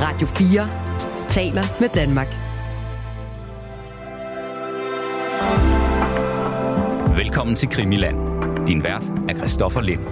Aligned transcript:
Radio 0.00 0.26
4 0.26 0.68
taler 1.28 1.80
med 1.80 1.88
Danmark. 1.88 2.26
Velkommen 7.16 7.56
til 7.56 7.68
Krimiland. 7.70 8.18
Din 8.66 8.84
vært 8.84 9.04
er 9.28 9.36
Christoffer 9.36 9.80
Lind. 9.80 10.06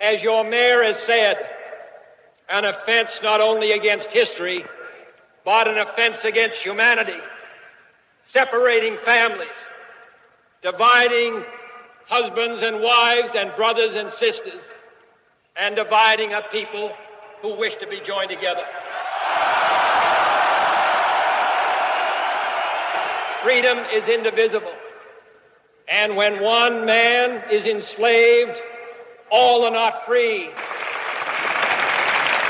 As 0.00 0.22
your 0.22 0.42
mayor 0.42 0.82
has 0.82 0.96
said, 0.96 1.36
an 2.48 2.64
offense 2.64 3.22
not 3.22 3.40
only 3.40 3.70
against 3.72 4.08
history, 4.12 4.60
but 5.44 5.68
an 5.68 5.78
offense 5.86 6.28
against 6.28 6.64
humanity, 6.64 7.20
separating 8.36 8.96
families, 9.04 9.58
dividing 10.62 11.32
husbands 12.08 12.62
and 12.62 12.76
wives 12.76 13.32
and 13.40 13.48
brothers 13.56 13.94
and 13.94 14.10
sisters, 14.24 14.64
and 15.58 15.74
dividing 15.74 16.32
a 16.32 16.42
people 16.52 16.92
who 17.42 17.54
wish 17.56 17.74
to 17.76 17.86
be 17.86 18.00
joined 18.00 18.30
together. 18.30 18.64
Freedom 23.42 23.78
is 23.92 24.06
indivisible. 24.08 24.72
And 25.88 26.16
when 26.16 26.42
one 26.42 26.84
man 26.84 27.42
is 27.50 27.66
enslaved, 27.66 28.60
all 29.30 29.64
are 29.64 29.70
not 29.70 30.04
free. 30.06 30.50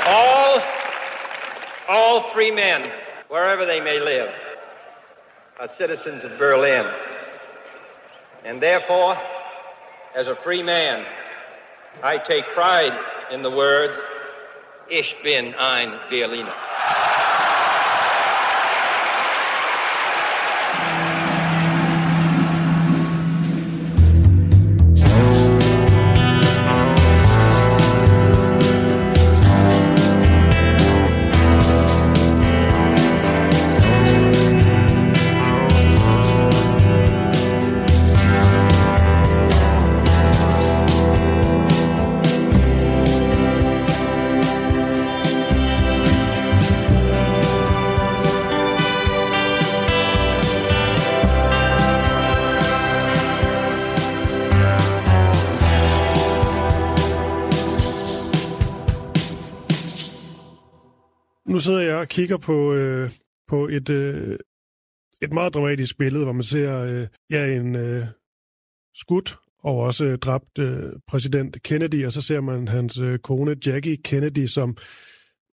All, 0.06 0.62
all 1.88 2.22
free 2.30 2.50
men, 2.50 2.90
wherever 3.28 3.64
they 3.64 3.80
may 3.80 4.00
live, 4.00 4.32
are 5.58 5.68
citizens 5.68 6.24
of 6.24 6.36
Berlin. 6.38 6.86
And 8.44 8.60
therefore, 8.60 9.16
as 10.14 10.28
a 10.28 10.34
free 10.34 10.62
man, 10.62 11.04
I 12.02 12.18
take 12.18 12.44
pride 12.54 12.96
in 13.30 13.42
the 13.42 13.50
words, 13.50 13.98
Ich 14.90 15.16
bin 15.22 15.54
ein 15.54 15.92
Berliner. 16.08 16.67
Nu 61.58 61.62
sidder 61.62 61.80
jeg 61.80 61.96
og 61.96 62.08
kigger 62.08 62.36
på, 62.36 62.74
øh, 62.74 63.10
på 63.48 63.68
et, 63.68 63.90
øh, 63.90 64.38
et 65.22 65.32
meget 65.32 65.54
dramatisk 65.54 65.98
billede, 65.98 66.24
hvor 66.24 66.32
man 66.32 66.42
ser 66.42 66.78
øh, 66.78 67.06
ja, 67.30 67.46
en 67.46 67.76
øh, 67.76 68.06
skudt 68.94 69.38
og 69.62 69.76
også 69.76 70.04
øh, 70.04 70.18
dræbt 70.18 70.58
øh, 70.58 70.92
præsident 71.08 71.62
Kennedy, 71.62 72.06
og 72.06 72.12
så 72.12 72.20
ser 72.20 72.40
man 72.40 72.68
hans 72.68 72.98
øh, 72.98 73.18
kone 73.18 73.56
Jackie 73.66 73.96
Kennedy, 73.96 74.46
som 74.46 74.76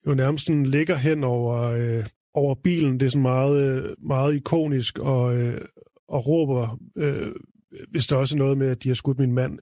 jo 0.08 0.14
nærmest 0.14 0.46
sådan 0.46 0.66
ligger 0.66 0.96
hen 0.96 1.24
over, 1.24 1.62
øh, 1.62 2.06
over 2.34 2.56
bilen. 2.56 3.00
Det 3.00 3.06
er 3.06 3.10
sådan 3.10 3.22
meget, 3.22 3.64
øh, 3.64 3.96
meget 4.00 4.36
ikonisk 4.36 5.00
og, 5.00 5.36
øh, 5.36 5.62
og 6.08 6.28
råber, 6.28 6.80
øh, 6.96 7.32
hvis 7.92 8.08
der 8.08 8.16
også 8.16 8.36
er 8.36 8.40
noget 8.40 8.58
med, 8.58 8.68
at 8.68 8.84
de 8.84 8.90
har 8.90 8.96
skudt 8.96 9.20
min 9.20 9.34
mand. 9.34 9.60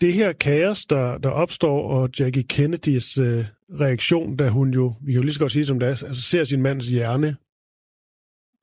Det 0.00 0.12
her 0.12 0.32
kaos, 0.32 0.84
der, 0.84 1.18
der 1.18 1.30
opstår, 1.30 1.90
og 1.90 2.10
Jackie 2.18 2.42
Kennedys 2.42 3.18
øh, 3.18 3.44
reaktion, 3.80 4.36
da 4.36 4.48
hun 4.48 4.70
jo, 4.70 4.94
vi 5.00 5.12
kan 5.12 5.20
jo 5.20 5.24
lige 5.24 5.34
så 5.34 5.40
godt 5.40 5.52
sige 5.52 5.66
som 5.66 5.78
det 5.78 5.86
er, 5.86 5.90
altså 5.90 6.22
ser 6.22 6.44
sin 6.44 6.62
mands 6.62 6.86
hjerne 6.86 7.36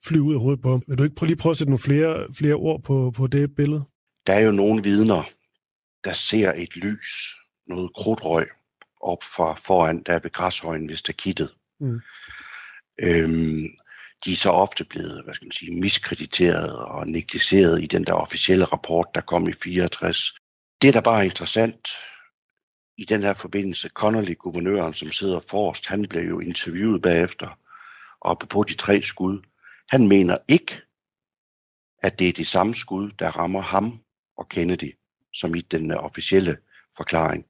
flyve 0.07 0.23
ud 0.23 0.33
af 0.33 0.39
hovedet 0.41 0.61
på 0.61 0.69
ham. 0.69 0.83
Vil 0.87 0.97
du 0.97 1.03
ikke 1.03 1.15
prøve, 1.15 1.27
lige 1.27 1.37
prøve 1.37 1.51
at 1.51 1.57
sætte 1.57 1.71
nogle 1.71 1.79
flere, 1.79 2.33
flere 2.33 2.53
ord 2.53 2.83
på, 2.83 3.13
på 3.15 3.27
det 3.27 3.55
billede? 3.55 3.83
Der 4.27 4.33
er 4.33 4.39
jo 4.39 4.51
nogle 4.51 4.83
vidner, 4.83 5.23
der 6.03 6.13
ser 6.13 6.53
et 6.57 6.75
lys, 6.75 7.35
noget 7.67 7.93
krudtrøg, 7.95 8.47
op 9.01 9.23
fra 9.23 9.53
foran, 9.53 10.03
der 10.03 10.13
er 10.13 10.19
ved 10.19 10.31
græshøjen 10.31 10.89
ved 10.89 10.95
stakittet. 10.95 11.49
Mm. 11.79 11.99
Øhm, 12.99 13.67
de 14.25 14.31
er 14.33 14.37
så 14.37 14.49
ofte 14.49 14.85
blevet, 14.85 15.23
hvad 15.23 15.35
skal 15.35 15.45
man 15.45 15.51
sige, 15.51 15.81
miskrediteret 15.81 16.75
og 16.77 17.07
negligeret 17.07 17.83
i 17.83 17.87
den 17.87 18.03
der 18.03 18.13
officielle 18.13 18.65
rapport, 18.65 19.07
der 19.15 19.21
kom 19.21 19.49
i 19.49 19.53
64. 19.63 20.33
Det, 20.81 20.93
der 20.93 21.01
bare 21.01 21.19
er 21.19 21.29
interessant 21.29 21.89
i 22.97 23.05
den 23.05 23.23
her 23.23 23.33
forbindelse, 23.33 23.89
Connolly, 23.89 24.35
guvernøren, 24.37 24.93
som 24.93 25.11
sidder 25.11 25.39
forrest, 25.39 25.87
han 25.87 26.07
blev 26.07 26.23
jo 26.29 26.39
interviewet 26.39 27.01
bagefter, 27.01 27.59
og 28.19 28.39
på 28.39 28.63
de 28.63 28.73
tre 28.73 29.01
skud, 29.01 29.41
han 29.89 30.07
mener 30.07 30.37
ikke, 30.47 30.81
at 32.03 32.19
det 32.19 32.29
er 32.29 32.33
de 32.33 32.45
samme 32.45 32.75
skud, 32.75 33.11
der 33.11 33.27
rammer 33.27 33.61
ham 33.61 33.99
og 34.37 34.49
Kennedy, 34.49 34.97
som 35.33 35.55
i 35.55 35.61
den 35.61 35.91
officielle 35.91 36.57
forklaring. 36.97 37.45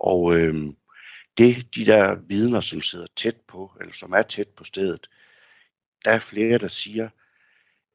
Og 0.00 0.36
øhm, 0.36 0.76
det, 1.38 1.74
de 1.74 1.86
der 1.86 2.14
vidner, 2.14 2.60
som 2.60 2.80
sidder 2.80 3.06
tæt 3.16 3.36
på, 3.48 3.72
eller 3.80 3.92
som 3.92 4.12
er 4.12 4.22
tæt 4.22 4.48
på 4.48 4.64
stedet, 4.64 5.10
der 6.04 6.10
er 6.10 6.18
flere, 6.18 6.58
der 6.58 6.68
siger, 6.68 7.08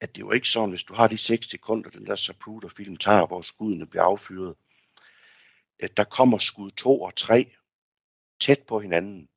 at 0.04 0.16
det 0.16 0.22
jo 0.22 0.32
ikke 0.32 0.48
sådan, 0.48 0.70
hvis 0.70 0.84
du 0.84 0.94
har 0.94 1.08
de 1.08 1.18
6 1.18 1.50
sekunder, 1.50 1.90
den 1.90 2.06
der 2.06 2.16
Zapruder-film 2.16 2.98
tager, 2.98 3.28
hvor 3.28 3.42
skuddene 3.42 3.88
bliver 3.88 4.04
affyret, 4.04 4.56
at 5.80 5.98
der 5.98 6.04
kommer 6.04 6.38
skud 6.38 6.72
2 6.72 7.02
og 7.02 7.16
3 7.16 7.56
tæt 8.40 8.64
på 8.68 8.80
hinanden. 8.80 9.30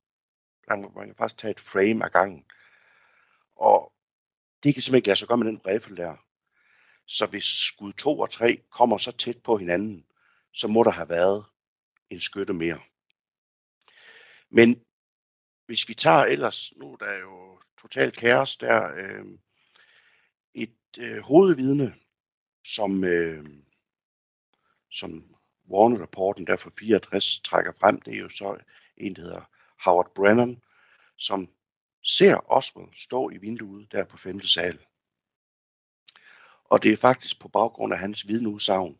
Man, 0.68 0.82
kan 0.82 1.14
faktisk 1.18 1.38
tage 1.38 1.50
et 1.50 1.60
frame 1.60 2.04
af 2.04 2.12
gangen. 2.12 2.44
Og 3.56 3.92
det 4.62 4.74
kan 4.74 4.82
simpelthen 4.82 4.96
ikke 4.96 5.08
lade 5.08 5.18
sig 5.18 5.28
gøre 5.28 5.38
med 5.38 5.46
den 5.46 5.66
rifle 5.66 5.96
der. 5.96 6.16
Så 7.06 7.26
hvis 7.26 7.44
skud 7.44 7.92
2 7.92 8.18
og 8.18 8.30
3 8.30 8.62
kommer 8.70 8.98
så 8.98 9.12
tæt 9.12 9.42
på 9.42 9.56
hinanden, 9.56 10.06
så 10.52 10.68
må 10.68 10.82
der 10.82 10.90
have 10.90 11.08
været 11.08 11.44
en 12.10 12.20
skytte 12.20 12.52
mere. 12.52 12.80
Men 14.50 14.84
hvis 15.66 15.88
vi 15.88 15.94
tager 15.94 16.24
ellers, 16.24 16.76
nu 16.76 16.92
er 17.00 17.18
jo 17.18 17.60
totalt 17.80 18.16
kaos 18.16 18.56
der, 18.56 18.92
øh, 18.94 19.26
et 20.56 20.98
øh, 20.98 21.18
hovedvidne, 21.18 21.94
som, 22.64 23.04
øh, 23.04 23.44
som 24.90 25.36
Warner-rapporten 25.70 26.46
der 26.46 26.56
fra 26.56 26.70
64 26.78 27.40
trækker 27.40 27.72
frem, 27.80 28.00
det 28.00 28.14
er 28.14 28.18
jo 28.18 28.28
så 28.28 28.58
en, 28.96 29.16
der 29.16 29.22
hedder 29.22 29.50
Howard 29.84 30.14
Brennan, 30.14 30.62
som 31.16 31.48
ser 32.02 32.50
Oswald 32.52 32.88
stå 32.96 33.30
i 33.30 33.36
vinduet 33.36 33.92
der 33.92 34.04
på 34.04 34.16
5. 34.16 34.40
sal. 34.40 34.78
Og 36.64 36.82
det 36.82 36.92
er 36.92 36.96
faktisk 36.96 37.40
på 37.40 37.48
baggrund 37.48 37.92
af 37.92 37.98
hans 37.98 38.28
vidneudsagn, 38.28 38.98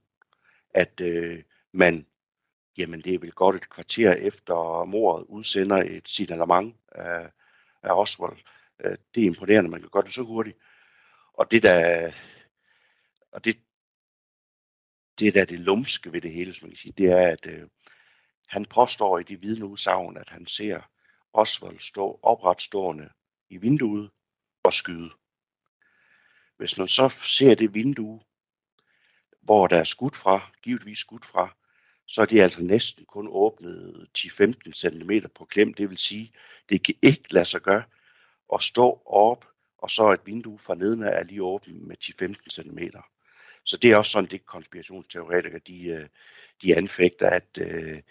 at 0.70 1.00
øh, 1.00 1.42
man, 1.72 2.06
jamen 2.78 3.00
det 3.00 3.14
er 3.14 3.18
vel 3.18 3.32
godt 3.32 3.56
et 3.56 3.70
kvarter 3.70 4.12
efter 4.12 4.84
mordet, 4.84 5.26
udsender 5.28 5.76
et 5.76 6.08
signalement 6.08 6.76
af, 6.92 7.30
af 7.82 8.00
Oswald. 8.00 8.38
Øh, 8.80 8.96
det 9.14 9.22
er 9.22 9.26
imponerende, 9.26 9.70
man 9.70 9.80
kan 9.80 9.90
gøre 9.90 10.02
det 10.02 10.12
så 10.12 10.22
hurtigt. 10.22 10.58
Og 11.36 11.50
det 11.50 11.62
der, 11.62 12.12
og 13.32 13.44
det, 13.44 13.58
det 15.18 15.34
der 15.34 15.44
det 15.44 15.60
lumske 15.60 16.12
ved 16.12 16.20
det 16.20 16.32
hele, 16.32 16.54
som 16.54 16.66
man 16.66 16.70
kan 16.70 16.78
sige, 16.78 16.94
det 16.98 17.10
er, 17.10 17.28
at 17.28 17.46
øh, 17.46 17.68
han 18.46 18.64
påstår 18.64 19.18
i 19.18 19.22
de 19.22 19.40
vidneudsagn, 19.40 20.16
at 20.16 20.28
han 20.28 20.46
ser 20.46 20.80
Oswald 21.32 21.80
stå 21.80 22.20
opretstående 22.22 23.10
i 23.48 23.56
vinduet 23.56 24.10
og 24.62 24.72
skyde. 24.72 25.10
Hvis 26.56 26.78
man 26.78 26.88
så 26.88 27.08
ser 27.08 27.54
det 27.54 27.74
vindue, 27.74 28.20
hvor 29.40 29.66
der 29.66 29.76
er 29.76 29.84
skudt 29.84 30.16
fra, 30.16 30.50
givetvis 30.62 30.98
skudt 30.98 31.24
fra, 31.24 31.56
så 32.06 32.22
er 32.22 32.26
det 32.26 32.40
altså 32.40 32.62
næsten 32.62 33.04
kun 33.04 33.28
åbnet 33.30 34.08
10-15 34.18 34.72
cm 34.72 35.10
på 35.34 35.44
klem. 35.44 35.74
Det 35.74 35.90
vil 35.90 35.98
sige, 35.98 36.32
det 36.68 36.84
kan 36.84 36.94
ikke 37.02 37.34
lade 37.34 37.44
sig 37.44 37.60
gøre 37.60 37.82
at 38.54 38.62
stå 38.62 39.02
op, 39.06 39.44
og 39.78 39.90
så 39.90 40.10
et 40.10 40.26
vindue 40.26 40.58
fra 40.58 40.74
neden 40.74 41.02
er 41.02 41.22
lige 41.22 41.42
åbent 41.42 41.86
med 41.86 41.96
10-15 42.04 42.48
cm. 42.50 42.78
Så 43.64 43.76
det 43.76 43.92
er 43.92 43.96
også 43.96 44.10
sådan, 44.10 44.30
det 44.30 44.46
konspirationsteoretikere, 44.46 45.60
de, 45.66 45.84
øh, 45.86 46.08
de 46.62 46.76
anfægter, 46.76 47.30
at 47.30 47.58
øh, 47.58 48.02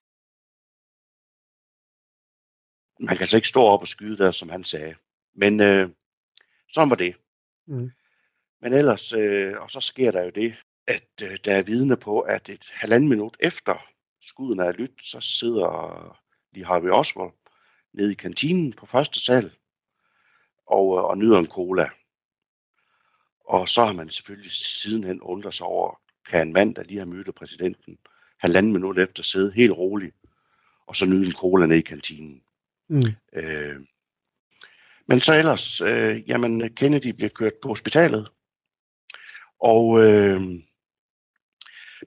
man 3.00 3.16
kan 3.16 3.22
altså 3.22 3.38
ikke 3.38 3.48
stå 3.48 3.62
op 3.62 3.82
og 3.82 3.88
skyde 3.88 4.18
der, 4.18 4.32
som 4.32 4.50
han 4.50 4.64
sagde. 4.64 4.96
Men 5.34 5.60
øh, 5.60 5.90
sådan 6.74 6.90
var 6.90 6.96
det. 6.96 7.16
Mm. 7.68 7.92
Men 8.62 8.74
ellers, 8.74 9.14
øh, 9.14 9.62
og 9.62 9.72
så 9.72 9.80
sker 9.80 10.12
der 10.12 10.24
jo 10.24 10.30
det, 10.30 10.56
at 10.88 11.10
øh, 11.24 11.38
der 11.46 11.56
er 11.56 11.62
vidne 11.62 11.98
på, 11.98 12.20
at 12.20 12.50
et 12.50 12.66
halvanden 12.72 13.10
minut 13.10 13.38
efter 13.40 13.88
skuden 14.22 14.60
er 14.60 14.72
lyt, 14.72 14.92
så 15.02 15.22
sidder 15.22 16.22
lige 16.52 16.66
Harvey 16.66 16.90
Oswald 16.90 17.32
nede 17.94 18.12
i 18.12 18.16
kantinen 18.16 18.74
på 18.74 18.86
første 18.86 19.20
sal 19.20 19.52
og, 20.68 20.98
øh, 20.98 21.04
og 21.04 21.18
nyder 21.18 21.40
en 21.40 21.48
cola. 21.48 21.90
Og 23.46 23.70
så 23.70 23.86
har 23.86 23.94
man 23.94 24.10
selvfølgelig 24.10 24.52
sidenhen 24.52 25.22
undret 25.22 25.54
sig 25.54 25.68
over, 25.68 26.00
kan 26.30 26.48
en 26.48 26.54
mand, 26.54 26.76
der 26.76 26.84
lige 26.84 27.00
har 27.00 27.06
mødt 27.06 27.36
præsidenten, 27.36 27.98
halvanden 28.40 28.74
minut 28.74 29.00
efter 29.00 29.24
sidde 29.24 29.52
helt 29.56 29.72
rolig, 29.72 30.12
og 30.88 30.96
så 30.96 31.06
nyde 31.06 31.26
en 31.26 31.34
cola 31.34 31.66
nede 31.66 31.80
i 31.80 31.82
kantinen. 31.82 32.42
Mm. 32.88 33.02
Øh, 33.34 33.76
men 35.08 35.22
så 35.22 35.34
ellers, 35.34 35.82
øh, 35.82 36.30
jamen 36.30 36.76
Kennedy 36.76 37.08
bliver 37.08 37.30
kørt 37.30 37.54
på 37.62 37.68
hospitalet, 37.68 38.32
og 39.60 40.04
øh, 40.04 40.42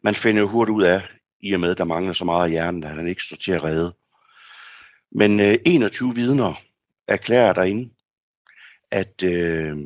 man 0.02 0.14
finder 0.14 0.42
jo 0.42 0.48
hurtigt 0.48 0.76
ud 0.76 0.82
af, 0.82 1.02
i 1.40 1.52
og 1.52 1.60
med, 1.60 1.70
at 1.70 1.78
der 1.78 1.84
mangler 1.84 2.12
så 2.12 2.24
meget 2.24 2.44
af 2.44 2.50
hjernen, 2.50 2.84
at 2.84 2.94
han 2.94 3.08
ikke 3.08 3.22
står 3.22 3.36
til 3.36 3.52
at 3.52 3.64
redde. 3.64 3.94
Men 5.10 5.40
øh, 5.40 5.58
21 5.66 6.14
vidner 6.14 6.54
erklærer 7.06 7.52
derinde, 7.52 7.90
at, 8.90 9.22
øh, 9.22 9.76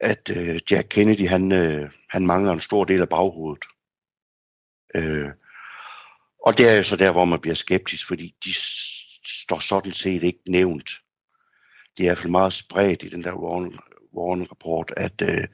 at 0.00 0.30
øh, 0.36 0.60
Jack 0.70 0.86
Kennedy, 0.90 1.28
han, 1.28 1.52
øh, 1.52 1.90
han 2.10 2.26
mangler 2.26 2.52
en 2.52 2.60
stor 2.60 2.84
del 2.84 3.00
af 3.00 3.08
baghovedet. 3.08 3.64
Øh, 4.94 5.30
og 6.46 6.58
det 6.58 6.68
er 6.68 6.76
jo 6.76 6.82
så 6.82 6.96
der, 6.96 7.12
hvor 7.12 7.24
man 7.24 7.40
bliver 7.40 7.54
skeptisk, 7.54 8.06
fordi 8.06 8.34
de 8.44 8.54
står 9.44 9.58
sådan 9.58 9.92
set 9.92 10.22
ikke 10.22 10.42
nævnt. 10.48 10.90
Det 11.96 12.02
er 12.02 12.04
i 12.04 12.08
hvert 12.08 12.18
fald 12.18 12.30
meget 12.30 12.52
spredt 12.52 13.02
i 13.02 13.08
den 13.08 13.24
der 13.24 13.32
Warren-rapport, 14.14 14.92
at 14.96 15.22
øh, 15.22 15.48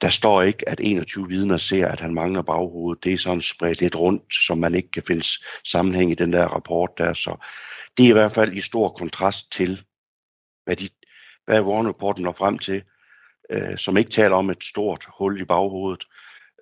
der 0.00 0.08
står 0.08 0.42
ikke, 0.42 0.68
at 0.68 0.80
21 0.80 1.28
vidner 1.28 1.56
ser, 1.56 1.88
at 1.88 2.00
han 2.00 2.14
mangler 2.14 2.42
baghovedet. 2.42 3.04
Det 3.04 3.12
er 3.12 3.18
sådan 3.18 3.40
spredt 3.40 3.80
lidt 3.80 3.96
rundt, 3.96 4.34
som 4.34 4.58
man 4.58 4.74
ikke 4.74 4.90
kan 4.90 5.02
finde 5.06 5.24
sammenhæng 5.64 6.10
i 6.10 6.14
den 6.14 6.32
der 6.32 6.46
rapport 6.46 6.90
der. 6.98 7.12
Så 7.12 7.36
det 7.96 8.04
er 8.04 8.08
i 8.08 8.12
hvert 8.12 8.32
fald 8.32 8.52
i 8.52 8.60
stor 8.60 8.88
kontrast 8.88 9.52
til, 9.52 9.84
hvad, 10.70 10.76
de, 10.76 10.88
hvad 11.44 11.60
Warren-rapporten 11.60 12.22
når 12.22 12.32
frem 12.32 12.58
til, 12.58 12.82
øh, 13.50 13.78
som 13.78 13.96
ikke 13.96 14.10
taler 14.10 14.36
om 14.36 14.50
et 14.50 14.64
stort 14.64 15.06
hul 15.18 15.40
i 15.40 15.44
baghovedet, 15.44 16.06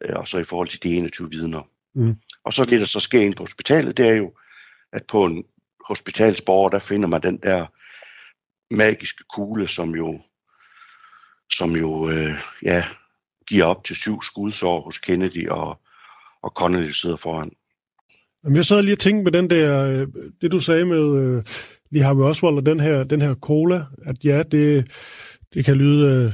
øh, 0.04 0.16
og 0.16 0.28
så 0.28 0.38
i 0.38 0.44
forhold 0.44 0.68
til 0.68 0.82
de 0.82 0.94
21 0.94 1.30
vidner. 1.30 1.62
Mm. 1.94 2.16
Og 2.44 2.52
så 2.52 2.64
det, 2.64 2.80
der 2.80 2.86
så 2.86 3.00
sker 3.00 3.20
ind 3.20 3.34
på 3.34 3.42
hospitalet, 3.42 3.96
det 3.96 4.08
er 4.08 4.14
jo, 4.14 4.32
at 4.92 5.06
på 5.06 5.24
en 5.24 5.44
hospitalsborger, 5.88 6.68
der 6.68 6.78
finder 6.78 7.08
man 7.08 7.22
den 7.22 7.36
der 7.36 7.66
magiske 8.74 9.24
kugle, 9.34 9.68
som 9.68 9.94
jo, 9.94 10.20
som 11.52 11.76
jo 11.76 12.10
øh, 12.10 12.38
ja, 12.62 12.84
giver 13.48 13.64
op 13.64 13.84
til 13.84 13.96
syv 13.96 14.22
skudsår 14.22 14.80
hos 14.80 14.98
Kennedy, 14.98 15.48
og, 15.48 15.80
og 16.42 16.52
Connolly 16.56 16.90
sidder 16.90 17.16
foran. 17.16 17.50
Jamen, 18.44 18.56
jeg 18.56 18.64
sad 18.64 18.82
lige 18.82 18.94
og 18.94 18.98
tænkte 18.98 19.24
med 19.24 19.32
den 19.32 19.50
der, 19.50 19.84
øh, 19.84 20.06
det 20.40 20.52
du 20.52 20.60
sagde 20.60 20.84
med 20.84 21.36
øh, 21.36 21.44
lige 21.90 22.04
Harvey 22.04 22.22
Oswald 22.22 22.56
og 22.56 22.66
den 22.66 22.80
her, 22.80 23.04
den 23.04 23.20
her 23.20 23.34
cola, 23.34 23.84
at 24.06 24.24
ja, 24.24 24.42
det, 24.42 24.90
det 25.54 25.64
kan 25.64 25.76
lyde 25.76 26.32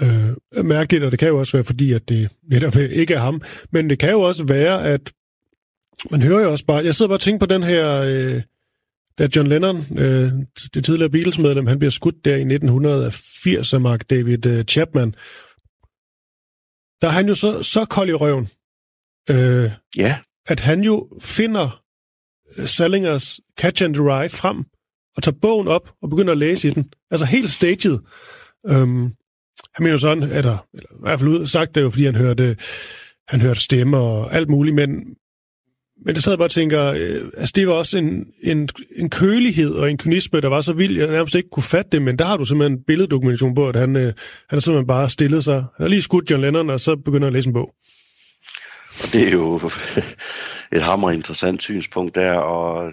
øh, 0.00 0.28
øh, 0.54 0.64
mærkeligt, 0.64 1.04
og 1.04 1.10
det 1.10 1.18
kan 1.18 1.28
jo 1.28 1.38
også 1.38 1.56
være 1.56 1.64
fordi, 1.64 1.92
at 1.92 2.08
det 2.08 2.30
netop 2.42 2.76
ikke 2.76 3.14
er 3.14 3.20
ham, 3.20 3.42
men 3.70 3.90
det 3.90 3.98
kan 3.98 4.10
jo 4.10 4.20
også 4.20 4.44
være, 4.46 4.84
at 4.84 5.12
man 6.10 6.22
hører 6.22 6.42
jo 6.42 6.50
også 6.50 6.66
bare, 6.66 6.84
jeg 6.84 6.94
sidder 6.94 7.08
bare 7.08 7.16
og 7.16 7.20
tænker 7.20 7.46
på 7.46 7.54
den 7.54 7.62
her, 7.62 8.02
øh, 8.02 8.42
da 9.18 9.28
John 9.36 9.48
Lennon, 9.48 9.76
øh, 9.98 10.32
det 10.74 10.84
tidligere 10.84 11.10
Beatles-medlem, 11.10 11.66
han 11.66 11.78
bliver 11.78 11.90
skudt 11.90 12.24
der 12.24 12.36
i 12.36 12.40
1980 12.40 13.74
af 13.74 13.80
Mark 13.80 14.10
David 14.10 14.46
øh, 14.46 14.64
Chapman, 14.64 15.14
der 17.00 17.08
er 17.08 17.12
han 17.12 17.28
jo 17.28 17.34
så, 17.34 17.62
så 17.62 17.84
kold 17.84 18.08
i 18.08 18.12
røven, 18.12 18.48
øh, 19.30 19.70
ja. 19.96 20.18
at 20.46 20.60
han 20.60 20.80
jo 20.80 21.08
finder 21.20 21.83
øh, 22.58 22.66
Salingers 22.66 23.40
Catch 23.58 23.84
and 23.84 23.94
the 23.94 24.02
Ride 24.02 24.28
frem, 24.28 24.64
og 25.16 25.22
tager 25.22 25.36
bogen 25.42 25.68
op 25.68 25.90
og 26.02 26.10
begynder 26.10 26.32
at 26.32 26.38
læse 26.38 26.68
i 26.68 26.70
den. 26.70 26.92
Altså 27.10 27.26
helt 27.26 27.50
staged. 27.50 27.98
Øhm, 28.66 29.02
han 29.74 29.84
mener 29.84 29.96
sådan, 29.96 30.22
at 30.22 30.44
der, 30.44 30.66
eller 30.74 30.88
i 30.92 31.00
hvert 31.00 31.20
fald 31.20 31.30
ud, 31.30 31.46
sagt 31.46 31.74
det 31.74 31.82
jo, 31.82 31.90
fordi 31.90 32.04
han 32.04 32.14
hørte, 32.14 32.56
han 33.28 33.40
hørte 33.40 33.60
stemmer 33.60 33.98
og 33.98 34.34
alt 34.34 34.48
muligt, 34.48 34.74
men, 34.74 34.90
men 36.04 36.14
det 36.14 36.22
sad 36.22 36.32
jeg 36.32 36.38
bare 36.38 36.46
og 36.46 36.50
tænker, 36.50 36.84
øh, 36.84 37.22
altså 37.36 37.52
det 37.56 37.66
var 37.66 37.72
også 37.72 37.98
en, 37.98 38.26
en, 38.42 38.68
en 38.96 39.10
kølighed 39.10 39.74
og 39.74 39.90
en 39.90 39.98
kynisme, 39.98 40.40
der 40.40 40.48
var 40.48 40.60
så 40.60 40.72
vild, 40.72 40.98
jeg 40.98 41.06
nærmest 41.06 41.34
ikke 41.34 41.48
kunne 41.50 41.62
fatte 41.62 41.90
det, 41.92 42.02
men 42.02 42.18
der 42.18 42.24
har 42.24 42.36
du 42.36 42.44
simpelthen 42.44 42.84
billeddokumentation 42.86 43.54
på, 43.54 43.68
at 43.68 43.76
han, 43.76 43.96
øh, 43.96 44.02
han 44.02 44.12
har 44.50 44.60
simpelthen 44.60 44.86
bare 44.86 45.10
stillet 45.10 45.44
sig. 45.44 45.54
Han 45.54 45.84
har 45.84 45.88
lige 45.88 46.02
skudt 46.02 46.30
John 46.30 46.42
Lennon, 46.42 46.70
og 46.70 46.80
så 46.80 46.96
begynder 46.96 47.26
at 47.26 47.32
læse 47.32 47.46
en 47.46 47.52
bog. 47.52 47.74
Og 49.02 49.12
det 49.12 49.22
er 49.28 49.30
jo 49.30 49.70
et 50.74 50.82
hammer 50.82 51.10
interessant 51.10 51.62
synspunkt 51.62 52.14
der, 52.14 52.38
og 52.38 52.92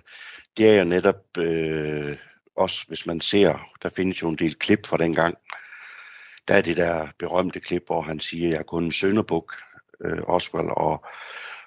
det 0.57 0.69
er 0.69 0.77
jo 0.77 0.83
netop 0.83 1.37
øh, 1.37 2.17
også, 2.55 2.85
hvis 2.87 3.05
man 3.05 3.21
ser, 3.21 3.69
der 3.83 3.89
findes 3.89 4.21
jo 4.21 4.29
en 4.29 4.37
del 4.37 4.55
klip 4.55 4.87
fra 4.87 4.97
den 4.97 5.13
gang, 5.13 5.37
der 6.47 6.53
er 6.53 6.61
det 6.61 6.77
der 6.77 7.07
berømte 7.19 7.59
klip, 7.59 7.83
hvor 7.87 8.01
han 8.01 8.19
siger, 8.19 8.49
jeg 8.49 8.57
er 8.57 8.63
kun 8.63 8.83
en 8.83 8.91
sønderbuk, 8.91 9.53
øh, 10.05 10.21
Oswald, 10.27 10.69
og 10.69 11.05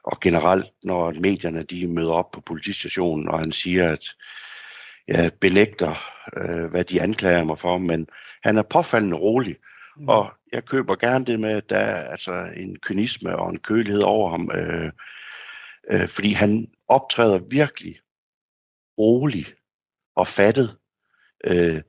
og 0.04 0.20
generelt, 0.20 0.72
når 0.82 1.12
medierne 1.20 1.62
de 1.62 1.86
møder 1.86 2.12
op 2.12 2.30
på 2.30 2.40
politistationen, 2.40 3.28
og 3.28 3.38
han 3.38 3.52
siger, 3.52 3.92
at 3.92 4.04
jeg 5.08 5.32
benægter, 5.40 5.94
øh, 6.36 6.64
hvad 6.70 6.84
de 6.84 7.02
anklager 7.02 7.44
mig 7.44 7.58
for, 7.58 7.78
men 7.78 8.06
han 8.42 8.58
er 8.58 8.62
påfaldende 8.62 9.16
rolig, 9.16 9.56
mm. 9.96 10.08
og 10.08 10.32
jeg 10.52 10.64
køber 10.64 10.96
gerne 10.96 11.24
det 11.24 11.40
med, 11.40 11.50
at 11.50 11.70
der 11.70 11.76
er 11.76 12.10
altså 12.10 12.48
en 12.56 12.76
kynisme 12.78 13.36
og 13.36 13.50
en 13.50 13.58
kølighed 13.58 14.02
over 14.02 14.30
ham, 14.30 14.50
øh, 14.54 14.92
øh, 15.90 16.08
fordi 16.08 16.32
han 16.32 16.66
optræder 16.88 17.38
virkelig 17.38 18.00
rolig 18.98 19.46
og 20.16 20.28
fattet, 20.28 20.76
øh, 21.44 21.82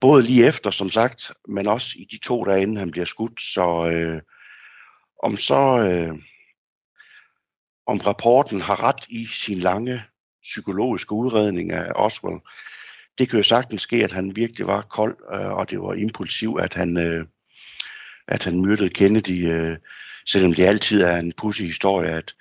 både 0.00 0.22
lige 0.22 0.46
efter, 0.46 0.70
som 0.70 0.90
sagt, 0.90 1.32
men 1.48 1.66
også 1.66 1.90
i 1.96 2.04
de 2.10 2.18
to 2.18 2.44
dage 2.44 2.62
inden 2.62 2.76
han 2.76 2.90
bliver 2.90 3.06
skudt, 3.06 3.40
så 3.40 3.90
øh, 3.90 4.22
om 5.22 5.36
så... 5.36 5.88
Øh, 5.88 6.18
om 7.86 7.98
rapporten 7.98 8.60
har 8.60 8.82
ret 8.82 9.04
i 9.08 9.26
sin 9.26 9.58
lange 9.58 10.02
psykologiske 10.42 11.12
udredning 11.12 11.72
af 11.72 11.92
Oswald. 11.94 12.40
Det 13.18 13.30
kan 13.30 13.36
jo 13.36 13.42
sagtens 13.42 13.82
ske, 13.82 14.04
at 14.04 14.12
han 14.12 14.36
virkelig 14.36 14.66
var 14.66 14.82
kold, 14.82 15.16
øh, 15.34 15.52
og 15.52 15.70
det 15.70 15.80
var 15.80 15.94
impulsiv, 15.94 16.58
at 16.60 16.74
han, 16.74 16.96
øh, 16.96 17.26
at 18.28 18.44
han 18.44 18.60
myrdede 18.60 18.90
Kennedy, 18.90 19.52
øh, 19.52 19.76
selvom 20.26 20.54
det 20.54 20.64
altid 20.64 21.02
er 21.02 21.16
en 21.16 21.32
pussy 21.32 21.62
historie, 21.62 22.10
at, 22.10 22.34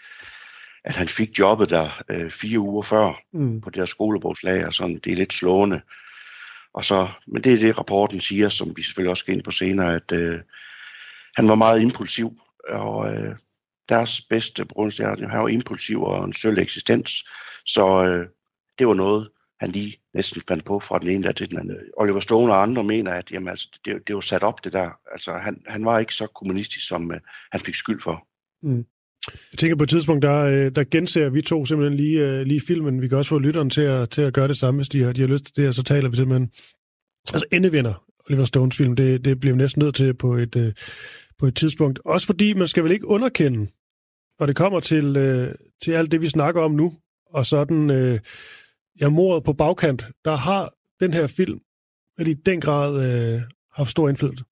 at 0.85 0.95
han 0.95 1.07
fik 1.07 1.39
jobbet 1.39 1.69
der 1.69 2.03
øh, 2.09 2.31
fire 2.31 2.59
uger 2.59 2.83
før 2.83 3.21
mm. 3.33 3.61
på 3.61 3.69
det 3.69 3.77
her 3.77 3.85
skolebogslager, 3.85 4.71
sådan, 4.71 4.99
det 4.99 5.11
er 5.11 5.15
lidt 5.15 5.33
slående. 5.33 5.81
Og 6.73 6.85
så, 6.85 7.07
men 7.27 7.43
det 7.43 7.53
er 7.53 7.57
det, 7.57 7.77
rapporten 7.77 8.21
siger, 8.21 8.49
som 8.49 8.77
vi 8.77 8.81
selvfølgelig 8.81 9.09
også 9.09 9.21
skal 9.21 9.33
ind 9.33 9.43
på 9.43 9.51
senere, 9.51 9.95
at 9.95 10.11
øh, 10.11 10.39
han 11.35 11.47
var 11.47 11.55
meget 11.55 11.81
impulsiv, 11.81 12.39
og 12.69 13.13
øh, 13.13 13.35
deres 13.89 14.21
bedste 14.21 14.65
brunstjerne. 14.65 15.29
Han 15.29 15.39
var 15.39 15.47
impulsiv 15.47 16.03
og 16.03 16.25
en 16.25 16.33
sølv 16.33 16.57
eksistens, 16.57 17.29
så 17.65 18.05
øh, 18.05 18.27
det 18.79 18.87
var 18.87 18.93
noget, 18.93 19.29
han 19.59 19.71
lige 19.71 19.97
næsten 20.13 20.41
fandt 20.47 20.65
på 20.65 20.79
fra 20.79 20.99
den 20.99 21.09
ene 21.09 21.23
der 21.23 21.31
til 21.31 21.49
den 21.49 21.59
anden. 21.59 21.77
Oliver 21.97 22.19
Stone 22.19 22.53
og 22.53 22.61
andre 22.61 22.83
mener, 22.83 23.11
at 23.11 23.31
jamen, 23.31 23.49
altså, 23.49 23.69
det, 23.85 24.07
det 24.07 24.15
var 24.15 24.21
sat 24.21 24.43
op 24.43 24.63
det 24.63 24.73
der. 24.73 24.89
Altså, 25.11 25.33
han, 25.33 25.63
han 25.67 25.85
var 25.85 25.99
ikke 25.99 26.15
så 26.15 26.27
kommunistisk, 26.27 26.87
som 26.87 27.11
øh, 27.11 27.19
han 27.51 27.61
fik 27.61 27.75
skyld 27.75 28.01
for. 28.01 28.27
Mm. 28.61 28.85
Jeg 29.27 29.59
tænker 29.59 29.75
på 29.75 29.83
et 29.83 29.89
tidspunkt, 29.89 30.23
der, 30.23 30.37
øh, 30.41 30.71
der 30.75 30.83
genser 30.91 31.29
vi 31.29 31.41
to 31.41 31.65
simpelthen 31.65 31.97
lige, 31.97 32.19
øh, 32.19 32.41
lige 32.41 32.61
filmen. 32.67 33.01
Vi 33.01 33.07
kan 33.07 33.17
også 33.17 33.29
få 33.29 33.39
lytteren 33.39 33.69
til 33.69 33.81
at, 33.81 34.09
til 34.09 34.21
at 34.21 34.33
gøre 34.33 34.47
det 34.47 34.57
samme, 34.57 34.77
hvis 34.77 34.89
de 34.89 35.03
har, 35.03 35.13
de 35.13 35.21
har 35.21 35.27
lyst 35.27 35.43
til 35.45 35.55
det, 35.55 35.67
og 35.67 35.73
så 35.73 35.83
taler 35.83 36.09
vi 36.09 36.15
simpelthen. 36.15 36.49
Altså 37.33 37.45
endevinder 37.51 38.03
Oliver 38.29 38.45
Stones 38.45 38.77
film, 38.77 38.95
det, 38.95 39.25
det 39.25 39.39
bliver 39.39 39.55
næsten 39.55 39.83
nødt 39.83 39.95
til 39.95 40.13
på 40.13 40.33
et, 40.33 40.55
øh, 40.55 40.73
på 41.39 41.45
et 41.45 41.55
tidspunkt. 41.55 41.99
Også 42.05 42.27
fordi 42.27 42.53
man 42.53 42.67
skal 42.67 42.83
vel 42.83 42.91
ikke 42.91 43.07
underkende, 43.07 43.67
når 44.39 44.45
det 44.45 44.55
kommer 44.55 44.79
til, 44.79 45.13
til 45.83 45.91
alt 45.91 46.11
det, 46.11 46.21
vi 46.21 46.27
snakker 46.27 46.61
om 46.61 46.71
nu, 46.71 46.93
og 47.29 47.45
sådan, 47.45 47.91
øh, 47.91 48.19
ja, 49.01 49.09
mordet 49.09 49.43
på 49.43 49.53
bagkant, 49.53 50.07
der 50.25 50.35
har 50.35 50.73
den 50.99 51.13
her 51.13 51.27
film 51.27 51.59
eller 52.17 52.31
i 52.31 52.33
den 52.33 52.61
grad 52.61 53.05
øh, 53.05 53.41
haft 53.71 53.89
stor 53.89 54.09
indflydelse. 54.09 54.43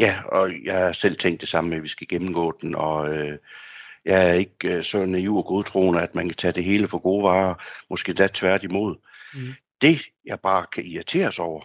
Ja, 0.00 0.20
og 0.24 0.64
jeg 0.64 0.78
har 0.78 0.92
selv 0.92 1.16
tænkt 1.16 1.40
det 1.40 1.48
samme, 1.48 1.76
at 1.76 1.82
vi 1.82 1.88
skal 1.88 2.08
gennemgå 2.08 2.58
den, 2.60 2.74
og 2.74 3.18
øh, 3.18 3.38
jeg 4.04 4.28
er 4.28 4.32
ikke 4.32 4.76
øh, 4.76 4.84
så 4.84 5.06
naiv 5.06 5.36
og 5.36 5.44
godtroende, 5.44 6.02
at 6.02 6.14
man 6.14 6.28
kan 6.28 6.36
tage 6.36 6.52
det 6.52 6.64
hele 6.64 6.88
for 6.88 6.98
gode 6.98 7.22
varer, 7.22 7.54
måske 7.90 8.12
da 8.12 8.28
tværtimod. 8.34 8.96
Mm. 9.34 9.54
Det, 9.80 9.98
jeg 10.24 10.40
bare 10.40 10.66
kan 10.72 10.84
irriteres 10.84 11.38
over, 11.38 11.62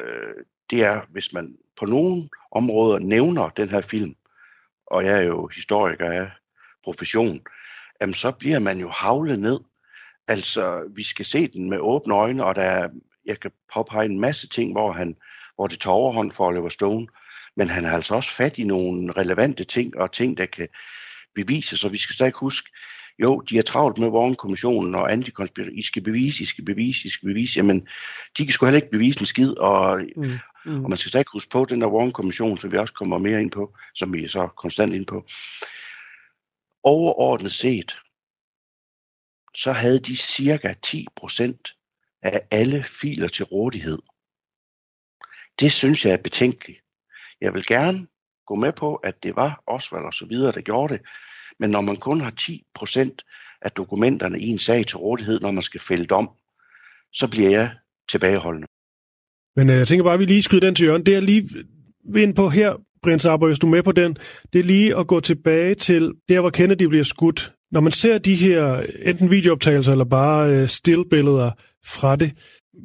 øh, 0.00 0.44
det 0.70 0.84
er, 0.84 1.00
hvis 1.10 1.32
man 1.32 1.56
på 1.76 1.86
nogle 1.86 2.28
områder 2.52 2.98
nævner 2.98 3.48
den 3.48 3.68
her 3.68 3.80
film, 3.80 4.14
og 4.86 5.04
jeg 5.04 5.18
er 5.18 5.22
jo 5.22 5.46
historiker 5.46 6.10
af 6.10 6.30
profession, 6.84 7.40
jamen 8.00 8.14
så 8.14 8.30
bliver 8.30 8.58
man 8.58 8.78
jo 8.78 8.88
havlet 8.88 9.38
ned. 9.38 9.60
Altså, 10.28 10.90
vi 10.94 11.02
skal 11.02 11.24
se 11.24 11.48
den 11.48 11.70
med 11.70 11.78
åbne 11.78 12.14
øjne, 12.14 12.44
og 12.44 12.54
der 12.54 12.62
er, 12.62 12.88
jeg 13.26 13.40
kan 13.40 13.50
påpege 13.74 14.04
en 14.04 14.20
masse 14.20 14.48
ting, 14.48 14.72
hvor, 14.72 14.92
han, 14.92 15.16
hvor 15.54 15.66
det 15.66 15.80
tager 15.80 15.94
overhånd 15.94 16.32
for 16.32 16.46
Oliver 16.46 16.68
Stone, 16.68 17.06
men 17.56 17.68
han 17.68 17.84
har 17.84 17.96
altså 17.96 18.14
også 18.14 18.30
fat 18.30 18.58
i 18.58 18.64
nogle 18.64 19.12
relevante 19.12 19.64
ting, 19.64 19.96
og 19.96 20.12
ting, 20.12 20.36
der 20.36 20.46
kan, 20.46 20.68
bevise, 21.34 21.76
så 21.76 21.88
vi 21.88 21.98
skal 21.98 22.14
stadig 22.14 22.32
huske, 22.32 22.70
jo, 23.18 23.40
de 23.40 23.58
er 23.58 23.62
travlt 23.62 23.98
med 23.98 24.08
Warren-kommissionen 24.08 24.94
og 24.94 25.12
antikonspiration. 25.12 25.78
I 25.78 25.82
skal 25.82 26.02
bevise, 26.02 26.42
I 26.42 26.46
skal 26.46 26.64
bevise, 26.64 27.06
I 27.06 27.08
skal 27.08 27.28
bevise. 27.28 27.58
Jamen, 27.58 27.88
de 28.38 28.44
kan 28.44 28.52
sgu 28.52 28.66
heller 28.66 28.80
ikke 28.80 28.90
bevise 28.90 29.20
en 29.20 29.26
skid, 29.26 29.50
og, 29.50 30.00
mm. 30.16 30.38
Mm. 30.64 30.84
og 30.84 30.90
man 30.90 30.98
skal 30.98 31.08
stadig 31.08 31.26
huske 31.32 31.50
på 31.50 31.64
den 31.64 31.80
der 31.80 31.86
Warren-kommission, 31.86 32.58
som 32.58 32.72
vi 32.72 32.76
også 32.76 32.94
kommer 32.94 33.18
mere 33.18 33.40
ind 33.40 33.50
på, 33.50 33.76
som 33.94 34.12
vi 34.12 34.24
er 34.24 34.28
så 34.28 34.46
konstant 34.46 34.94
ind 34.94 35.06
på. 35.06 35.26
Overordnet 36.82 37.52
set, 37.52 37.96
så 39.54 39.72
havde 39.72 39.98
de 39.98 40.16
cirka 40.16 40.74
10% 40.86 42.20
af 42.22 42.40
alle 42.50 42.82
filer 42.82 43.28
til 43.28 43.44
rådighed. 43.44 43.98
Det 45.60 45.72
synes 45.72 46.04
jeg 46.04 46.12
er 46.12 46.16
betænkeligt. 46.16 46.83
Jeg 47.40 47.54
vil 47.54 47.66
gerne 47.66 48.06
gå 48.46 48.54
med 48.54 48.72
på, 48.72 48.94
at 48.94 49.22
det 49.22 49.36
var 49.36 49.62
Osvald 49.66 50.04
og 50.04 50.14
så 50.14 50.26
videre, 50.26 50.52
der 50.52 50.60
gjorde 50.60 50.94
det, 50.94 51.02
men 51.60 51.70
når 51.70 51.80
man 51.80 51.96
kun 51.96 52.20
har 52.20 52.32
10% 52.40 53.58
af 53.62 53.70
dokumenterne 53.70 54.40
i 54.40 54.46
en 54.46 54.58
sag 54.58 54.86
til 54.86 54.96
rådighed, 54.96 55.40
når 55.40 55.50
man 55.50 55.62
skal 55.62 55.80
fælde 55.80 56.06
dom, 56.06 56.30
så 57.12 57.28
bliver 57.30 57.50
jeg 57.50 57.70
tilbageholdende. 58.10 58.66
Men 59.56 59.70
øh, 59.70 59.76
jeg 59.76 59.88
tænker 59.88 60.04
bare, 60.04 60.14
at 60.14 60.20
vi 60.20 60.24
lige 60.24 60.42
skyder 60.42 60.60
den 60.60 60.74
til 60.74 60.84
hjørnet. 60.84 61.06
Det 61.06 61.16
er 61.16 61.20
lige 61.20 61.42
ind 62.16 62.34
på 62.34 62.48
her, 62.48 62.74
Brian 63.02 63.20
Arbor, 63.28 63.46
hvis 63.46 63.58
du 63.58 63.66
er 63.66 63.70
med 63.70 63.82
på 63.82 63.92
den, 63.92 64.16
det 64.52 64.58
er 64.58 64.64
lige 64.64 64.96
at 64.96 65.06
gå 65.06 65.20
tilbage 65.20 65.74
til 65.74 66.12
der, 66.28 66.40
hvor 66.40 66.50
Kennedy 66.50 66.82
bliver 66.82 67.04
skudt. 67.04 67.52
Når 67.70 67.80
man 67.80 67.92
ser 67.92 68.18
de 68.18 68.34
her 68.34 68.86
enten 69.02 69.30
videooptagelser 69.30 69.92
eller 69.92 70.04
bare 70.04 70.50
øh, 70.50 70.66
stillbilleder 70.66 71.50
fra 71.84 72.16
det, 72.16 72.32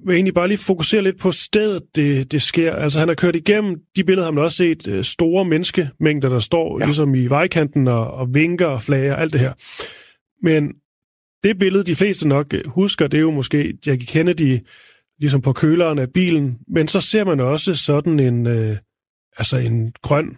vil 0.05 0.15
egentlig 0.15 0.33
bare 0.33 0.47
lige 0.47 0.57
fokusere 0.57 1.01
lidt 1.01 1.19
på 1.19 1.31
stedet, 1.31 1.83
det, 1.95 2.31
det 2.31 2.41
sker. 2.41 2.75
Altså 2.75 2.99
han 2.99 3.07
har 3.07 3.15
kørt 3.15 3.35
igennem, 3.35 3.79
de 3.95 4.03
billeder 4.03 4.25
har 4.25 4.31
man 4.31 4.43
også 4.43 4.57
set, 4.57 4.87
øh, 4.87 5.03
store 5.03 5.45
menneskemængder, 5.45 6.29
der 6.29 6.39
står 6.39 6.79
ja. 6.79 6.85
ligesom 6.85 7.15
i 7.15 7.27
vejkanten 7.27 7.87
og, 7.87 8.11
og 8.11 8.33
vinker 8.33 8.65
og 8.65 8.81
flager, 8.81 9.15
alt 9.15 9.33
det 9.33 9.41
her. 9.41 9.53
Men 10.45 10.73
det 11.43 11.59
billede, 11.59 11.83
de 11.83 11.95
fleste 11.95 12.27
nok 12.27 12.53
øh, 12.53 12.67
husker, 12.67 13.07
det 13.07 13.17
er 13.17 13.21
jo 13.21 13.31
måske 13.31 13.77
Jackie 13.85 14.07
Kennedy 14.07 14.59
ligesom 15.19 15.41
på 15.41 15.53
køleren 15.53 15.99
af 15.99 16.13
bilen, 16.13 16.59
men 16.67 16.87
så 16.87 17.01
ser 17.01 17.23
man 17.23 17.39
også 17.39 17.75
sådan 17.75 18.19
en, 18.19 18.47
øh, 18.47 18.77
altså 19.37 19.57
en 19.57 19.93
grøn, 20.01 20.37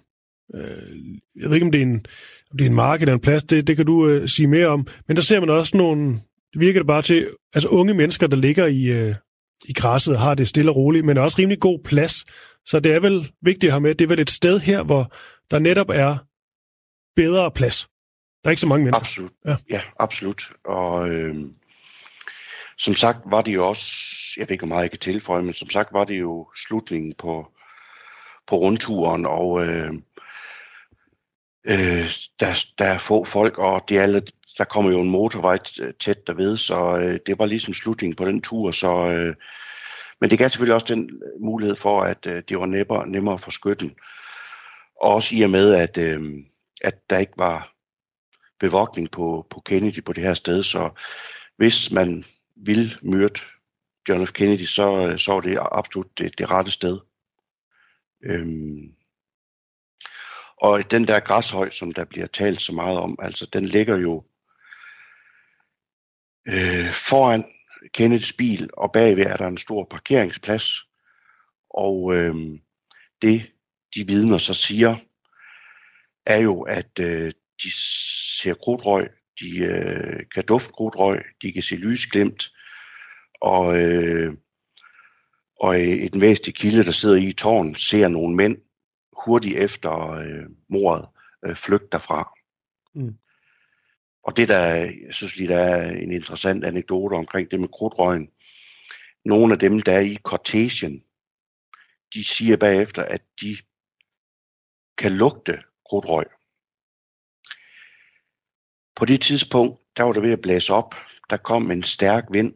øh, 0.55 0.97
jeg 1.35 1.49
ved 1.49 1.55
ikke, 1.55 1.65
om 1.65 1.71
det 1.71 1.81
er 1.81 1.85
en, 1.85 2.05
om 2.51 2.57
det 2.57 2.65
er 2.65 2.69
en 2.69 2.75
mark 2.75 3.01
eller 3.01 3.13
en 3.13 3.19
plads, 3.19 3.43
det, 3.43 3.67
det 3.67 3.77
kan 3.77 3.85
du 3.85 4.07
øh, 4.07 4.29
sige 4.29 4.47
mere 4.47 4.67
om, 4.67 4.87
men 5.07 5.17
der 5.17 5.23
ser 5.23 5.39
man 5.39 5.49
også 5.49 5.77
nogle, 5.77 6.13
det 6.53 6.59
virker 6.59 6.79
det 6.79 6.87
bare 6.87 7.01
til, 7.01 7.27
altså 7.53 7.69
unge 7.69 7.93
mennesker, 7.93 8.27
der 8.27 8.37
ligger 8.37 8.65
i, 8.65 8.83
øh, 8.83 9.15
i 9.65 9.73
græsset, 9.73 10.19
har 10.19 10.35
det 10.35 10.47
stille 10.47 10.71
og 10.71 10.75
roligt, 10.75 11.05
men 11.05 11.17
også 11.17 11.37
rimelig 11.39 11.59
god 11.59 11.79
plads. 11.83 12.25
Så 12.65 12.79
det 12.79 12.93
er 12.93 12.99
vel 12.99 13.31
vigtigt 13.41 13.63
at 13.63 13.71
have 13.71 13.81
med, 13.81 13.95
det 13.95 14.05
er 14.05 14.09
vel 14.09 14.19
et 14.19 14.29
sted 14.29 14.59
her, 14.59 14.83
hvor 14.83 15.13
der 15.51 15.59
netop 15.59 15.89
er 15.89 16.17
bedre 17.15 17.51
plads. 17.51 17.87
Der 18.43 18.49
er 18.49 18.51
ikke 18.51 18.61
så 18.61 18.67
mange 18.67 18.83
mennesker. 18.83 19.01
Absolut. 19.01 19.31
Ja, 19.45 19.55
ja 19.69 19.81
absolut. 19.99 20.51
Og 20.65 21.09
øh, 21.09 21.35
som 22.77 22.95
sagt 22.95 23.19
var 23.25 23.41
det 23.41 23.53
jo 23.53 23.67
også, 23.67 23.91
jeg 24.37 24.49
ved 24.49 24.51
ikke, 24.51 24.61
hvor 24.61 24.75
meget 24.75 24.81
jeg 24.83 24.91
kan 24.91 24.99
tilføje, 24.99 25.43
men 25.43 25.53
som 25.53 25.69
sagt 25.69 25.93
var 25.93 26.03
det 26.03 26.19
jo 26.19 26.47
slutningen 26.67 27.13
på, 27.17 27.51
på 28.47 28.55
rundturen, 28.55 29.25
og 29.25 29.65
øh, 29.65 29.93
øh, 31.65 32.09
der, 32.39 32.65
der 32.77 32.85
er 32.85 32.97
få 32.97 33.23
folk, 33.25 33.57
og 33.57 33.83
det 33.87 33.97
er 33.97 34.01
alle, 34.03 34.21
der 34.61 34.65
kommer 34.65 34.91
jo 34.91 35.01
en 35.01 35.09
motorvej 35.09 35.59
øh, 35.81 35.93
tæt 35.99 36.27
derved, 36.27 36.57
så 36.57 36.97
øh, 36.97 37.19
det 37.25 37.39
var 37.39 37.45
ligesom 37.45 37.73
slutningen 37.73 38.15
på 38.15 38.25
den 38.25 38.41
tur. 38.41 38.71
Så, 38.71 39.07
øh, 39.07 39.35
men 40.19 40.29
det 40.29 40.39
gav 40.39 40.49
selvfølgelig 40.49 40.75
også 40.75 40.93
den 40.93 41.09
øh, 41.09 41.41
mulighed 41.41 41.75
for, 41.75 42.01
at 42.01 42.25
øh, 42.25 42.43
det 42.49 42.59
var 42.59 42.65
nemmere, 42.65 43.07
nemmere 43.07 43.39
for 43.39 43.51
skytten. 43.51 43.95
Også 45.01 45.35
i 45.35 45.41
og 45.41 45.49
med, 45.49 45.73
at, 45.73 45.97
øh, 45.97 46.21
at 46.81 47.09
der 47.09 47.17
ikke 47.17 47.37
var 47.37 47.73
bevogtning 48.59 49.11
på, 49.11 49.47
på 49.49 49.61
Kennedy 49.65 50.03
på 50.03 50.13
det 50.13 50.23
her 50.23 50.33
sted, 50.33 50.63
så 50.63 50.89
hvis 51.57 51.91
man 51.91 52.23
ville 52.55 52.91
myrde 53.01 53.39
John 54.09 54.27
F. 54.27 54.31
Kennedy, 54.31 54.65
så, 54.65 55.07
øh, 55.07 55.19
så 55.19 55.33
var 55.33 55.41
det 55.41 55.57
absolut 55.71 56.17
det, 56.17 56.37
det 56.37 56.49
rette 56.49 56.71
sted. 56.71 56.99
Øhm, 58.23 58.95
og 60.57 60.91
den 60.91 61.07
der 61.07 61.19
græshøj, 61.19 61.69
som 61.69 61.91
der 61.91 62.05
bliver 62.05 62.27
talt 62.27 62.61
så 62.61 62.73
meget 62.73 62.97
om, 62.97 63.19
altså 63.21 63.45
den 63.53 63.65
ligger 63.65 63.97
jo 63.97 64.23
øh, 66.45 66.91
foran 66.91 67.45
Kenneths 67.93 68.33
bil, 68.33 68.69
og 68.73 68.91
bagved 68.91 69.25
er 69.25 69.37
der 69.37 69.47
en 69.47 69.57
stor 69.57 69.83
parkeringsplads. 69.83 70.73
Og 71.69 72.15
øh, 72.15 72.35
det, 73.21 73.51
de 73.95 74.07
vidner 74.07 74.37
så 74.37 74.53
siger, 74.53 74.97
er 76.25 76.37
jo, 76.37 76.61
at 76.61 76.99
øh, 76.99 77.31
de 77.63 77.71
ser 78.41 78.53
krudtrøg, 78.53 79.09
de 79.39 79.57
øh, 79.57 80.25
kan 80.33 80.45
dufte 80.45 80.73
krudtrøg, 80.73 81.23
de 81.41 81.51
kan 81.51 81.63
se 81.63 81.75
lysglimt, 81.75 82.51
og, 83.41 83.81
øh, 83.81 84.33
og 85.59 85.79
et 85.79 86.21
væsentligt 86.21 86.57
kilde, 86.57 86.83
der 86.83 86.91
sidder 86.91 87.15
i 87.15 87.33
tårn, 87.33 87.75
ser 87.75 88.07
nogle 88.07 88.35
mænd 88.35 88.57
hurtigt 89.25 89.57
efter 89.57 90.11
øh, 90.11 90.45
mordet 90.69 91.07
øh, 91.45 91.55
flygte 91.55 91.87
derfra. 91.91 92.33
Mm. 92.95 93.17
Og 94.23 94.37
det 94.37 94.47
der, 94.47 94.65
jeg 95.05 95.13
synes 95.13 95.35
lige, 95.35 95.47
der 95.47 95.59
er 95.59 95.91
en 95.91 96.11
interessant 96.11 96.63
anekdote 96.63 97.13
omkring 97.13 97.51
det 97.51 97.59
med 97.59 97.67
krudtrøgen. 97.67 98.31
Nogle 99.25 99.53
af 99.53 99.59
dem, 99.59 99.81
der 99.81 99.93
er 99.93 99.99
i 99.99 100.17
Cortesien, 100.23 101.03
de 102.13 102.23
siger 102.23 102.57
bagefter, 102.57 103.03
at 103.03 103.21
de 103.41 103.57
kan 104.97 105.11
lugte 105.11 105.63
krudtrøg. 105.89 106.25
På 108.95 109.05
det 109.05 109.21
tidspunkt, 109.21 109.81
der 109.97 110.03
var 110.03 110.11
der 110.13 110.21
ved 110.21 110.31
at 110.31 110.41
blæse 110.41 110.73
op. 110.73 110.95
Der 111.29 111.37
kom 111.37 111.71
en 111.71 111.83
stærk 111.83 112.23
vind 112.31 112.53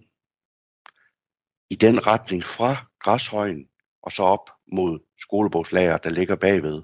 i 1.69 1.75
den 1.75 2.07
retning 2.07 2.43
fra 2.43 2.86
græshøjen 3.00 3.69
og 4.01 4.12
så 4.12 4.24
op 4.24 4.50
mod 4.72 5.00
skolebogslager, 5.19 5.98
der 5.98 6.10
ligger 6.10 6.36
bagved. 6.36 6.81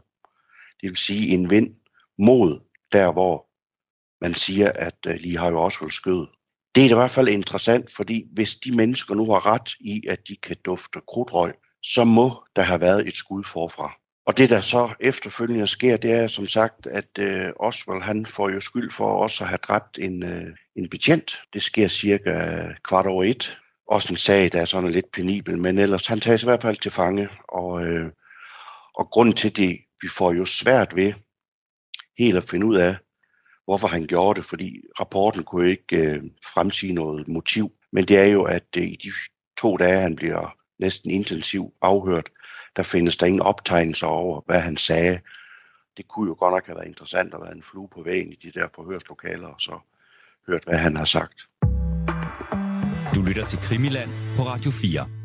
Det 0.82 0.90
vil 0.90 0.98
sige 0.98 1.28
en 1.28 1.50
vind 1.50 1.76
mod 2.18 2.60
der, 2.92 3.12
hvor 3.12 3.51
man 4.22 4.34
siger, 4.34 4.72
at 4.76 4.98
øh, 5.08 5.16
lige 5.16 5.38
har 5.38 5.50
jo 5.50 5.62
også 5.62 5.78
vel 5.82 5.92
skød. 5.92 6.28
Det 6.76 6.86
er 6.86 6.90
i 6.90 6.94
hvert 6.94 7.12
fald 7.12 7.28
interessant, 7.28 7.96
fordi 7.96 8.26
hvis 8.34 8.56
de 8.56 8.76
mennesker 8.76 9.16
nu 9.16 9.26
har 9.26 9.46
ret 9.46 9.70
i, 9.80 10.04
at 10.10 10.28
de 10.28 10.36
kan 10.36 10.56
dufte 10.66 11.00
krudtrøg, 11.08 11.54
så 11.84 12.04
må 12.04 12.44
der 12.56 12.62
have 12.62 12.82
været 12.82 13.08
et 13.08 13.16
skud 13.16 13.44
forfra. 13.44 14.02
Og 14.26 14.38
det, 14.38 14.50
der 14.50 14.62
så 14.62 14.94
efterfølgende 15.00 15.68
sker, 15.68 15.98
det 15.98 16.12
er 16.12 16.28
som 16.28 16.48
sagt, 16.48 16.88
at 16.88 17.20
øh, 17.20 17.50
Oswald 17.60 18.02
han 18.02 18.26
får 18.26 18.50
jo 18.50 18.60
skyld 18.60 18.92
for 18.92 19.24
også 19.24 19.44
at 19.44 19.48
have 19.48 19.58
dræbt 19.58 20.00
en, 20.00 20.24
øh, 20.24 20.56
en 20.76 20.90
betjent. 20.90 21.42
Det 21.54 21.62
sker 21.62 21.88
cirka 21.88 22.64
kvart 22.84 23.06
over 23.06 23.24
et. 23.24 23.58
Også 23.88 24.14
en 24.14 24.18
sag, 24.18 24.52
der 24.52 24.62
er 24.62 24.66
sådan 24.66 24.92
lidt 24.92 25.12
penibel, 25.12 25.58
men 25.58 25.78
ellers 25.78 26.08
han 26.08 26.20
tages 26.20 26.44
i 26.44 26.46
hvert 26.46 26.62
fald 26.62 26.78
til 26.78 26.92
fange. 26.92 27.30
Og, 27.50 27.86
øh, 27.86 28.12
og 28.96 29.10
grunden 29.10 29.36
til 29.36 29.56
det, 29.56 29.80
vi 30.02 30.08
får 30.08 30.34
jo 30.34 30.46
svært 30.46 30.96
ved 30.96 31.14
helt 32.18 32.38
at 32.38 32.50
finde 32.50 32.66
ud 32.66 32.76
af, 32.76 32.96
hvorfor 33.72 33.88
han 33.88 34.08
gjorde 34.08 34.40
det, 34.40 34.50
fordi 34.50 34.82
rapporten 35.00 35.44
kunne 35.44 35.70
ikke 35.70 35.96
øh, 35.96 36.24
fremsige 36.54 36.94
noget 36.94 37.28
motiv. 37.28 37.72
Men 37.92 38.06
det 38.06 38.18
er 38.18 38.26
jo, 38.26 38.44
at 38.44 38.68
øh, 38.78 38.84
i 38.84 38.98
de 39.04 39.12
to 39.58 39.78
dage, 39.78 40.00
han 40.00 40.16
bliver 40.16 40.56
næsten 40.80 41.12
intensivt 41.12 41.74
afhørt, 41.82 42.30
der 42.76 42.84
findes 42.84 43.18
der 43.18 43.26
ingen 43.26 43.42
optegnelser 43.42 44.08
over, 44.08 44.42
hvad 44.46 44.60
han 44.60 44.78
sagde. 44.78 45.20
Det 45.98 46.08
kunne 46.08 46.28
jo 46.28 46.36
godt 46.40 46.54
nok 46.54 46.66
have 46.66 46.76
været 46.76 46.88
interessant 46.88 47.34
at 47.34 47.42
være 47.42 47.56
en 47.56 47.64
flue 47.72 47.90
på 47.94 48.04
vægen 48.04 48.32
i 48.32 48.36
de 48.36 48.52
der 48.60 48.68
forhørslokaler, 48.76 49.48
og 49.48 49.62
så 49.62 49.80
hørt, 50.48 50.64
hvad 50.64 50.78
han 50.78 50.98
har 50.98 51.06
sagt. 51.06 51.48
Du 53.16 53.22
lytter 53.22 53.46
til 53.46 53.60
Krimiland 53.60 54.10
på 54.38 54.42
Radio 54.42 54.72
4. 54.72 55.21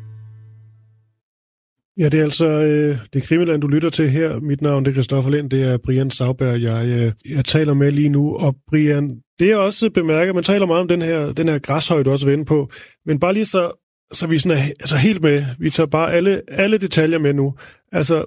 Ja, 1.97 2.09
det 2.09 2.19
er 2.19 2.23
altså 2.23 2.47
øh, 2.47 2.97
det 3.13 3.23
Krimiland, 3.23 3.61
du 3.61 3.67
lytter 3.67 3.89
til 3.89 4.09
her. 4.09 4.39
Mit 4.39 4.61
navn 4.61 4.85
det 4.85 4.91
er 4.91 4.93
Christoffer 4.93 5.31
Lind, 5.31 5.49
det 5.49 5.63
er 5.63 5.77
Brian 5.77 6.11
Sauberg, 6.11 6.61
jeg, 6.61 6.87
øh, 6.87 7.35
jeg 7.35 7.45
taler 7.45 7.73
med 7.73 7.91
lige 7.91 8.09
nu. 8.09 8.35
Og 8.35 8.55
Brian, 8.67 9.21
det 9.39 9.51
er 9.51 9.55
også 9.55 9.89
bemærket, 9.89 10.35
man 10.35 10.43
taler 10.43 10.65
meget 10.65 10.81
om 10.81 10.87
den 10.87 11.01
her, 11.01 11.31
den 11.31 11.47
her 11.47 11.59
græshøj, 11.59 12.03
du 12.03 12.11
også 12.11 12.25
vende 12.25 12.45
på. 12.45 12.69
Men 13.05 13.19
bare 13.19 13.33
lige 13.33 13.45
så, 13.45 13.71
så 14.11 14.27
vi 14.27 14.37
sådan 14.37 14.57
er 14.57 14.61
altså 14.63 14.95
helt 14.95 15.21
med, 15.21 15.45
vi 15.59 15.69
tager 15.69 15.87
bare 15.87 16.13
alle, 16.13 16.41
alle 16.47 16.77
detaljer 16.77 17.19
med 17.19 17.33
nu. 17.33 17.55
Altså, 17.91 18.25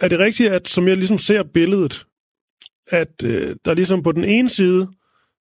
er 0.00 0.08
det 0.08 0.18
rigtigt, 0.18 0.52
at 0.52 0.68
som 0.68 0.88
jeg 0.88 0.96
ligesom 0.96 1.18
ser 1.18 1.42
billedet, 1.42 2.06
at 2.88 3.24
øh, 3.24 3.56
der 3.64 3.74
ligesom 3.74 4.02
på 4.02 4.12
den 4.12 4.24
ene 4.24 4.48
side, 4.48 4.88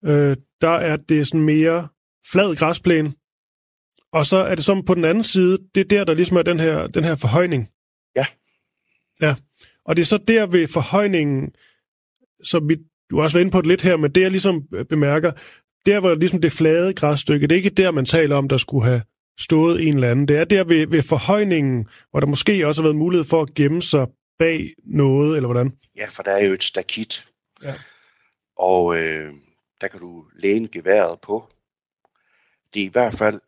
øh, 0.05 0.37
der 0.61 0.69
er 0.69 0.95
det 0.95 1.27
sådan 1.27 1.45
mere 1.45 1.87
flad 2.31 2.55
græsplæne, 2.55 3.11
og 4.13 4.25
så 4.25 4.37
er 4.37 4.55
det 4.55 4.65
som 4.65 4.85
på 4.85 4.95
den 4.95 5.05
anden 5.05 5.23
side, 5.23 5.57
det 5.75 5.81
er 5.81 5.85
der, 5.97 6.03
der 6.03 6.13
ligesom 6.13 6.37
er 6.37 6.41
den 6.41 6.59
her, 6.59 6.87
den 6.87 7.03
her 7.03 7.15
forhøjning. 7.15 7.69
Ja. 8.15 8.25
Ja. 9.21 9.35
Og 9.85 9.95
det 9.95 10.01
er 10.01 10.05
så 10.05 10.17
der 10.17 10.45
ved 10.45 10.67
forhøjningen, 10.67 11.51
som 12.43 12.69
vi, 12.69 12.75
du 13.09 13.15
har 13.15 13.23
også 13.23 13.37
været 13.37 13.43
inde 13.43 13.51
på 13.51 13.61
det 13.61 13.67
lidt 13.67 13.81
her, 13.81 13.97
men 13.97 14.11
det 14.11 14.21
jeg 14.21 14.31
ligesom 14.31 14.67
bemærker, 14.89 15.31
der 15.85 15.99
hvor 15.99 16.13
ligesom 16.13 16.41
det 16.41 16.51
flade 16.51 16.93
græsstykke, 16.93 17.47
det 17.47 17.51
er 17.51 17.57
ikke 17.57 17.69
der, 17.69 17.91
man 17.91 18.05
taler 18.05 18.35
om, 18.35 18.49
der 18.49 18.57
skulle 18.57 18.85
have 18.85 19.01
stået 19.39 19.87
en 19.87 19.93
eller 19.93 20.11
anden. 20.11 20.27
Det 20.27 20.37
er 20.37 20.43
der 20.43 20.63
ved, 20.63 20.87
ved 20.87 21.01
forhøjningen, 21.01 21.87
hvor 22.11 22.19
der 22.19 22.27
måske 22.27 22.67
også 22.67 22.81
har 22.81 22.87
været 22.87 22.95
mulighed 22.95 23.25
for 23.25 23.41
at 23.41 23.53
gemme 23.53 23.81
sig 23.81 24.07
bag 24.39 24.73
noget, 24.83 25.35
eller 25.35 25.47
hvordan? 25.47 25.71
Ja, 25.97 26.07
for 26.09 26.23
der 26.23 26.31
er 26.31 26.45
jo 26.45 26.53
et 26.53 26.63
stakit. 26.63 27.27
Ja. 27.63 27.73
Og 28.57 28.97
øh, 28.97 29.33
der 29.81 29.87
kan 29.87 29.99
du 29.99 30.25
læne 30.35 30.67
geværet 30.67 31.19
på. 31.21 31.49
Det 32.73 32.81
er 32.81 32.85
i 32.85 32.91
hvert 32.91 33.17
fald 33.17 33.39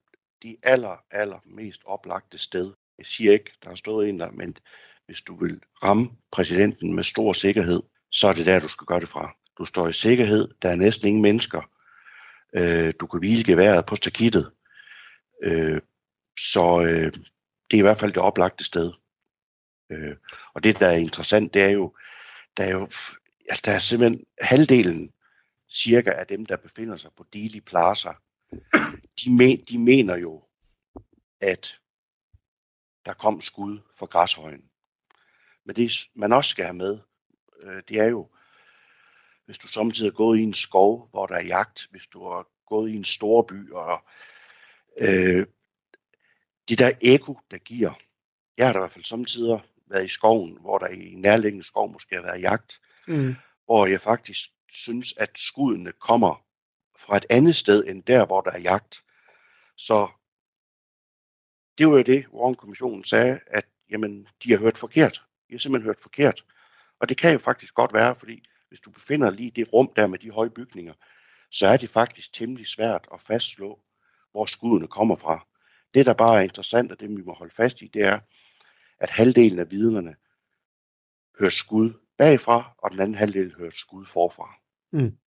de 0.46 0.58
aller, 0.64 0.98
aller 1.12 1.40
mest 1.46 1.82
oplagte 1.86 2.38
sted. 2.38 2.74
Jeg 2.98 3.06
siger 3.06 3.32
ikke, 3.32 3.52
der 3.64 3.70
har 3.70 3.76
stået 3.76 4.10
en 4.10 4.20
der, 4.20 4.32
men 4.32 4.58
hvis 5.06 5.22
du 5.22 5.36
vil 5.36 5.62
ramme 5.84 6.10
præsidenten 6.32 6.94
med 6.94 7.04
stor 7.04 7.34
sikkerhed, 7.34 7.84
så 8.12 8.28
er 8.28 8.34
det 8.34 8.46
der, 8.46 8.60
du 8.60 8.68
skal 8.68 8.88
gøre 8.88 9.00
det 9.00 9.10
fra. 9.10 9.36
Du 9.58 9.66
står 9.66 9.88
i 9.88 9.94
sikkerhed, 9.94 10.48
der 10.62 10.70
er 10.70 10.76
næsten 10.76 11.08
ingen 11.08 11.22
mennesker. 11.22 11.62
Øh, 12.56 12.94
du 13.00 13.08
kan 13.08 13.20
hvile 13.20 13.44
geværet 13.44 13.86
på 13.86 13.96
stakittet. 13.96 14.52
Øh, 15.44 15.82
så 16.40 16.82
øh, 16.82 17.14
det 17.72 17.78
er 17.78 17.78
i 17.78 17.82
hvert 17.82 18.00
fald 18.00 18.14
det 18.14 18.22
oplagte 18.22 18.64
sted. 18.64 18.94
Øh, 19.92 20.16
og 20.54 20.64
det, 20.64 20.80
der 20.80 20.88
er 20.88 20.98
interessant, 20.98 21.54
det 21.54 21.62
er 21.62 21.70
jo, 21.70 21.96
der 22.58 22.64
er 22.64 22.72
jo 22.72 22.90
altså, 23.50 23.62
der 23.66 23.72
er 23.72 23.80
simpelthen 23.80 24.26
halvdelen 24.42 25.12
cirka 25.72 26.10
af 26.12 26.28
dem, 26.28 26.46
der 26.46 26.58
befinder 26.58 26.98
sig 26.98 27.12
på 27.18 27.26
Dili 27.34 27.60
Plaza, 27.60 28.12
de, 29.20 29.32
men, 29.32 29.66
de 29.70 29.78
mener 29.78 30.16
jo, 30.16 30.44
at 31.42 31.80
der 33.06 33.14
kom 33.14 33.42
skud 33.42 33.80
for 33.98 34.06
græshøjen. 34.06 34.64
Men 35.66 35.76
det, 35.76 35.92
man 36.14 36.34
også 36.34 36.50
skal 36.50 36.66
have 36.66 36.76
med, 36.76 37.00
øh, 37.62 37.84
det 37.88 38.00
er 38.00 38.10
jo, 38.10 38.30
hvis 39.46 39.58
du 39.58 39.68
samtidig 39.68 40.12
har 40.12 40.16
gået 40.16 40.40
i 40.40 40.44
en 40.44 40.54
skov, 40.54 41.10
hvor 41.10 41.26
der 41.26 41.36
er 41.36 41.46
jagt, 41.46 41.88
hvis 41.92 42.08
du 42.08 42.24
har 42.30 42.48
gået 42.66 42.92
i 42.92 42.96
en 42.96 43.06
stor 43.06 43.42
by, 43.42 43.72
og 43.72 44.04
øh, 44.98 45.48
det 46.68 46.80
der 46.80 46.92
eko, 47.02 47.40
der 47.52 47.58
giver, 47.58 47.94
jeg 48.58 48.66
har 48.66 48.74
da 48.74 48.80
i 48.80 48.82
hvert 48.82 48.94
fald 48.94 49.06
samtidig 49.06 49.60
været 49.88 50.06
i 50.06 50.08
skoven, 50.08 50.58
hvor 50.62 50.78
der 50.78 50.88
i 50.88 51.16
nærliggende 51.16 51.66
skov 51.66 51.92
måske 51.92 52.16
har 52.16 52.22
været 52.22 52.42
jagt, 52.42 52.82
mm. 53.08 53.36
hvor 53.66 53.86
jeg 53.86 54.02
faktisk 54.02 54.50
synes, 54.72 55.14
at 55.18 55.30
skuddene 55.36 55.92
kommer 55.92 56.46
fra 56.98 57.18
et 57.18 57.26
andet 57.30 57.56
sted 57.56 57.88
end 57.88 58.04
der, 58.04 58.26
hvor 58.26 58.42
der 58.42 58.52
er 58.52 58.60
jagt. 58.60 59.04
Så 59.78 60.08
det 61.78 61.88
var 61.88 61.98
jo 61.98 62.04
det, 62.04 62.26
Warren-kommissionen 62.34 63.04
sagde, 63.04 63.40
at 63.48 63.66
jamen, 63.90 64.28
de 64.44 64.52
har 64.52 64.58
hørt 64.58 64.78
forkert. 64.78 65.24
De 65.48 65.54
har 65.54 65.60
simpelthen 65.60 65.88
hørt 65.88 66.00
forkert. 66.00 66.46
Og 67.00 67.10
det 67.10 67.18
kan 67.18 67.34
jo 67.34 67.40
faktisk 67.40 67.74
godt 67.74 67.94
være, 67.94 68.16
fordi 68.16 68.44
hvis 68.70 68.80
du 68.80 68.92
befinder 68.92 69.30
lige 69.30 69.52
det 69.52 69.74
rum 69.74 69.94
der 69.96 70.08
med 70.08 70.20
de 70.20 70.32
høje 70.32 70.50
bygninger, 70.50 70.94
så 71.52 71.68
er 71.68 71.78
det 71.78 71.90
faktisk 71.90 72.34
temmelig 72.34 72.68
svært 72.68 73.08
at 73.14 73.22
fastslå, 73.22 73.80
hvor 74.32 74.46
skuddene 74.46 74.88
kommer 74.88 75.16
fra. 75.16 75.48
Det, 75.94 76.06
der 76.06 76.14
bare 76.14 76.38
er 76.38 76.42
interessant, 76.42 76.92
og 76.92 77.00
det 77.00 77.10
vi 77.10 77.22
må 77.22 77.34
holde 77.34 77.54
fast 77.56 77.82
i, 77.82 77.88
det 77.88 78.02
er, 78.02 78.20
at 79.00 79.10
halvdelen 79.10 79.60
af 79.60 79.72
vidnerne 79.72 80.16
hører 81.40 81.50
skud 81.50 81.94
bagfra, 82.18 82.76
og 82.78 82.92
den 82.92 83.00
anden 83.00 83.16
halvdel 83.16 83.56
hører 83.58 83.72
skud 83.72 84.06
forfra. 84.06 84.56
Mm. 84.92 85.18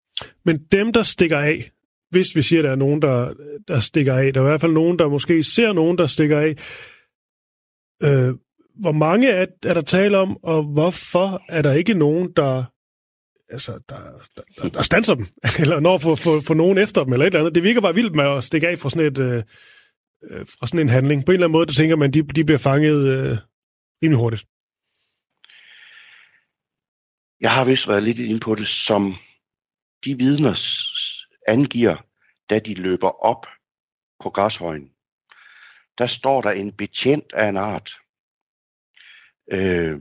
Men 0.44 0.58
dem, 0.72 0.92
der 0.92 1.02
stikker 1.02 1.38
af, 1.38 1.70
hvis 2.10 2.36
vi 2.36 2.42
siger, 2.42 2.60
at 2.60 2.64
der 2.64 2.70
er 2.70 2.76
nogen, 2.76 3.02
der, 3.02 3.34
der 3.68 3.80
stikker 3.80 4.14
af, 4.14 4.34
der 4.34 4.40
er 4.40 4.44
i 4.44 4.48
hvert 4.48 4.60
fald 4.60 4.72
nogen, 4.72 4.98
der 4.98 5.08
måske 5.08 5.44
ser 5.44 5.72
nogen, 5.72 5.98
der 5.98 6.06
stikker 6.06 6.38
af, 6.38 6.54
øh, 8.02 8.34
hvor 8.80 8.92
mange 8.92 9.28
er, 9.30 9.46
er 9.62 9.74
der 9.74 9.80
tale 9.80 10.18
om, 10.18 10.44
og 10.44 10.62
hvorfor 10.62 11.42
er 11.48 11.62
der 11.62 11.72
ikke 11.72 11.94
nogen, 11.94 12.32
der 12.36 12.64
altså, 13.50 13.72
der, 13.88 13.96
der, 14.36 14.42
der, 14.62 14.68
der 14.68 14.82
stanser 14.82 15.14
dem, 15.14 15.26
eller 15.62 15.80
når 15.80 15.98
for, 15.98 16.14
for, 16.14 16.40
for 16.40 16.54
nogen 16.54 16.78
efter 16.78 17.04
dem, 17.04 17.12
eller 17.12 17.26
et 17.26 17.30
eller 17.30 17.40
andet. 17.40 17.54
Det 17.54 17.62
virker 17.62 17.80
bare 17.80 17.94
vildt 17.94 18.14
med 18.14 18.24
at 18.24 18.44
stikke 18.44 18.68
af 18.68 18.78
fra 18.78 18.90
sådan, 18.90 19.06
et, 19.06 19.18
øh, 19.18 19.42
øh, 20.30 20.46
fra 20.46 20.66
sådan 20.66 20.80
en 20.80 20.88
handling. 20.88 21.24
På 21.24 21.32
en 21.32 21.34
eller 21.34 21.46
anden 21.46 21.52
måde, 21.52 21.66
der 21.66 21.72
tænker 21.72 21.96
man, 21.96 22.10
de, 22.10 22.22
de 22.22 22.44
bliver 22.44 22.58
fanget 22.58 23.08
øh, 23.08 23.36
rimelig 24.02 24.18
hurtigt. 24.18 24.44
Jeg 27.40 27.50
har 27.50 27.64
vist 27.64 27.88
været 27.88 28.02
lidt 28.02 28.18
inde 28.18 28.40
på 28.40 28.54
det, 28.54 28.68
som 28.68 29.14
de 30.04 30.18
vidner 30.18 30.54
angiver, 31.48 31.96
da 32.50 32.58
de 32.58 32.74
løber 32.74 33.24
op 33.24 33.46
på 34.20 34.30
græshøjen. 34.30 34.92
Der 35.98 36.06
står 36.06 36.40
der 36.42 36.50
en 36.50 36.72
betjent 36.72 37.32
af 37.32 37.48
en 37.48 37.56
art. 37.56 38.00
Øh, 39.52 40.00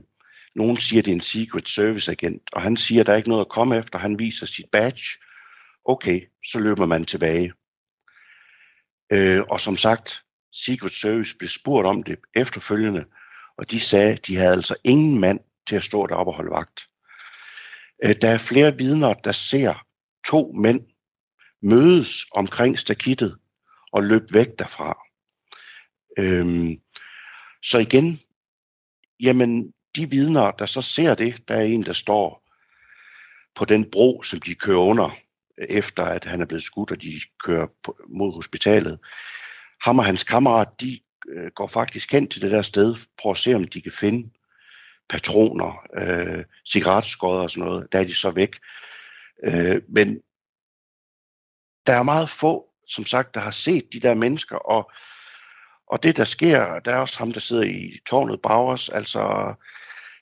nogen 0.54 0.76
siger, 0.76 1.02
det 1.02 1.10
er 1.10 1.14
en 1.14 1.20
Secret 1.20 1.68
Service 1.68 2.10
agent, 2.10 2.42
og 2.52 2.62
han 2.62 2.76
siger, 2.76 3.04
der 3.04 3.12
er 3.12 3.16
ikke 3.16 3.28
noget 3.28 3.44
at 3.44 3.48
komme 3.48 3.78
efter. 3.78 3.98
Han 3.98 4.18
viser 4.18 4.46
sit 4.46 4.66
badge. 4.72 5.02
Okay, 5.84 6.20
så 6.46 6.58
løber 6.58 6.86
man 6.86 7.04
tilbage. 7.04 7.52
Øh, 9.12 9.42
og 9.50 9.60
som 9.60 9.76
sagt, 9.76 10.24
Secret 10.52 10.92
Service 10.92 11.36
blev 11.36 11.48
spurgt 11.48 11.86
om 11.86 12.02
det 12.02 12.18
efterfølgende, 12.34 13.04
og 13.58 13.70
de 13.70 13.80
sagde, 13.80 14.12
at 14.12 14.26
de 14.26 14.36
havde 14.36 14.52
altså 14.52 14.76
ingen 14.84 15.20
mand 15.20 15.40
til 15.66 15.76
at 15.76 15.84
stå 15.84 16.06
deroppe 16.06 16.30
og 16.30 16.36
holde 16.36 16.50
vagt. 16.50 16.88
Øh, 18.04 18.14
der 18.20 18.30
er 18.30 18.38
flere 18.38 18.76
vidner, 18.76 19.14
der 19.14 19.32
ser 19.32 19.87
to 20.28 20.52
mænd 20.52 20.80
mødes 21.62 22.26
omkring 22.32 22.78
stakittet 22.78 23.38
og 23.92 24.02
løb 24.02 24.22
væk 24.32 24.48
derfra. 24.58 24.98
Øhm, 26.18 26.80
så 27.62 27.78
igen, 27.78 28.18
jamen 29.20 29.72
de 29.96 30.10
vidner, 30.10 30.50
der 30.50 30.66
så 30.66 30.82
ser 30.82 31.14
det, 31.14 31.48
der 31.48 31.54
er 31.54 31.62
en, 31.62 31.84
der 31.84 31.92
står 31.92 32.48
på 33.54 33.64
den 33.64 33.90
bro, 33.90 34.22
som 34.22 34.40
de 34.40 34.54
kører 34.54 34.78
under, 34.80 35.10
øh, 35.58 35.66
efter 35.68 36.04
at 36.04 36.24
han 36.24 36.40
er 36.40 36.46
blevet 36.46 36.62
skudt, 36.62 36.90
og 36.90 37.02
de 37.02 37.20
kører 37.44 37.66
på, 37.82 37.98
mod 38.08 38.34
hospitalet. 38.34 38.98
Ham 39.80 39.98
og 39.98 40.04
hans 40.04 40.24
kammerat, 40.24 40.68
de 40.80 41.00
øh, 41.28 41.50
går 41.54 41.66
faktisk 41.66 42.12
hen 42.12 42.28
til 42.28 42.42
det 42.42 42.50
der 42.50 42.62
sted, 42.62 42.96
prøver 43.18 43.34
at 43.34 43.40
se, 43.40 43.54
om 43.54 43.64
de 43.64 43.82
kan 43.82 43.92
finde 43.92 44.30
patroner, 45.08 45.86
øh, 45.94 46.44
cigaretskodder 46.72 47.42
og 47.42 47.50
sådan 47.50 47.68
noget. 47.68 47.92
Der 47.92 47.98
er 47.98 48.04
de 48.04 48.14
så 48.14 48.30
væk. 48.30 48.56
Øh, 49.44 49.82
men 49.88 50.20
der 51.86 51.92
er 51.92 52.02
meget 52.02 52.30
få, 52.30 52.68
som 52.86 53.04
sagt, 53.04 53.34
der 53.34 53.40
har 53.40 53.50
set 53.50 53.92
de 53.92 54.00
der 54.00 54.14
mennesker, 54.14 54.56
og, 54.56 54.90
og 55.86 56.02
det 56.02 56.16
der 56.16 56.24
sker, 56.24 56.78
der 56.78 56.92
er 56.92 56.98
også 56.98 57.18
ham, 57.18 57.32
der 57.32 57.40
sidder 57.40 57.62
i 57.62 58.00
tårnet 58.06 58.42
Bowers, 58.42 58.88
altså 58.88 59.54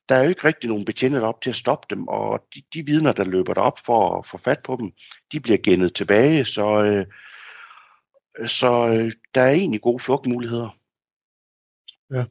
der 0.08 0.14
er 0.14 0.22
jo 0.22 0.28
ikke 0.28 0.44
rigtig 0.44 0.68
nogen 0.68 0.84
betjente 0.84 1.22
op 1.22 1.40
til 1.42 1.50
at 1.50 1.56
stoppe 1.56 1.86
dem, 1.94 2.08
og 2.08 2.44
de, 2.54 2.62
de 2.74 2.86
vidner, 2.86 3.12
der 3.12 3.24
løber 3.24 3.54
derop 3.54 3.78
for 3.86 4.18
at 4.18 4.26
få 4.26 4.38
fat 4.38 4.58
på 4.64 4.76
dem, 4.80 4.92
de 5.32 5.40
bliver 5.40 5.58
gennet 5.58 5.94
tilbage, 5.94 6.44
så, 6.44 6.84
øh, 6.84 7.06
så 8.48 8.88
øh, 8.88 9.12
der 9.34 9.40
er 9.40 9.50
egentlig 9.50 9.80
gode 9.80 10.02
flugtmuligheder. 10.02 10.76
Ja. 12.10 12.24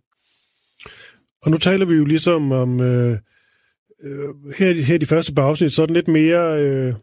Og 1.42 1.52
nu 1.52 1.58
taler 1.58 1.86
vi 1.86 1.94
jo 1.94 2.06
ligesom 2.06 2.52
om, 2.52 2.80
øh, 2.80 3.20
øh, 4.04 4.30
her, 4.58 4.74
her 4.74 4.98
de 4.98 5.06
første 5.06 5.34
par 5.34 5.44
afsnit, 5.44 5.74
så 5.74 5.82
er 5.82 5.86
den 5.86 5.96
lidt 5.96 6.08
mere, 6.08 6.62
øh, 6.62 6.86
jeg 6.86 6.94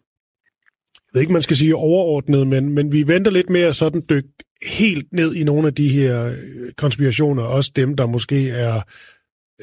ved 1.15 1.21
ikke, 1.21 1.33
man 1.33 1.43
skal 1.43 1.57
sige 1.57 1.77
overordnet, 1.77 2.47
men, 2.47 2.69
men 2.69 2.93
vi 2.93 3.09
venter 3.09 3.31
lidt 3.31 3.51
mere 3.51 3.75
sådan 3.75 4.03
dyk 4.11 4.25
helt 4.67 5.13
ned 5.13 5.35
i 5.35 5.45
nogle 5.45 5.67
af 5.67 5.75
de 5.75 5.89
her 5.89 6.25
øh, 6.25 6.73
konspirationer, 6.77 7.43
også 7.43 7.73
dem, 7.77 7.97
der 7.97 8.07
måske 8.07 8.51
er, 8.51 8.81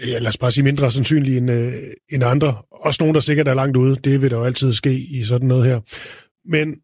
ja, 0.08 0.20
lad 0.20 0.28
os 0.28 0.38
bare 0.38 0.52
sige, 0.52 0.64
mindre 0.64 0.92
sandsynlige 0.92 1.38
end, 1.38 1.52
øh, 1.52 1.74
end 2.10 2.24
andre. 2.24 2.56
Også 2.72 3.04
nogle, 3.04 3.14
der 3.14 3.20
sikkert 3.20 3.48
er 3.48 3.54
langt 3.54 3.78
ude. 3.78 3.96
Det 3.96 4.22
vil 4.22 4.32
der 4.32 4.38
jo 4.38 4.44
altid 4.44 4.74
ske 4.74 5.00
i 5.00 5.24
sådan 5.24 5.48
noget 5.48 5.66
her. 5.66 5.80
Men 6.46 6.76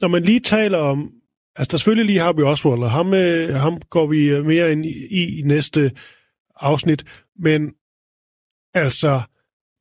når 0.00 0.08
man 0.08 0.22
lige 0.22 0.40
taler 0.40 0.78
om, 0.78 1.12
altså 1.56 1.70
der 1.70 1.78
selvfølgelig 1.78 2.06
lige 2.06 2.20
Harvey 2.20 2.42
Oswald, 2.42 2.82
og 2.82 2.90
ham, 2.90 3.14
øh, 3.14 3.54
ham 3.54 3.80
går 3.90 4.06
vi 4.06 4.28
øh, 4.28 4.46
mere 4.46 4.72
ind 4.72 4.86
i, 4.86 5.38
i 5.38 5.42
næste 5.42 5.92
afsnit, 6.56 7.04
men 7.38 7.72
altså, 8.74 9.22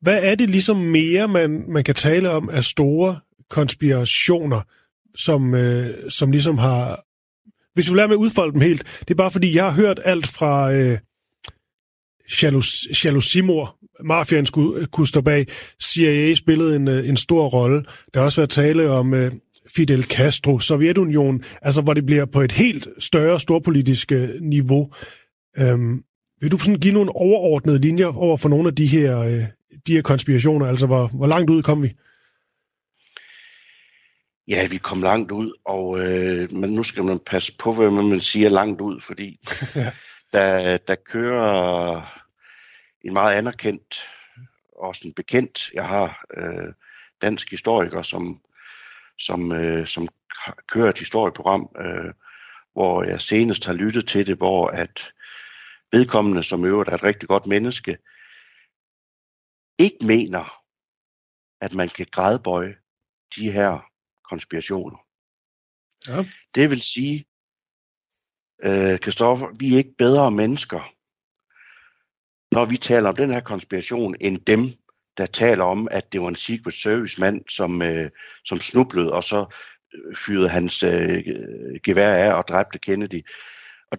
hvad 0.01 0.19
er 0.23 0.35
det 0.35 0.49
ligesom 0.49 0.77
mere, 0.77 1.27
man, 1.27 1.65
man 1.67 1.83
kan 1.83 1.95
tale 1.95 2.29
om 2.29 2.49
af 2.49 2.63
store 2.63 3.19
konspirationer, 3.49 4.61
som, 5.17 5.55
øh, 5.55 6.09
som 6.09 6.31
ligesom 6.31 6.57
har... 6.57 7.03
Hvis 7.73 7.91
vi 7.91 7.97
lærer 7.97 8.07
med 8.07 8.15
at 8.15 8.19
udfolde 8.19 8.53
dem 8.53 8.61
helt, 8.61 8.83
det 8.99 9.11
er 9.11 9.15
bare 9.15 9.31
fordi, 9.31 9.55
jeg 9.55 9.63
har 9.63 9.71
hørt 9.71 9.99
alt 10.05 10.27
fra 10.27 10.73
øh, 10.73 10.99
jalousimor, 13.03 13.77
mafiaen 14.03 14.45
skulle, 14.45 14.85
kunne 14.85 15.07
stå 15.07 15.21
bag. 15.21 15.45
CIA 15.83 16.33
spillede 16.33 16.75
en, 16.75 16.87
øh, 16.87 17.09
en 17.09 17.17
stor 17.17 17.47
rolle. 17.47 17.85
Der 18.13 18.19
har 18.19 18.25
også 18.25 18.41
været 18.41 18.49
tale 18.49 18.89
om 18.89 19.13
øh, 19.13 19.31
Fidel 19.75 20.03
Castro, 20.03 20.59
Sovjetunionen, 20.59 21.43
altså 21.61 21.81
hvor 21.81 21.93
det 21.93 22.05
bliver 22.05 22.25
på 22.25 22.41
et 22.41 22.51
helt 22.51 22.87
større 22.99 23.39
storpolitisk 23.39 24.11
øh, 24.11 24.29
niveau. 24.41 24.91
Øhm, 25.57 26.03
vil 26.41 26.51
du 26.51 26.57
sådan 26.57 26.79
give 26.79 26.93
nogle 26.93 27.15
overordnede 27.15 27.79
linjer 27.79 28.17
over 28.17 28.37
for 28.37 28.49
nogle 28.49 28.67
af 28.67 28.75
de 28.75 28.87
her, 28.87 29.19
øh, 29.19 29.43
de 29.87 29.93
her 29.93 30.01
konspirationer? 30.01 30.67
Altså 30.67 30.85
hvor, 30.85 31.07
hvor 31.07 31.27
langt 31.27 31.49
ud 31.49 31.63
kom 31.63 31.83
vi? 31.83 31.95
Ja, 34.47 34.67
vi 34.67 34.77
kom 34.77 35.01
langt 35.01 35.31
ud, 35.31 35.53
og 35.65 35.99
øh, 35.99 36.51
men 36.51 36.69
nu 36.69 36.83
skal 36.83 37.03
man 37.03 37.19
passe 37.19 37.57
på, 37.57 37.73
hvad 37.73 37.91
man 37.91 38.19
siger 38.19 38.49
langt 38.49 38.81
ud, 38.81 39.01
fordi 39.01 39.39
ja. 39.75 39.91
der, 40.33 40.77
der 40.77 40.95
kører 40.95 42.01
en 43.01 43.13
meget 43.13 43.35
anerkendt, 43.35 43.99
også 44.77 45.01
en 45.05 45.13
bekendt, 45.13 45.71
jeg 45.73 45.87
har 45.87 46.25
øh, 46.37 46.73
dansk 47.21 47.51
historiker, 47.51 48.01
som, 48.01 48.41
som, 49.19 49.51
øh, 49.51 49.87
som 49.87 50.07
kører 50.67 50.89
et 50.89 50.99
historieprogram, 50.99 51.69
øh, 51.79 52.13
hvor 52.73 53.03
jeg 53.03 53.21
senest 53.21 53.65
har 53.65 53.73
lyttet 53.73 54.07
til 54.07 54.27
det, 54.27 54.37
hvor 54.37 54.67
at 54.67 55.13
vedkommende, 55.91 56.43
som 56.43 56.65
øvrigt 56.65 56.89
er 56.89 56.93
et 56.93 57.03
rigtig 57.03 57.29
godt 57.29 57.47
menneske, 57.47 57.97
ikke 59.77 60.05
mener, 60.05 60.63
at 61.61 61.73
man 61.73 61.89
kan 61.89 62.07
grædbøje 62.11 62.75
de 63.35 63.51
her 63.51 63.79
konspirationer. 64.29 64.97
Ja. 66.07 66.25
Det 66.55 66.69
vil 66.69 66.81
sige, 66.81 67.25
øh, 68.63 68.97
Christoffer, 68.97 69.47
vi 69.59 69.73
er 69.73 69.77
ikke 69.77 69.95
bedre 69.97 70.31
mennesker, 70.31 70.93
når 72.51 72.65
vi 72.65 72.77
taler 72.77 73.09
om 73.09 73.15
den 73.15 73.31
her 73.31 73.39
konspiration, 73.39 74.15
end 74.21 74.37
dem, 74.45 74.61
der 75.17 75.25
taler 75.25 75.63
om, 75.63 75.87
at 75.91 76.11
det 76.11 76.21
var 76.21 76.27
en 76.27 76.35
Secret 76.35 76.73
Service 76.73 77.19
mand, 77.19 77.41
som, 77.49 77.81
øh, 77.81 78.09
som 78.45 78.59
snublede, 78.59 79.13
og 79.13 79.23
så 79.23 79.45
øh, 79.93 80.15
fyrede 80.15 80.49
hans 80.49 80.83
øh, 80.83 81.23
gevær 81.83 82.13
af 82.13 82.33
og 82.33 82.47
dræbte 82.47 82.79
Kennedy. 82.79 83.27
Og 83.91 83.97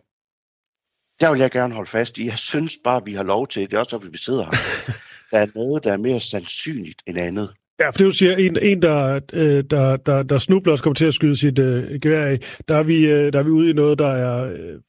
der 1.20 1.30
vil 1.30 1.40
jeg 1.40 1.50
gerne 1.50 1.74
holde 1.74 1.90
fast 1.90 2.18
i. 2.18 2.26
Jeg 2.26 2.38
synes 2.38 2.78
bare, 2.84 3.04
vi 3.04 3.14
har 3.14 3.22
lov 3.22 3.48
til, 3.48 3.70
det 3.70 3.76
er 3.76 3.78
også 3.78 3.96
derfor, 3.96 4.10
vi 4.10 4.18
sidder 4.18 4.44
her. 4.44 4.92
Der 5.30 5.38
er 5.38 5.46
noget, 5.54 5.84
der 5.84 5.92
er 5.92 5.96
mere 5.96 6.20
sandsynligt 6.20 7.02
end 7.06 7.18
andet. 7.18 7.50
Ja, 7.80 7.86
for 7.86 7.92
det 7.92 8.04
du 8.04 8.10
siger, 8.10 8.36
en, 8.36 8.58
en 8.62 8.82
der, 8.82 9.20
øh, 9.32 9.64
der, 9.70 9.96
der, 9.96 10.22
der 10.22 10.38
snubler 10.38 10.72
og 10.72 10.78
kommer 10.78 10.94
til 10.94 11.06
at 11.06 11.14
skyde 11.14 11.36
sit 11.36 11.58
øh, 11.58 12.00
gevær 12.00 12.24
af, 12.24 12.38
der 12.68 12.76
er, 12.76 12.82
vi, 12.82 13.06
øh, 13.06 13.32
der 13.32 13.38
er 13.38 13.42
vi 13.42 13.50
ude 13.50 13.70
i 13.70 13.72
noget, 13.72 13.98
der 13.98 14.08
er 14.08 14.44
øh, 14.44 14.80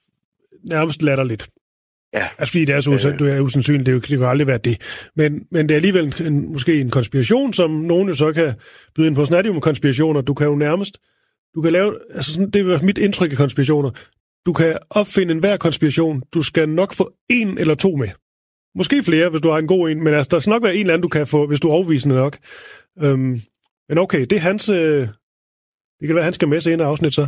nærmest 0.69 1.01
latterligt. 1.01 1.49
Ja. 2.13 2.27
Altså 2.37 2.51
fordi 2.51 2.65
det 2.65 2.75
er 2.75 2.79
så 2.81 2.91
usand, 2.91 3.13
Øh. 3.13 3.19
du 3.19 3.25
er 3.25 3.39
usandsynligt, 3.39 3.85
det, 3.85 3.91
jo- 3.91 3.99
det 3.99 4.07
kan 4.19 4.23
aldrig 4.27 4.47
være 4.47 4.57
det. 4.57 4.81
Men, 5.15 5.41
men 5.51 5.69
det 5.69 5.73
er 5.73 5.75
alligevel 5.75 6.05
en, 6.19 6.33
en, 6.33 6.51
måske 6.51 6.81
en 6.81 6.89
konspiration, 6.89 7.53
som 7.53 7.71
nogen 7.71 8.07
jo 8.07 8.13
så 8.15 8.33
kan 8.33 8.53
byde 8.95 9.07
ind 9.07 9.15
på. 9.15 9.25
Sådan 9.25 9.37
er 9.37 9.41
det 9.41 9.49
jo 9.49 9.53
med 9.53 9.61
konspirationer. 9.61 10.21
Du 10.21 10.33
kan 10.33 10.47
jo 10.47 10.55
nærmest, 10.55 10.97
du 11.55 11.61
kan 11.61 11.71
lave, 11.71 11.95
altså 12.15 12.33
sådan, 12.33 12.49
det 12.49 12.61
er 12.71 12.81
mit 12.81 12.97
indtryk 12.97 13.31
af 13.31 13.37
konspirationer. 13.37 13.89
Du 14.45 14.53
kan 14.53 14.77
opfinde 14.89 15.31
enhver 15.31 15.57
konspiration. 15.57 16.21
Du 16.33 16.41
skal 16.41 16.69
nok 16.69 16.93
få 16.93 17.11
en 17.29 17.57
eller 17.57 17.75
to 17.75 17.95
med. 17.95 18.07
Måske 18.75 19.03
flere, 19.03 19.29
hvis 19.29 19.41
du 19.41 19.49
har 19.49 19.57
en 19.57 19.67
god 19.67 19.89
en, 19.89 20.03
men 20.03 20.13
altså, 20.13 20.29
der 20.31 20.39
skal 20.39 20.51
nok 20.51 20.63
være 20.63 20.73
en 20.75 20.79
eller 20.79 20.93
anden, 20.93 21.01
du 21.01 21.07
kan 21.07 21.27
få, 21.27 21.47
hvis 21.47 21.59
du 21.59 21.67
er 21.69 21.73
overvisende 21.73 22.15
nok. 22.15 22.37
Øhm, 22.99 23.39
men 23.89 23.97
okay, 23.97 24.21
det 24.21 24.31
er 24.31 24.39
hans... 24.39 24.69
Øh, 24.69 25.07
det 25.99 26.07
kan 26.07 26.15
være, 26.15 26.23
han 26.23 26.33
skal 26.33 26.47
med 26.47 26.61
sig 26.61 26.73
ind 26.73 26.81
afsnit 26.81 27.13
så. 27.13 27.27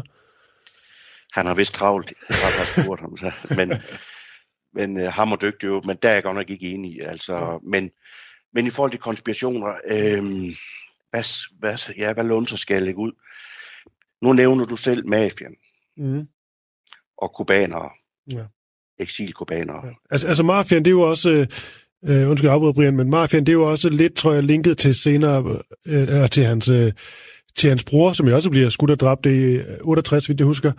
Han 1.34 1.46
har 1.46 1.54
vist 1.54 1.74
travlt, 1.74 2.14
jeg 2.30 2.38
har 2.38 2.84
spurgt 2.84 3.02
ham. 3.02 3.18
Så. 3.18 3.32
Men, 3.56 3.74
men 4.74 5.00
øh, 5.00 5.12
ham 5.12 5.32
og 5.32 5.42
dygtig 5.42 5.68
jo, 5.68 5.82
men 5.86 5.98
der 6.02 6.10
er 6.10 6.14
jeg 6.14 6.24
godt 6.24 6.36
nok 6.36 6.50
ikke 6.50 6.66
enig 6.66 6.92
i. 6.92 7.00
Altså, 7.00 7.60
men, 7.64 7.92
men 8.54 8.68
i 8.68 8.70
forhold 8.70 8.92
til 8.92 9.00
konspirationer, 9.00 9.68
øh, 9.68 10.24
hvad, 11.10 11.58
hvad, 11.60 11.94
ja, 11.98 12.14
hvad 12.14 12.24
lunser 12.24 12.58
skal 12.58 12.74
jeg 12.74 12.84
lægge 12.84 13.00
ud? 13.00 13.12
Nu 14.22 14.34
nævner 14.34 14.66
du 14.66 14.76
selv 14.76 15.08
mafian 15.08 15.56
Mm. 15.98 16.28
og 17.18 17.34
kubanere. 17.36 17.90
Ja. 18.32 18.44
Eksilkubanere. 19.02 19.86
Ja. 19.86 19.92
Altså, 20.12 20.28
altså 20.28 20.44
mafian, 20.44 20.86
det 20.86 20.88
er 20.88 20.92
jo 20.92 21.02
også... 21.02 21.32
Øh, 21.32 21.48
øh, 22.06 22.30
undskyld, 22.30 22.48
jeg 22.48 22.54
afbryder 22.54 22.74
Brian, 22.74 22.96
men 22.96 23.10
mafian, 23.10 23.46
det 23.46 23.50
er 23.50 23.54
jo 23.54 23.72
også 23.72 23.90
lidt, 23.90 24.16
tror 24.16 24.34
jeg, 24.34 24.44
linket 24.44 24.78
til 24.78 24.96
senere, 24.96 25.60
øh, 25.86 26.22
øh, 26.22 26.30
til, 26.30 26.46
hans, 26.46 26.70
øh, 26.70 26.92
til 27.58 27.70
hans 27.70 27.84
bror, 27.84 28.14
som 28.14 28.28
jo 28.28 28.36
også 28.36 28.50
bliver 28.50 28.70
skudt 28.70 28.92
og 28.92 29.00
dræbt 29.00 29.26
i 29.26 29.60
68, 29.82 30.26
hvis 30.26 30.40
jeg 30.40 30.46
husker, 30.46 30.72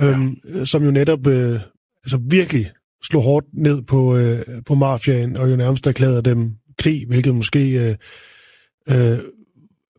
øhm, 0.00 0.36
ja. 0.54 0.64
som 0.64 0.84
jo 0.84 0.90
netop 0.90 1.26
øh, 1.26 1.60
altså 2.04 2.20
virkelig 2.30 2.70
slog 3.02 3.22
hårdt 3.22 3.46
ned 3.52 3.82
på, 3.82 4.16
øh, 4.16 4.42
på 4.66 4.74
mafiaen, 4.74 5.38
og 5.38 5.50
jo 5.50 5.56
nærmest 5.56 5.86
erklærede 5.86 6.22
dem 6.22 6.50
krig, 6.78 7.06
hvilket 7.08 7.34
måske 7.34 7.70
øh, 7.70 7.94
øh, 8.88 9.18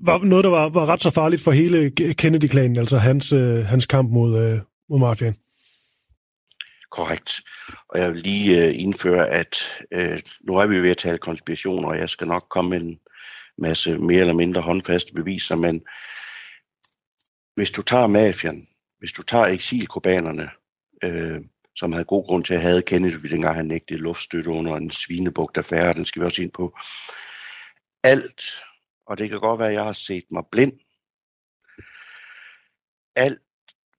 var 0.02 0.24
noget, 0.24 0.44
der 0.44 0.50
var, 0.50 0.70
var 0.70 0.86
ret 0.86 1.02
så 1.02 1.10
farligt 1.10 1.42
for 1.42 1.52
hele 1.52 1.90
Kennedy-klanen, 1.90 2.80
altså 2.80 2.98
hans, 2.98 3.34
øh, 3.34 3.66
hans 3.66 3.86
kamp 3.86 4.12
mod, 4.12 4.44
øh, 4.44 4.62
mod 4.90 5.00
mafiaen. 5.00 5.36
Korrekt. 6.92 7.42
Og 7.90 8.00
jeg 8.00 8.14
vil 8.14 8.22
lige 8.22 8.66
øh, 8.66 8.80
indføre, 8.80 9.30
at 9.30 9.84
øh, 9.92 10.22
nu 10.42 10.56
er 10.56 10.68
vi 10.68 10.82
ved 10.82 10.92
at 10.92 10.98
tale 10.98 11.18
konspirationer, 11.18 11.90
og 11.90 11.98
jeg 11.98 12.10
skal 12.10 12.28
nok 12.28 12.46
komme 12.50 12.70
med 12.70 12.82
en 12.82 13.00
masse 13.58 13.98
mere 13.98 14.20
eller 14.20 14.34
mindre 14.34 14.62
håndfaste 14.62 15.14
beviser, 15.14 15.56
men 15.56 15.84
hvis 17.56 17.72
du 17.72 17.82
tager 17.82 18.08
mafian, 18.08 18.68
hvis 19.00 19.12
du 19.12 19.24
tager 19.24 19.46
eksilkubanerne, 19.46 20.50
øh, 21.04 21.42
som 21.76 21.92
havde 21.92 22.06
god 22.06 22.26
grund 22.26 22.46
til 22.46 22.54
at 22.54 22.62
have 22.62 22.82
Kennedy, 22.82 23.14
dengang 23.14 23.56
han 23.56 23.66
nægtede 23.66 24.00
luftstøtte 24.00 24.50
under 24.50 24.76
en 24.76 24.92
svinebugt 24.92 25.58
affære, 25.58 25.94
den 25.94 26.06
skal 26.06 26.22
vi 26.22 26.26
også 26.26 26.42
ind 26.42 26.52
på. 26.52 26.78
Alt, 28.04 28.44
og 29.06 29.18
det 29.18 29.30
kan 29.30 29.40
godt 29.40 29.60
være, 29.60 29.68
at 29.68 29.74
jeg 29.74 29.84
har 29.84 29.94
set 29.94 30.26
mig 30.32 30.44
blind, 30.52 30.80
alt 33.16 33.42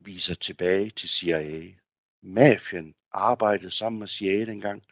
viser 0.00 0.34
tilbage 0.34 0.90
til 0.90 1.08
CIA. 1.08 1.72
Mafien 2.22 2.94
arbejdede 3.12 3.70
sammen 3.70 3.98
med 3.98 4.08
CIA 4.08 4.44
dengang. 4.44 4.84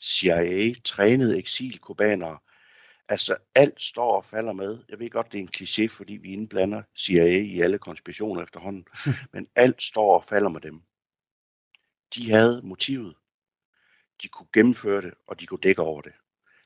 CIA 0.00 0.74
trænede 0.84 1.38
eksilkubanere. 1.38 2.38
Altså 3.08 3.36
alt 3.54 3.82
står 3.82 4.16
og 4.16 4.24
falder 4.24 4.52
med. 4.52 4.78
Jeg 4.88 4.98
ved 4.98 5.10
godt, 5.10 5.32
det 5.32 5.38
er 5.38 5.42
en 5.42 5.50
kliché, 5.56 5.96
fordi 5.96 6.12
vi 6.12 6.32
indblander 6.32 6.82
CIA 6.96 7.24
i 7.24 7.60
alle 7.60 7.78
konspirationer 7.78 8.42
efterhånden. 8.42 8.86
men 9.32 9.46
alt 9.54 9.82
står 9.82 10.14
og 10.14 10.24
falder 10.24 10.48
med 10.48 10.60
dem. 10.60 10.82
De 12.14 12.30
havde 12.30 12.60
motivet. 12.64 13.16
De 14.22 14.28
kunne 14.28 14.48
gennemføre 14.52 15.02
det, 15.02 15.14
og 15.26 15.40
de 15.40 15.46
kunne 15.46 15.60
dække 15.62 15.82
over 15.82 16.02
det. 16.02 16.12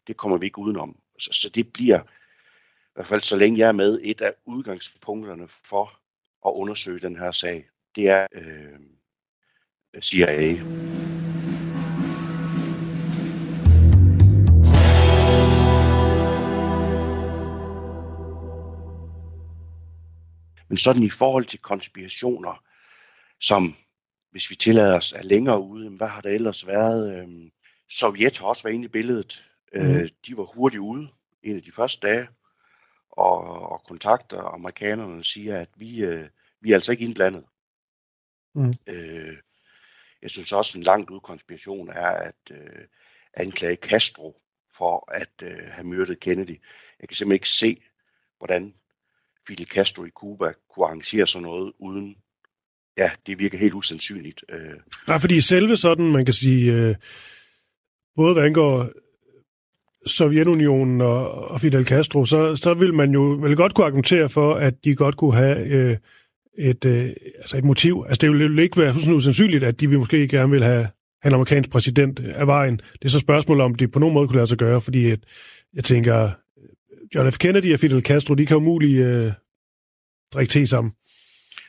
Det 0.06 0.16
kommer 0.16 0.38
vi 0.38 0.46
ikke 0.46 0.58
udenom. 0.58 1.00
Så, 1.18 1.32
så 1.32 1.48
det 1.48 1.72
bliver, 1.72 2.02
i 2.02 2.92
hvert 2.94 3.06
fald 3.06 3.20
så 3.20 3.36
længe 3.36 3.58
jeg 3.58 3.68
er 3.68 3.72
med, 3.72 4.00
et 4.02 4.20
af 4.20 4.34
udgangspunkterne 4.44 5.48
for 5.48 6.00
at 6.46 6.50
undersøge 6.50 7.00
den 7.00 7.16
her 7.16 7.32
sag. 7.32 7.68
Det 7.94 8.08
er 8.08 8.26
øh, 8.32 8.80
CIA. 10.00 10.62
Men 20.68 20.78
sådan 20.78 21.02
i 21.02 21.10
forhold 21.10 21.44
til 21.44 21.58
konspirationer, 21.58 22.64
som 23.40 23.74
hvis 24.30 24.50
vi 24.50 24.54
tillader 24.54 24.96
os 24.96 25.12
er 25.12 25.22
længere 25.22 25.60
ude, 25.60 25.90
hvad 25.90 26.08
har 26.08 26.20
der 26.20 26.30
ellers 26.30 26.66
været? 26.66 27.18
Øhm, 27.18 27.50
Sovjet 27.90 28.38
har 28.38 28.46
også 28.46 28.62
været 28.62 28.74
inde 28.74 28.84
i 28.84 28.88
billedet. 28.88 29.44
Mhm. 29.74 30.08
de 30.26 30.36
var 30.36 30.44
hurtigt 30.44 30.80
ude 30.80 31.08
en 31.42 31.56
af 31.56 31.62
de 31.62 31.72
første 31.72 32.06
dage, 32.06 32.28
og, 33.10 33.40
og 33.72 33.82
kontakter 33.88 34.40
amerikanerne 34.40 35.18
og 35.18 35.24
siger, 35.24 35.58
at 35.58 35.68
vi, 35.76 36.04
øh, 36.04 36.28
vi 36.60 36.70
er 36.70 36.74
altså 36.74 36.92
ikke 36.92 37.04
indblandet. 37.04 37.44
Mhm. 38.54 38.74
Øh, 38.86 39.36
jeg 40.26 40.30
synes 40.30 40.52
også, 40.52 40.78
en 40.78 40.84
langt 40.84 41.10
ud 41.10 41.20
konspiration 41.20 41.88
er 41.88 42.08
at 42.08 42.50
øh, 42.50 42.84
anklage 43.34 43.76
Castro 43.76 44.36
for 44.76 45.12
at 45.12 45.32
øh, 45.42 45.68
have 45.70 45.86
myrdet 45.86 46.20
Kennedy. 46.20 46.60
Jeg 47.00 47.08
kan 47.08 47.16
simpelthen 47.16 47.32
ikke 47.32 47.48
se, 47.48 47.82
hvordan 48.38 48.74
Fidel 49.48 49.66
Castro 49.66 50.04
i 50.04 50.10
Cuba 50.10 50.52
kunne 50.70 50.86
arrangere 50.86 51.26
sådan 51.26 51.42
noget 51.42 51.72
uden, 51.78 52.16
ja, 52.96 53.10
det 53.26 53.38
virker 53.38 53.58
helt 53.58 53.74
usandsynligt. 53.74 54.44
Øh, 54.48 54.80
Nej, 55.08 55.18
fordi 55.18 55.40
selve 55.40 55.76
sådan, 55.76 56.12
man 56.12 56.24
kan 56.24 56.34
sige, 56.34 56.72
øh, 56.72 56.94
både 58.16 58.32
hvad 58.34 58.44
angår 58.44 58.88
Sovjetunionen 60.06 61.00
og, 61.00 61.30
og 61.30 61.60
Fidel 61.60 61.86
Castro, 61.86 62.24
så, 62.24 62.56
så 62.56 62.74
vil 62.74 62.94
man 62.94 63.10
jo 63.10 63.20
vel 63.20 63.56
godt 63.56 63.74
kunne 63.74 63.86
argumentere 63.86 64.28
for, 64.28 64.54
at 64.54 64.84
de 64.84 64.96
godt 64.96 65.16
kunne 65.16 65.34
have 65.34 65.66
øh, 65.66 65.96
et, 66.58 66.84
øh, 66.84 67.12
altså 67.38 67.56
et 67.56 67.64
motiv. 67.64 68.04
Altså 68.08 68.20
det 68.20 68.30
ville 68.30 68.62
ikke 68.62 68.80
være 68.80 68.94
sådan 68.94 69.14
usandsynligt, 69.14 69.64
at 69.64 69.80
de 69.80 69.88
vil 69.88 69.98
måske 69.98 70.28
gerne 70.28 70.50
vil 70.50 70.62
have 70.62 70.88
en 71.24 71.34
amerikansk 71.34 71.70
præsident 71.70 72.20
øh, 72.20 72.32
af 72.34 72.46
vejen. 72.46 72.76
Det 72.76 73.04
er 73.04 73.08
så 73.08 73.18
spørgsmålet 73.18 73.64
om 73.64 73.74
det 73.74 73.92
på 73.92 73.98
nogen 73.98 74.14
måde 74.14 74.28
kunne 74.28 74.36
lade 74.36 74.46
sig 74.46 74.58
gøre, 74.58 74.80
fordi 74.80 75.10
at, 75.10 75.20
jeg 75.74 75.84
tænker, 75.84 76.24
øh, 76.24 76.30
John 77.14 77.32
F. 77.32 77.38
Kennedy 77.38 77.74
og 77.74 77.80
Fidel 77.80 78.02
Castro, 78.02 78.34
de 78.34 78.46
kan 78.46 78.56
umuligt 78.56 79.06
øh, 79.06 79.32
drikke 80.32 80.50
te 80.50 80.66
sammen. 80.66 80.92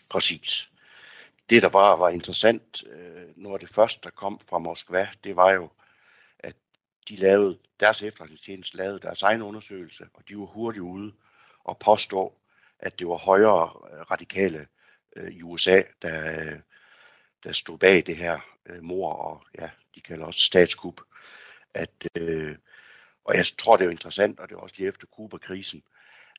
Præcis. 0.09 0.69
Det, 1.49 1.61
der 1.63 1.69
bare 1.69 1.99
var 1.99 2.09
interessant, 2.09 2.83
øh, 2.93 3.23
noget 3.35 3.55
af 3.55 3.59
det 3.67 3.75
første, 3.75 3.99
der 4.03 4.09
kom 4.09 4.39
fra 4.49 4.57
Moskva, 4.57 5.07
det 5.23 5.35
var 5.35 5.51
jo, 5.51 5.69
at 6.39 6.55
de 7.09 7.15
lavede, 7.15 7.57
deres 7.79 8.01
efterretningstjeneste 8.01 8.77
lavede 8.77 8.99
deres 8.99 9.23
egen 9.23 9.41
undersøgelse, 9.41 10.03
og 10.13 10.23
de 10.29 10.37
var 10.37 10.45
hurtigt 10.45 10.83
ude 10.83 11.11
og 11.63 11.77
påstå, 11.77 12.33
at 12.79 12.99
det 12.99 13.07
var 13.07 13.17
højere 13.17 13.69
øh, 13.93 14.11
radikale 14.11 14.67
øh, 15.17 15.31
i 15.31 15.41
USA, 15.43 15.81
der, 16.01 16.41
øh, 16.41 16.59
der 17.43 17.51
stod 17.51 17.77
bag 17.77 18.03
det 18.05 18.17
her 18.17 18.39
øh, 18.65 18.83
mor, 18.83 19.13
og 19.13 19.43
ja, 19.59 19.69
de 19.95 20.01
kalder 20.01 20.25
også 20.25 20.39
statskup. 20.39 21.01
At, 21.73 22.07
øh, 22.17 22.55
og 23.25 23.35
jeg 23.35 23.45
tror, 23.57 23.75
det 23.75 23.81
er 23.81 23.85
jo 23.85 23.91
interessant, 23.91 24.39
og 24.39 24.49
det 24.49 24.55
er 24.55 24.59
også 24.59 24.75
lige 24.77 24.87
efter 24.87 25.07
Kuba-krisen. 25.07 25.83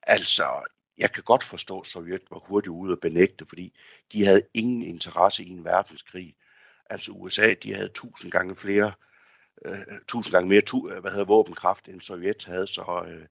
Altså, 0.02 0.62
jeg 0.98 1.12
kan 1.12 1.22
godt 1.22 1.44
forstå, 1.44 1.80
at 1.80 1.86
Sovjet 1.86 2.22
var 2.30 2.38
hurtigt 2.38 2.70
ude 2.70 2.92
og 2.92 3.00
benægte, 3.00 3.46
fordi 3.48 3.74
de 4.12 4.24
havde 4.24 4.42
ingen 4.54 4.82
interesse 4.82 5.44
i 5.44 5.48
en 5.48 5.64
verdenskrig. 5.64 6.36
Altså 6.90 7.12
USA, 7.12 7.54
de 7.54 7.74
havde 7.74 7.88
tusind 7.88 8.32
gange 8.32 8.56
flere, 8.56 8.92
øh, 9.64 10.00
tusind 10.08 10.32
gange 10.32 10.48
mere 10.48 10.60
tu, 10.60 10.90
øh, 10.90 11.00
hvad 11.00 11.10
hedder, 11.10 11.24
våbenkraft, 11.24 11.88
end 11.88 12.00
Sovjet 12.00 12.44
havde, 12.44 12.66
så 12.66 13.04
øh, 13.08 13.26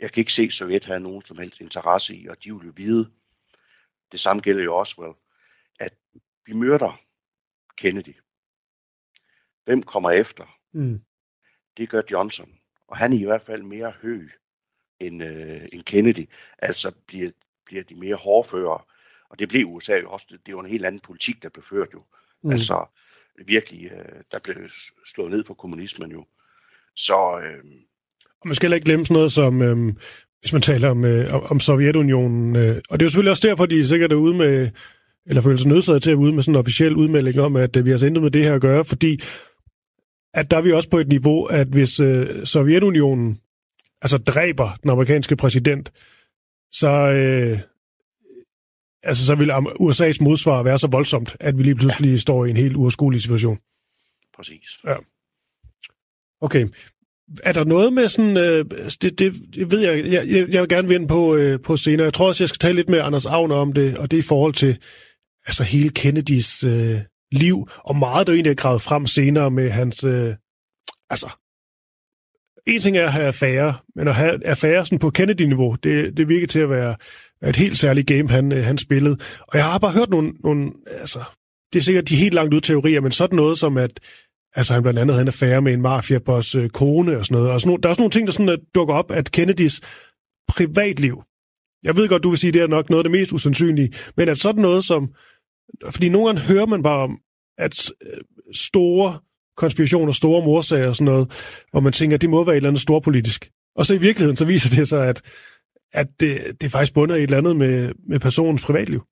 jeg 0.00 0.12
kan 0.12 0.20
ikke 0.20 0.32
se, 0.32 0.42
at 0.42 0.52
Sovjet 0.52 0.84
havde 0.84 1.00
nogen 1.00 1.22
som 1.22 1.38
helst 1.38 1.60
interesse 1.60 2.16
i, 2.16 2.26
og 2.26 2.44
de 2.44 2.52
ville 2.52 2.66
jo 2.66 2.72
vide, 2.76 3.10
det 4.12 4.20
samme 4.20 4.42
gælder 4.42 4.64
jo 4.64 4.76
også 4.76 5.02
vel, 5.02 5.14
at 5.80 5.94
vi 6.46 6.52
myrder 6.52 7.00
Kennedy. 7.76 8.16
Hvem 9.64 9.82
kommer 9.82 10.10
efter? 10.10 10.58
Mm. 10.72 11.02
Det 11.76 11.88
gør 11.88 12.02
Johnson. 12.10 12.58
Og 12.88 12.96
han 12.96 13.12
er 13.12 13.18
i 13.18 13.24
hvert 13.24 13.42
fald 13.42 13.62
mere 13.62 13.92
høg 14.02 14.30
end, 15.00 15.22
øh, 15.22 15.68
end 15.72 15.82
Kennedy. 15.82 16.28
Altså 16.58 16.92
bliver 17.06 17.30
bliver 17.64 17.84
de 17.84 17.94
mere 17.94 18.14
hårdføre. 18.14 18.80
Og 19.28 19.38
det 19.38 19.48
blev 19.48 19.66
USA 19.66 19.96
jo 19.96 20.10
også. 20.10 20.38
Det 20.46 20.54
var 20.54 20.60
en 20.60 20.70
helt 20.70 20.84
anden 20.84 21.00
politik, 21.00 21.42
der 21.42 21.48
blev 21.48 21.64
ført 21.64 21.88
jo. 21.94 22.04
Mm. 22.42 22.50
Altså 22.50 22.86
virkelig, 23.46 23.92
øh, 23.92 24.22
der 24.32 24.38
blev 24.38 24.56
slået 25.06 25.30
ned 25.30 25.44
på 25.44 25.54
kommunismen 25.54 26.10
jo. 26.10 26.26
Så... 26.96 27.40
Øh, 27.40 27.64
og 28.40 28.48
man 28.48 28.54
skal 28.54 28.66
heller 28.66 28.74
ikke 28.74 28.84
glemme 28.84 29.06
sådan 29.06 29.14
noget 29.14 29.32
som, 29.32 29.62
øh, 29.62 29.94
hvis 30.42 30.52
man 30.52 30.62
taler 30.62 30.88
om, 30.88 31.04
øh, 31.04 31.50
om 31.50 31.60
Sovjetunionen, 31.60 32.56
øh, 32.56 32.80
og 32.90 33.00
det 33.00 33.04
er 33.04 33.06
jo 33.06 33.10
selvfølgelig 33.10 33.30
også 33.30 33.48
derfor, 33.48 33.66
de 33.66 33.80
er 33.80 33.84
sikkert 33.84 34.12
er 34.12 34.16
ude 34.16 34.34
med, 34.34 34.70
eller 35.26 35.42
føler 35.42 35.56
sig 35.56 35.68
nødsaget 35.68 36.02
til 36.02 36.10
at 36.10 36.14
ude 36.14 36.32
med 36.34 36.42
sådan 36.42 36.54
en 36.54 36.58
officiel 36.58 36.96
udmelding 36.96 37.40
om, 37.40 37.56
at 37.56 37.76
øh, 37.76 37.84
vi 37.84 37.90
har 37.90 37.94
altså 37.94 38.06
intet 38.06 38.22
med 38.22 38.30
det 38.30 38.44
her 38.44 38.54
at 38.54 38.60
gøre, 38.60 38.84
fordi 38.84 39.20
at 40.34 40.50
der 40.50 40.56
er 40.56 40.62
vi 40.62 40.72
også 40.72 40.90
på 40.90 40.98
et 40.98 41.08
niveau, 41.08 41.44
at 41.44 41.66
hvis 41.66 42.00
øh, 42.00 42.46
Sovjetunionen 42.46 43.40
altså 44.02 44.18
dræber 44.18 44.78
den 44.82 44.90
amerikanske 44.90 45.36
præsident, 45.36 45.92
så, 46.72 46.90
øh, 46.90 47.60
altså, 49.02 49.26
så 49.26 49.34
vil 49.34 49.50
USA's 49.80 50.24
modsvar 50.24 50.62
være 50.62 50.78
så 50.78 50.86
voldsomt, 50.86 51.36
at 51.40 51.58
vi 51.58 51.62
lige 51.62 51.74
pludselig 51.74 52.10
ja. 52.10 52.16
står 52.16 52.44
i 52.44 52.50
en 52.50 52.56
helt 52.56 52.76
uoverskuelig 52.76 53.22
situation. 53.22 53.58
Præcis. 54.36 54.78
Ja. 54.86 54.94
Okay. 56.40 56.68
Er 57.42 57.52
der 57.52 57.64
noget 57.64 57.92
med 57.92 58.08
sådan, 58.08 58.36
øh, 58.36 58.64
det, 59.02 59.18
det, 59.18 59.32
det 59.54 59.70
ved 59.70 59.80
jeg, 59.80 60.12
jeg, 60.12 60.28
jeg 60.28 60.60
vil 60.60 60.68
gerne 60.68 60.88
vende 60.88 61.08
på, 61.08 61.34
øh, 61.34 61.60
på 61.60 61.76
senere. 61.76 62.04
Jeg 62.04 62.14
tror 62.14 62.26
også, 62.26 62.44
jeg 62.44 62.48
skal 62.48 62.58
tale 62.58 62.76
lidt 62.76 62.88
med 62.88 62.98
Anders 62.98 63.26
Agner 63.26 63.56
om 63.56 63.72
det, 63.72 63.98
og 63.98 64.10
det 64.10 64.16
er 64.16 64.22
i 64.22 64.26
forhold 64.28 64.54
til 64.54 64.78
altså 65.46 65.62
hele 65.62 65.90
Kennedys 65.90 66.64
øh, 66.64 66.98
liv, 67.32 67.68
og 67.78 67.96
meget 67.96 68.26
der 68.26 68.32
egentlig 68.32 68.50
er 68.50 68.54
gravet 68.54 68.82
frem 68.82 69.06
senere 69.06 69.50
med 69.50 69.70
hans, 69.70 70.04
øh, 70.04 70.34
altså, 71.10 71.30
en 72.66 72.80
ting 72.80 72.96
er 72.96 73.04
at 73.04 73.12
have 73.12 73.26
affære, 73.26 73.74
men 73.94 74.08
at 74.08 74.14
have 74.14 74.46
affære 74.46 74.86
sådan 74.86 74.98
på 74.98 75.10
Kennedy-niveau, 75.10 75.76
det, 75.82 76.16
det 76.16 76.28
virker 76.28 76.46
til 76.46 76.60
at 76.60 76.70
være 76.70 76.96
et 77.48 77.56
helt 77.56 77.78
særligt 77.78 78.06
game, 78.06 78.28
han, 78.28 78.52
øh, 78.52 78.64
han 78.64 78.78
spillede. 78.78 79.16
Og 79.40 79.58
jeg 79.58 79.64
har 79.64 79.78
bare 79.78 79.92
hørt 79.92 80.10
nogle, 80.10 80.32
nogle 80.44 80.72
altså, 80.86 81.18
det 81.72 81.78
er 81.78 81.82
sikkert 81.82 82.08
de 82.08 82.16
helt 82.16 82.34
langt 82.34 82.54
ud 82.54 82.60
teorier, 82.60 83.00
men 83.00 83.12
sådan 83.12 83.36
noget 83.36 83.58
som, 83.58 83.76
at 83.76 84.00
altså, 84.54 84.72
han 84.72 84.82
blandt 84.82 84.98
andet 84.98 85.14
havde 85.14 85.22
en 85.22 85.28
affære 85.28 85.62
med 85.62 85.72
en 85.72 85.82
mafiabos 85.82 86.54
øh, 86.54 86.70
kone 86.70 87.16
og 87.16 87.26
sådan 87.26 87.34
noget. 87.36 87.52
Og 87.52 87.60
sådan, 87.60 87.80
der 87.82 87.88
er 87.88 87.92
sådan 87.92 88.02
nogle 88.02 88.10
ting, 88.10 88.26
der 88.26 88.32
sådan, 88.32 88.48
at 88.48 88.60
dukker 88.74 88.94
op, 88.94 89.10
at 89.10 89.30
Kennedys 89.30 89.80
privatliv, 90.48 91.22
jeg 91.82 91.96
ved 91.96 92.08
godt, 92.08 92.22
du 92.22 92.28
vil 92.28 92.38
sige, 92.38 92.52
det 92.52 92.62
er 92.62 92.66
nok 92.66 92.90
noget 92.90 93.00
af 93.00 93.04
det 93.04 93.20
mest 93.20 93.32
usandsynlige, 93.32 93.92
men 94.16 94.28
at 94.28 94.38
sådan 94.38 94.62
noget 94.62 94.84
som, 94.84 95.14
fordi 95.90 96.08
nogle 96.08 96.26
gange 96.26 96.40
hører 96.40 96.66
man 96.66 96.82
bare 96.82 97.02
om, 97.02 97.18
at 97.58 97.90
øh, 98.06 98.20
store 98.54 99.18
konspirationer, 99.56 100.12
store 100.12 100.44
morsager 100.44 100.88
og 100.88 100.96
sådan 100.96 101.12
noget, 101.12 101.30
hvor 101.70 101.80
man 101.80 101.92
tænker, 101.92 102.14
at 102.14 102.20
det 102.20 102.30
må 102.30 102.44
være 102.44 102.54
et 102.54 102.56
eller 102.56 102.68
andet 102.68 102.82
storpolitisk. 102.82 103.50
Og 103.76 103.86
så 103.86 103.94
i 103.94 103.98
virkeligheden, 103.98 104.36
så 104.36 104.44
viser 104.44 104.76
det 104.76 104.88
sig, 104.88 105.08
at, 105.08 105.22
at 105.92 106.06
det, 106.20 106.60
det 106.60 106.70
faktisk 106.70 106.94
bunder 106.94 107.16
i 107.16 107.18
et 107.18 107.22
eller 107.22 107.38
andet 107.38 107.56
med, 107.56 107.92
med 108.08 108.20
personens 108.20 108.62
privatliv. 108.62 109.02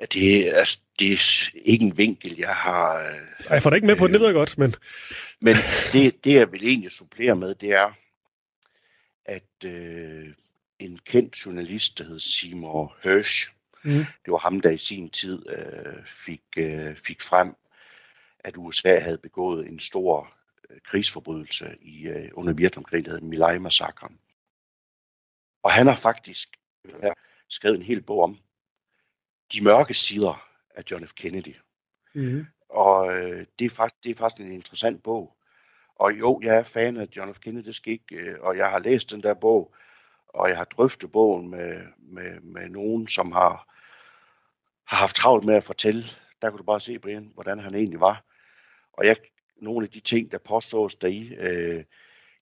Ja, 0.00 0.04
det, 0.04 0.52
altså, 0.52 0.78
det 0.98 1.12
er 1.12 1.50
ikke 1.54 1.84
en 1.84 1.98
vinkel, 1.98 2.36
jeg 2.38 2.54
har... 2.54 2.98
Øh, 2.98 3.50
jeg 3.50 3.62
får 3.62 3.70
det 3.70 3.76
ikke 3.76 3.86
med 3.86 3.96
på 3.96 4.06
øh, 4.06 4.12
det 4.12 4.20
ved 4.20 4.26
jeg 4.26 4.34
godt, 4.34 4.58
men... 4.58 4.74
Men 5.40 5.54
det, 5.92 6.24
det, 6.24 6.34
jeg 6.34 6.52
vil 6.52 6.64
egentlig 6.64 6.92
supplere 6.92 7.36
med, 7.36 7.54
det 7.54 7.72
er, 7.72 7.92
at 9.24 9.64
øh, 9.64 10.28
en 10.78 10.98
kendt 11.04 11.46
journalist, 11.46 11.98
der 11.98 12.04
hed 12.04 12.20
Seymour 12.20 12.96
Hersh, 13.02 13.50
mm. 13.84 14.04
det 14.24 14.32
var 14.32 14.38
ham, 14.38 14.60
der 14.60 14.70
i 14.70 14.78
sin 14.78 15.10
tid 15.10 15.48
øh, 15.48 16.06
fik, 16.24 16.42
øh, 16.56 16.96
fik 16.96 17.22
frem, 17.22 17.54
at 18.38 18.54
USA 18.56 18.98
havde 18.98 19.18
begået 19.18 19.68
en 19.68 19.80
stor 19.80 20.32
øh, 20.70 20.76
krigsforbrydelse 20.84 21.76
i, 21.80 22.06
øh, 22.06 22.30
under 22.32 22.52
Vietnamkrigen, 22.52 23.04
der 23.04 23.10
hedder 23.10 23.26
milai 23.26 23.58
massakren 23.58 24.18
Og 25.62 25.72
han 25.72 25.86
har 25.86 25.96
faktisk 25.96 26.48
øh, 26.84 27.10
skrevet 27.48 27.76
en 27.76 27.82
hel 27.82 28.02
bog 28.02 28.22
om 28.22 28.38
de 29.52 29.64
mørke 29.64 29.94
sider 29.94 30.48
af 30.74 30.82
John 30.90 31.06
F. 31.06 31.12
Kennedy. 31.12 31.56
Mm. 32.14 32.46
Og 32.68 33.16
øh, 33.16 33.46
det, 33.58 33.64
er 33.64 33.70
faktisk, 33.70 34.04
det 34.04 34.10
er 34.10 34.14
faktisk 34.14 34.46
en 34.46 34.52
interessant 34.52 35.02
bog. 35.02 35.36
Og 35.96 36.18
jo, 36.18 36.40
jeg 36.42 36.56
er 36.56 36.62
fan 36.62 36.96
af 36.96 37.08
John 37.16 37.34
F. 37.34 37.38
Kennedy, 37.38 37.64
det 37.64 37.74
skal 37.74 37.92
ikke, 37.92 38.16
øh, 38.16 38.40
og 38.40 38.56
jeg 38.56 38.70
har 38.70 38.78
læst 38.78 39.10
den 39.10 39.22
der 39.22 39.34
bog, 39.34 39.74
og 40.28 40.48
jeg 40.48 40.56
har 40.56 40.64
drøftet 40.64 41.12
bogen 41.12 41.50
med, 41.50 41.80
med, 41.98 42.40
med 42.40 42.68
nogen, 42.68 43.08
som 43.08 43.32
har, 43.32 43.74
har 44.86 44.96
haft 44.96 45.16
travlt 45.16 45.44
med 45.44 45.54
at 45.54 45.64
fortælle. 45.64 46.04
Der 46.42 46.50
kunne 46.50 46.58
du 46.58 46.64
bare 46.64 46.80
se, 46.80 46.98
Brian, 46.98 47.30
hvordan 47.34 47.58
han 47.58 47.74
egentlig 47.74 48.00
var. 48.00 48.24
Og 48.92 49.06
jeg, 49.06 49.16
nogle 49.56 49.86
af 49.86 49.90
de 49.90 50.00
ting, 50.00 50.32
der 50.32 50.38
påstås 50.38 50.94
deri, 50.94 51.34
øh, 51.34 51.84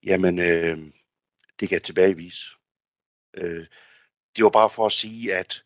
jamen, 0.02 0.38
øh, 0.38 0.78
det 1.60 1.68
kan 1.68 1.72
jeg 1.72 1.82
tilbagevise. 1.82 2.44
Øh, 3.34 3.66
det 4.36 4.44
var 4.44 4.50
bare 4.50 4.70
for 4.70 4.86
at 4.86 4.92
sige, 4.92 5.34
at 5.34 5.64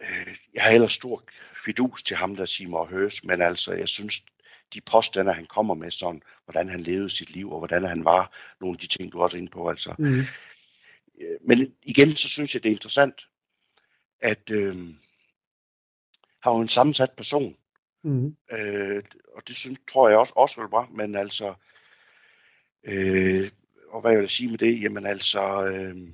øh, 0.00 0.36
jeg 0.54 0.62
har 0.62 0.70
ellers 0.70 0.92
stor 0.92 1.22
fidus 1.64 2.02
til 2.02 2.16
ham, 2.16 2.36
der 2.36 2.44
siger 2.44 2.70
mig 2.70 2.86
høres, 2.86 3.24
men 3.24 3.42
altså, 3.42 3.72
jeg 3.72 3.88
synes, 3.88 4.24
de 4.74 4.80
påstande, 4.80 5.32
han 5.32 5.46
kommer 5.46 5.74
med, 5.74 5.90
sådan, 5.90 6.22
hvordan 6.44 6.68
han 6.68 6.80
levede 6.80 7.10
sit 7.10 7.30
liv, 7.30 7.52
og 7.52 7.58
hvordan 7.58 7.84
han 7.84 8.04
var, 8.04 8.36
nogle 8.60 8.74
af 8.74 8.78
de 8.78 8.86
ting, 8.86 9.12
du 9.12 9.22
også 9.22 9.36
er 9.36 9.38
inde 9.38 9.50
på, 9.50 9.68
altså. 9.68 9.94
Mm. 9.98 10.22
Men 11.40 11.74
igen, 11.82 12.16
så 12.16 12.28
synes 12.28 12.54
jeg, 12.54 12.62
det 12.62 12.68
er 12.68 12.74
interessant, 12.74 13.28
at 14.20 14.50
øh, 14.50 14.76
han 16.42 16.52
var 16.52 16.60
en 16.60 16.68
sammensat 16.68 17.12
person. 17.12 17.56
Mm. 18.02 18.36
Øh, 18.52 19.02
og 19.34 19.48
det 19.48 19.56
synes, 19.56 19.80
tror 19.88 20.08
jeg 20.08 20.18
også, 20.18 20.32
også 20.36 20.60
vil 20.60 20.70
var, 20.70 20.88
men 20.90 21.14
altså, 21.14 21.54
øh, 22.84 23.50
og 23.88 24.00
hvad 24.00 24.10
jeg 24.10 24.20
vil 24.20 24.28
sige 24.28 24.50
med 24.50 24.58
det, 24.58 24.82
jamen 24.82 25.06
altså, 25.06 25.64
øh, 25.66 26.08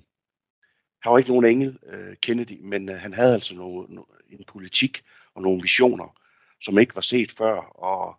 han 1.04 1.12
var 1.12 1.18
ikke 1.18 1.30
nogen 1.30 1.44
engel, 1.44 1.78
øh, 1.92 2.16
Kennedy, 2.22 2.60
men 2.62 2.88
øh, 2.88 2.96
han 2.96 3.14
havde 3.14 3.34
altså 3.34 3.54
nogle, 3.54 3.94
no, 3.94 4.02
en 4.30 4.44
politik 4.46 5.02
og 5.34 5.42
nogle 5.42 5.62
visioner, 5.62 6.16
som 6.62 6.78
ikke 6.78 6.94
var 6.94 7.00
set 7.00 7.34
før, 7.38 7.56
og, 7.56 8.16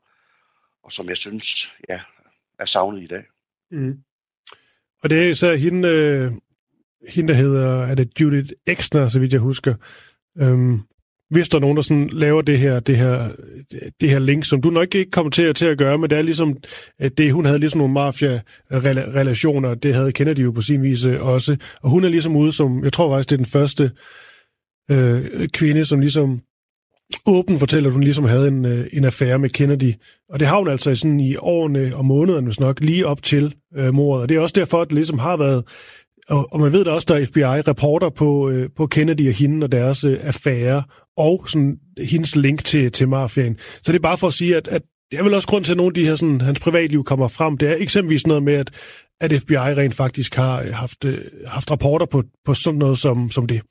og 0.83 0.93
som 0.93 1.09
jeg 1.09 1.17
synes, 1.17 1.75
ja, 1.89 1.99
er 2.59 2.65
savnet 2.65 3.03
i 3.03 3.07
dag. 3.07 3.23
Mm. 3.71 4.03
Og 5.03 5.09
det 5.09 5.29
er 5.29 5.33
så 5.33 5.55
hende, 5.55 5.87
øh, 5.87 6.31
hende 7.09 7.33
der 7.33 7.39
hedder, 7.39 7.85
er 7.85 7.95
det 7.95 8.21
Judith 8.21 8.53
Exner, 8.67 9.07
så 9.07 9.19
vidt 9.19 9.33
jeg 9.33 9.41
husker, 9.41 9.75
øhm, 10.37 10.79
hvis 11.29 11.49
der 11.49 11.57
er 11.57 11.61
nogen, 11.61 11.77
der 11.77 11.83
sådan 11.83 12.09
laver 12.09 12.41
det 12.41 12.59
her, 12.59 12.79
det 12.79 12.97
her, 12.97 13.29
det 14.01 14.09
her 14.09 14.19
link, 14.19 14.45
som 14.45 14.61
du 14.61 14.69
nok 14.69 14.95
ikke 14.95 15.11
kommer 15.11 15.29
til, 15.29 15.53
til 15.53 15.65
at 15.65 15.77
gøre, 15.77 15.97
men 15.97 16.09
det 16.09 16.17
er 16.17 16.21
ligesom, 16.21 16.57
at 16.99 17.17
det, 17.17 17.33
hun 17.33 17.45
havde 17.45 17.59
ligesom 17.59 17.77
nogle 17.77 17.93
mafia-relationer, 17.93 19.73
det 19.73 19.95
havde 19.95 20.11
Kennedy 20.11 20.43
jo 20.43 20.51
på 20.51 20.61
sin 20.61 20.83
vis 20.83 21.05
øh, 21.05 21.21
også, 21.21 21.57
og 21.83 21.89
hun 21.89 22.03
er 22.03 22.09
ligesom 22.09 22.35
ude 22.35 22.51
som, 22.51 22.83
jeg 22.83 22.93
tror 22.93 23.15
faktisk, 23.15 23.29
det 23.29 23.35
er 23.35 23.43
den 23.43 23.51
første 23.51 23.91
øh, 24.91 25.47
kvinde, 25.47 25.85
som 25.85 25.99
ligesom 25.99 26.39
åben 27.25 27.59
fortæller, 27.59 27.89
at 27.89 27.93
hun 27.93 28.03
ligesom 28.03 28.25
havde 28.25 28.47
en, 28.47 28.65
øh, 28.65 28.87
en 28.93 29.05
affære 29.05 29.39
med 29.39 29.49
Kennedy. 29.49 29.93
Og 30.29 30.39
det 30.39 30.47
har 30.47 30.57
hun 30.57 30.67
altså 30.67 30.95
sådan 30.95 31.19
i 31.19 31.35
årene 31.35 31.91
og 31.95 32.05
månederne, 32.05 32.45
hvis 32.45 32.59
nok, 32.59 32.79
lige 32.79 33.07
op 33.07 33.23
til 33.23 33.55
øh, 33.75 33.93
mordet. 33.93 34.21
Og 34.21 34.29
det 34.29 34.37
er 34.37 34.41
også 34.41 34.53
derfor, 34.55 34.81
at 34.81 34.87
det 34.87 34.95
ligesom 34.95 35.19
har 35.19 35.37
været 35.37 35.63
og, 36.29 36.53
og 36.53 36.59
man 36.59 36.73
ved 36.73 36.85
da 36.85 36.91
også, 36.91 37.05
der 37.09 37.15
er 37.15 37.25
FBI-reporter 37.25 38.09
på, 38.09 38.49
øh, 38.49 38.69
på 38.75 38.87
Kennedy 38.87 39.27
og 39.27 39.33
hende 39.33 39.65
og 39.65 39.71
deres 39.71 40.03
øh, 40.03 40.19
affære, 40.23 40.83
og 41.17 41.49
sådan, 41.49 41.79
hendes 41.97 42.35
link 42.35 42.65
til, 42.65 42.91
til 42.91 43.09
mafiaen. 43.09 43.57
Så 43.59 43.91
det 43.91 43.95
er 43.95 44.01
bare 44.01 44.17
for 44.17 44.27
at 44.27 44.33
sige, 44.33 44.57
at, 44.57 44.67
at 44.67 44.81
det 45.11 45.19
er 45.19 45.23
vel 45.23 45.33
også 45.33 45.47
grund 45.47 45.63
til, 45.63 45.73
at 45.73 45.77
nogle 45.77 45.89
af 45.89 45.93
de 45.93 46.05
her, 46.05 46.15
sådan, 46.15 46.41
hans 46.41 46.59
privatliv 46.59 47.03
kommer 47.03 47.27
frem. 47.27 47.57
Det 47.57 47.69
er 47.69 47.75
eksempelvis 47.75 48.27
noget 48.27 48.43
med, 48.43 48.53
at, 48.53 48.71
at 49.19 49.41
FBI 49.41 49.55
rent 49.55 49.95
faktisk 49.95 50.35
har 50.35 50.61
øh, 50.61 50.73
haft, 50.73 51.05
øh, 51.05 51.25
haft 51.47 51.71
rapporter 51.71 52.05
på, 52.05 52.23
på 52.45 52.53
sådan 52.53 52.79
noget 52.79 52.97
som, 52.97 53.31
som 53.31 53.47
det. 53.47 53.61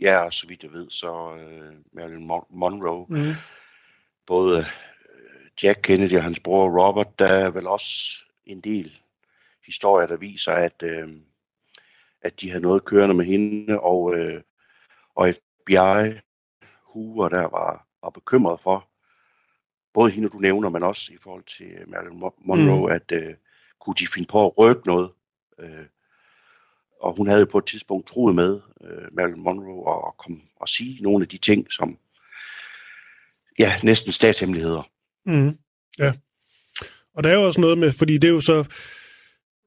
Ja, 0.00 0.18
og 0.18 0.32
så 0.32 0.46
vidt 0.46 0.62
jeg 0.62 0.72
ved, 0.72 0.90
så 0.90 1.32
uh, 1.32 1.96
Marilyn 1.96 2.30
Monroe, 2.50 3.06
mm. 3.08 3.34
både 4.26 4.58
uh, 4.58 4.64
Jack 5.64 5.80
Kennedy 5.82 6.16
og 6.16 6.22
hans 6.22 6.40
bror 6.40 6.86
Robert, 6.86 7.18
der 7.18 7.26
er 7.26 7.50
vel 7.50 7.66
også 7.66 8.18
en 8.46 8.60
del 8.60 8.98
historier, 9.66 10.06
der 10.06 10.16
viser, 10.16 10.52
at, 10.52 10.82
øh, 10.82 11.08
at 12.22 12.40
de 12.40 12.50
havde 12.50 12.62
noget 12.62 12.84
kørende 12.84 13.14
med 13.14 13.24
hende, 13.24 13.80
og, 13.80 14.14
øh, 14.14 14.42
og 15.14 15.34
FBI, 15.34 16.20
Hoover, 16.82 17.28
der 17.28 17.42
var, 17.42 17.86
var 18.02 18.10
bekymret 18.10 18.60
for, 18.60 18.88
både 19.94 20.10
hende, 20.10 20.28
du 20.28 20.38
nævner, 20.38 20.68
men 20.68 20.82
også 20.82 21.12
i 21.12 21.16
forhold 21.22 21.44
til 21.44 21.88
Marilyn 21.88 22.20
Monroe, 22.44 22.86
mm. 22.86 22.92
at 22.92 23.12
øh, 23.12 23.34
kunne 23.80 23.94
de 23.98 24.06
finde 24.06 24.28
på 24.28 24.46
at 24.46 24.58
røbe 24.58 24.80
noget. 24.86 25.10
Øh, 25.60 25.86
og 27.00 27.16
hun 27.16 27.26
havde 27.26 27.40
jo 27.40 27.46
på 27.46 27.58
et 27.58 27.66
tidspunkt 27.66 28.06
troet 28.06 28.34
med 28.34 28.60
øh, 28.84 29.08
Marilyn 29.12 29.42
Monroe 29.42 29.86
og, 29.86 30.04
og, 30.04 30.16
kom, 30.16 30.42
og 30.56 30.68
sige 30.68 31.02
nogle 31.02 31.22
af 31.22 31.28
de 31.28 31.38
ting, 31.38 31.72
som 31.72 31.98
ja, 33.58 33.72
næsten 33.82 34.12
statshemmeligheder. 34.12 34.82
Mm. 35.26 35.58
Ja. 35.98 36.12
Og 37.14 37.24
der 37.24 37.30
er 37.30 37.34
jo 37.34 37.46
også 37.46 37.60
noget 37.60 37.78
med, 37.78 37.92
fordi 37.92 38.18
det 38.18 38.28
er 38.28 38.32
jo 38.32 38.40
så, 38.40 38.64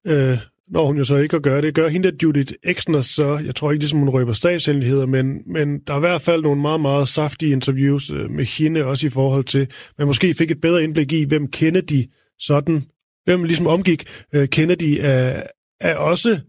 øh, 0.08 0.38
når 0.70 0.86
hun 0.86 0.98
jo 0.98 1.04
så 1.04 1.16
ikke 1.16 1.36
at 1.36 1.44
gøre 1.44 1.62
det. 1.62 1.76
Gør 1.76 1.88
hende 1.88 2.12
der 2.12 2.18
Judith 2.24 2.54
Exner 2.64 3.02
så, 3.02 3.42
jeg 3.46 3.56
tror 3.56 3.72
ikke 3.72 3.84
ligesom 3.84 4.00
hun 4.00 4.10
røber 4.10 4.34
statshemmeligheder, 4.34 5.06
men, 5.06 5.42
men 5.46 5.80
der 5.80 5.94
er 5.94 5.98
i 5.98 6.00
hvert 6.00 6.22
fald 6.22 6.42
nogle 6.42 6.62
meget, 6.62 6.82
meget 6.82 7.08
saftige 7.08 7.52
interviews 7.52 8.10
øh, 8.10 8.30
med 8.32 8.46
hende, 8.46 8.86
også 8.86 9.08
i 9.08 9.10
forhold 9.10 9.44
til, 9.44 9.68
man 9.98 10.08
måske 10.08 10.34
fik 10.34 10.52
et 10.52 10.62
bedre 10.62 10.84
indblik 10.84 11.12
i, 11.12 11.24
hvem 11.24 11.48
Kennedy 11.48 12.04
sådan, 12.40 12.84
hvem 13.24 13.44
ligesom 13.44 13.68
omgik 13.68 14.04
øh, 14.34 14.48
Kennedy, 14.48 14.98
er, 15.02 15.44
er 15.82 15.96
også 15.96 16.40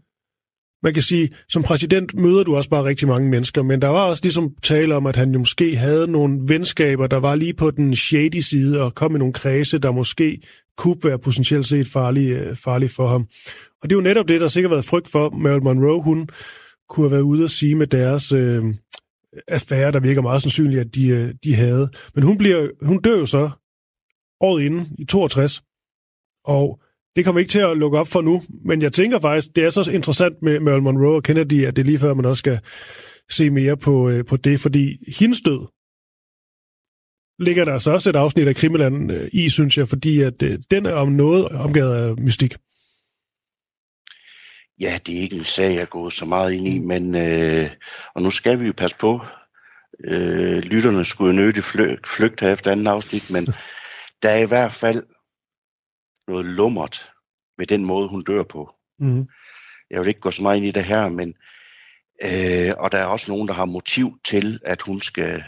man 0.83 0.93
kan 0.93 1.03
sige, 1.03 1.29
som 1.49 1.63
præsident 1.63 2.13
møder 2.13 2.43
du 2.43 2.55
også 2.55 2.69
bare 2.69 2.83
rigtig 2.83 3.07
mange 3.07 3.29
mennesker, 3.29 3.63
men 3.63 3.81
der 3.81 3.87
var 3.87 4.01
også 4.01 4.23
ligesom 4.23 4.55
tale 4.63 4.95
om, 4.95 5.05
at 5.05 5.15
han 5.15 5.31
jo 5.31 5.39
måske 5.39 5.75
havde 5.75 6.07
nogle 6.07 6.39
venskaber, 6.47 7.07
der 7.07 7.17
var 7.17 7.35
lige 7.35 7.53
på 7.53 7.71
den 7.71 7.95
shady 7.95 8.39
side, 8.39 8.81
og 8.81 8.95
kom 8.95 9.15
i 9.15 9.19
nogle 9.19 9.33
kredse, 9.33 9.79
der 9.79 9.91
måske 9.91 10.41
kunne 10.77 10.97
være 11.03 11.19
potentielt 11.19 11.65
set 11.65 11.87
farlige, 11.87 12.35
øh, 12.35 12.55
farlige 12.55 12.89
for 12.89 13.07
ham. 13.07 13.25
Og 13.81 13.89
det 13.89 13.91
er 13.91 13.97
jo 13.97 14.01
netop 14.01 14.27
det, 14.27 14.41
der 14.41 14.47
sikkert 14.47 14.69
har 14.69 14.75
været 14.75 14.85
frygt 14.85 15.07
for. 15.07 15.29
Marilyn 15.29 15.63
Monroe, 15.63 16.01
hun 16.01 16.29
kunne 16.89 17.03
have 17.03 17.11
været 17.11 17.21
ude 17.21 17.43
at 17.43 17.51
sige 17.51 17.75
med 17.75 17.87
deres 17.87 18.31
øh, 18.31 18.63
affære, 19.47 19.91
der 19.91 19.99
virker 19.99 20.21
meget 20.21 20.41
sandsynligt, 20.41 20.81
at 20.81 20.95
de, 20.95 21.07
øh, 21.07 21.33
de 21.43 21.55
havde. 21.55 21.89
Men 22.15 22.23
hun, 22.23 22.37
bliver, 22.37 22.67
hun 22.81 23.01
dør 23.01 23.17
jo 23.17 23.25
så 23.25 23.49
året 24.41 24.63
inden, 24.63 24.87
i 24.99 25.05
62, 25.05 25.61
og 26.43 26.79
det 27.15 27.25
kommer 27.25 27.39
ikke 27.39 27.51
til 27.51 27.59
at 27.59 27.77
lukke 27.77 27.99
op 27.99 28.07
for 28.07 28.21
nu, 28.21 28.43
men 28.65 28.81
jeg 28.81 28.93
tænker 28.93 29.19
faktisk, 29.19 29.55
det 29.55 29.63
er 29.63 29.69
så 29.69 29.91
interessant 29.91 30.41
med 30.41 30.59
Marilyn 30.59 30.83
Monroe 30.83 31.15
og 31.15 31.23
Kennedy, 31.23 31.65
at 31.65 31.75
det 31.75 31.81
er 31.81 31.85
lige 31.85 31.99
før, 31.99 32.13
man 32.13 32.25
også 32.25 32.39
skal 32.39 32.59
se 33.31 33.49
mere 33.49 33.77
på, 33.77 34.09
øh, 34.09 34.25
på 34.25 34.37
det, 34.37 34.59
fordi 34.59 34.97
hendes 35.19 35.41
død 35.41 35.67
ligger 37.39 37.65
der 37.65 37.77
så 37.77 37.91
også 37.91 38.09
et 38.09 38.15
afsnit 38.15 38.47
af 38.47 38.55
Krimiland 38.55 39.11
øh, 39.11 39.29
i, 39.33 39.49
synes 39.49 39.77
jeg, 39.77 39.87
fordi 39.87 40.21
at 40.21 40.43
øh, 40.43 40.59
den 40.71 40.85
er 40.85 40.93
om 40.93 41.07
noget 41.11 41.45
omgivet 41.45 41.95
af 41.95 42.17
mystik. 42.17 42.55
Ja, 44.79 44.99
det 45.05 45.17
er 45.17 45.21
ikke 45.21 45.35
en 45.35 45.45
sag, 45.45 45.75
jeg 45.75 45.89
gået 45.89 46.13
så 46.13 46.25
meget 46.25 46.53
ind 46.53 46.67
i, 46.67 46.79
men 46.79 47.15
øh, 47.15 47.69
og 48.15 48.21
nu 48.21 48.29
skal 48.31 48.59
vi 48.59 48.65
jo 48.65 48.73
passe 48.77 48.97
på. 48.97 49.21
Øh, 50.03 50.57
lytterne 50.57 51.05
skulle 51.05 51.35
jo 51.35 51.41
nødigt 51.41 51.65
flygte 52.15 52.51
efter 52.51 52.71
anden 52.71 52.87
afsnit, 52.87 53.31
men 53.31 53.45
der 54.23 54.29
er 54.29 54.39
i 54.39 54.47
hvert 54.47 54.73
fald 54.73 55.03
noget 56.29 56.45
lummert 56.45 57.11
med 57.57 57.67
den 57.67 57.85
måde, 57.85 58.09
hun 58.09 58.23
dør 58.23 58.43
på. 58.43 58.75
Mm. 58.99 59.27
Jeg 59.91 59.99
vil 59.99 60.07
ikke 60.07 60.19
gå 60.19 60.31
så 60.31 60.41
meget 60.41 60.57
ind 60.57 60.65
i 60.65 60.71
det 60.71 60.83
her, 60.83 61.09
men 61.09 61.33
øh, 62.23 62.73
og 62.77 62.91
der 62.91 62.97
er 62.97 63.05
også 63.05 63.31
nogen, 63.31 63.47
der 63.47 63.53
har 63.53 63.65
motiv 63.65 64.19
til, 64.25 64.59
at 64.65 64.81
hun 64.81 65.01
skal 65.01 65.43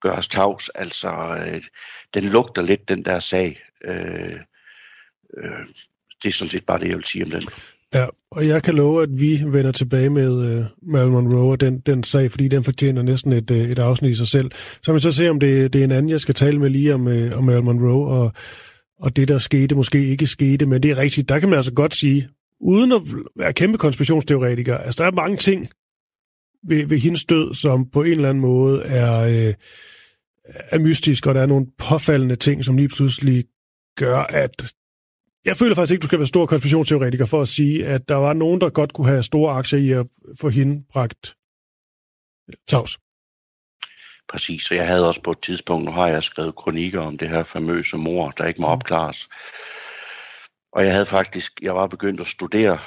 gøres 0.00 0.28
tavs. 0.28 0.68
Altså, 0.68 1.10
øh, 1.46 1.62
den 2.14 2.24
lugter 2.24 2.62
lidt, 2.62 2.88
den 2.88 3.04
der 3.04 3.20
sag. 3.20 3.60
Øh, 3.84 4.40
øh, 5.38 5.66
det 6.22 6.28
er 6.28 6.32
sådan 6.32 6.50
set 6.50 6.66
bare 6.66 6.78
det, 6.78 6.88
jeg 6.88 6.96
vil 6.96 7.04
sige 7.04 7.24
om 7.24 7.30
den. 7.30 7.42
Ja, 7.94 8.06
og 8.30 8.48
jeg 8.48 8.62
kan 8.62 8.74
love, 8.74 9.02
at 9.02 9.08
vi 9.12 9.40
vender 9.46 9.72
tilbage 9.72 10.10
med 10.10 10.30
uh, 10.30 10.64
Marilyn 10.82 11.12
Monroe 11.12 11.52
og 11.52 11.60
den, 11.60 11.80
den 11.80 12.02
sag, 12.02 12.30
fordi 12.30 12.48
den 12.48 12.64
fortjener 12.64 13.02
næsten 13.02 13.32
et, 13.32 13.50
uh, 13.50 13.56
et 13.56 13.78
afsnit 13.78 14.10
i 14.10 14.16
sig 14.16 14.28
selv. 14.28 14.50
Så 14.82 14.92
vil 14.92 14.94
vi 14.94 15.00
så 15.00 15.12
se, 15.12 15.30
om 15.30 15.40
det, 15.40 15.72
det 15.72 15.80
er 15.80 15.84
en 15.84 15.92
anden, 15.92 16.10
jeg 16.10 16.20
skal 16.20 16.34
tale 16.34 16.58
med 16.58 16.70
lige 16.70 16.94
om, 16.94 17.06
uh, 17.06 17.38
om 17.38 17.44
Marilyn 17.44 17.64
Monroe, 17.64 18.08
og, 18.08 18.32
og 18.98 19.16
det, 19.16 19.28
der 19.28 19.38
skete, 19.38 19.74
måske 19.74 20.06
ikke 20.06 20.26
skete, 20.26 20.66
men 20.66 20.82
det 20.82 20.90
er 20.90 20.96
rigtigt. 20.96 21.28
Der 21.28 21.38
kan 21.38 21.48
man 21.48 21.56
altså 21.56 21.72
godt 21.74 21.94
sige, 21.94 22.28
uden 22.60 22.92
at 22.92 23.00
være 23.36 23.52
kæmpe 23.52 23.78
konspirationsteoretiker, 23.78 24.78
altså 24.78 25.02
der 25.02 25.10
er 25.10 25.14
mange 25.14 25.36
ting 25.36 25.68
ved, 26.68 26.86
ved 26.86 26.98
hendes 26.98 27.24
død, 27.24 27.54
som 27.54 27.90
på 27.90 28.02
en 28.02 28.10
eller 28.10 28.28
anden 28.28 28.40
måde 28.40 28.82
er, 28.82 29.20
øh, 29.20 29.54
er 30.44 30.78
mystisk, 30.78 31.26
og 31.26 31.34
der 31.34 31.40
er 31.40 31.46
nogle 31.46 31.66
påfaldende 31.78 32.36
ting, 32.36 32.64
som 32.64 32.76
lige 32.76 32.88
pludselig 32.88 33.44
gør, 33.96 34.18
at 34.18 34.74
jeg 35.44 35.56
føler 35.56 35.74
faktisk 35.74 35.92
ikke, 35.92 36.02
du 36.02 36.06
skal 36.06 36.18
være 36.18 36.28
stor 36.28 36.46
konspirationsteoretiker 36.46 37.24
for 37.24 37.42
at 37.42 37.48
sige, 37.48 37.86
at 37.86 38.08
der 38.08 38.14
var 38.14 38.32
nogen, 38.32 38.60
der 38.60 38.70
godt 38.70 38.92
kunne 38.92 39.06
have 39.06 39.22
store 39.22 39.52
aktier 39.52 39.78
i 39.78 39.90
at 39.90 40.06
få 40.40 40.48
hende 40.48 40.84
bragt 40.92 41.34
tavs. 42.68 42.98
Præcis, 44.28 44.62
så 44.62 44.74
jeg 44.74 44.86
havde 44.86 45.08
også 45.08 45.22
på 45.22 45.30
et 45.30 45.42
tidspunkt, 45.42 45.84
nu 45.84 45.92
har 45.92 46.08
jeg 46.08 46.22
skrevet 46.22 46.54
kronikker 46.54 47.00
om 47.00 47.18
det 47.18 47.28
her 47.28 47.42
famøse 47.42 47.96
mor, 47.96 48.30
der 48.30 48.46
ikke 48.46 48.60
må 48.60 48.66
mm. 48.66 48.72
opklares. 48.72 49.28
Og 50.72 50.84
jeg 50.84 50.92
havde 50.92 51.06
faktisk, 51.06 51.52
jeg 51.62 51.74
var 51.74 51.86
begyndt 51.86 52.20
at 52.20 52.26
studere 52.26 52.78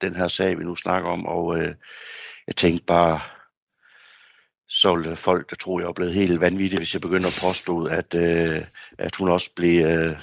den 0.00 0.16
her 0.16 0.28
sag, 0.28 0.58
vi 0.58 0.64
nu 0.64 0.76
snakker 0.76 1.10
om, 1.10 1.26
og 1.26 1.58
øh, 1.58 1.74
jeg 2.46 2.56
tænkte 2.56 2.84
bare, 2.84 3.20
så 4.68 4.94
ville 4.94 5.16
folk, 5.16 5.50
der 5.50 5.56
tror 5.56 5.80
jeg 5.80 5.88
er 5.88 5.92
blevet 5.92 6.14
helt 6.14 6.40
vanvittige, 6.40 6.78
hvis 6.78 6.94
jeg 6.94 7.00
begynder 7.00 7.26
at 7.26 7.38
påstå, 7.42 7.84
at, 7.84 8.14
øh, 8.14 8.64
at 8.98 9.16
hun 9.16 9.28
også 9.28 9.50
blev, 9.56 9.86
øh, 9.86 10.16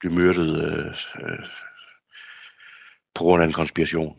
blev 0.00 0.12
myrdet 0.12 0.64
øh, 0.64 0.86
øh, 1.22 1.44
på 3.14 3.24
grund 3.24 3.42
af 3.42 3.46
en 3.46 3.52
konspiration. 3.52 4.16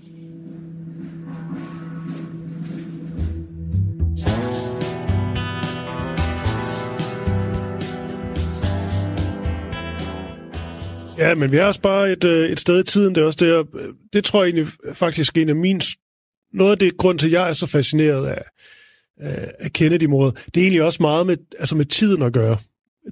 Ja, 11.17 11.35
men 11.35 11.51
vi 11.51 11.57
er 11.57 11.65
også 11.65 11.81
bare 11.81 12.11
et, 12.11 12.23
øh, 12.23 12.49
et 12.49 12.59
sted 12.59 12.79
i 12.79 12.83
tiden. 12.83 13.15
Det 13.15 13.21
er 13.21 13.25
også 13.25 13.45
det, 13.45 13.79
øh, 13.79 13.93
det 14.13 14.23
tror 14.23 14.43
jeg 14.43 14.49
egentlig 14.49 14.73
faktisk 14.93 15.37
en 15.37 15.49
af 15.49 15.55
min... 15.55 15.81
Noget 16.53 16.71
af 16.71 16.79
det 16.79 16.97
grund 16.97 17.19
til, 17.19 17.27
at 17.27 17.31
jeg 17.31 17.49
er 17.49 17.53
så 17.53 17.67
fascineret 17.67 18.27
af, 18.27 18.43
af 19.59 19.73
Kennedy-mordet, 19.73 20.35
det 20.45 20.61
er 20.61 20.63
egentlig 20.63 20.83
også 20.83 21.03
meget 21.03 21.27
med, 21.27 21.37
altså 21.59 21.75
med 21.75 21.85
tiden 21.85 22.21
at 22.21 22.33
gøre. 22.33 22.57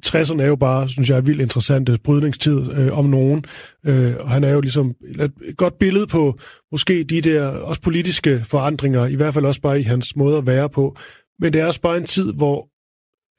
60'erne 0.06 0.42
er 0.42 0.48
jo 0.48 0.56
bare, 0.56 0.90
synes 0.90 1.10
jeg, 1.10 1.28
vildt 1.28 1.42
interessant 1.42 2.04
brydningstid 2.04 2.72
øh, 2.72 2.98
om 2.98 3.06
nogen. 3.06 3.46
Øh, 3.86 4.16
og 4.20 4.30
han 4.30 4.44
er 4.44 4.50
jo 4.50 4.62
ligesom 4.62 4.96
et 5.12 5.58
godt 5.58 5.80
billede 5.80 6.08
på 6.08 6.40
måske 6.72 7.04
de 7.04 7.22
der 7.22 7.48
også 7.48 7.82
politiske 7.82 8.44
forandringer, 8.46 9.06
i 9.06 9.16
hvert 9.16 9.34
fald 9.34 9.46
også 9.46 9.62
bare 9.62 9.80
i 9.80 9.84
hans 9.84 10.16
måde 10.16 10.38
at 10.38 10.48
være 10.48 10.70
på. 10.70 10.98
Men 11.40 11.54
det 11.54 11.62
er 11.62 11.66
også 11.66 11.82
bare 11.82 11.98
en 11.98 12.06
tid, 12.06 12.34
hvor 12.34 12.70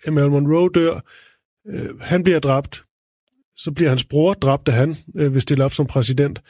Emil 0.08 0.30
Monroe 0.30 0.70
dør, 0.74 1.00
øh, 1.68 2.00
han 2.00 2.22
bliver 2.22 2.38
dræbt, 2.38 2.84
så 3.56 3.72
bliver 3.72 3.88
hans 3.88 4.04
bror 4.04 4.34
dræbt, 4.34 4.66
da 4.66 4.70
han 4.70 4.96
øh, 5.16 5.34
vil 5.34 5.42
stille 5.42 5.64
op 5.64 5.72
som 5.72 5.86
præsident. 5.86 6.42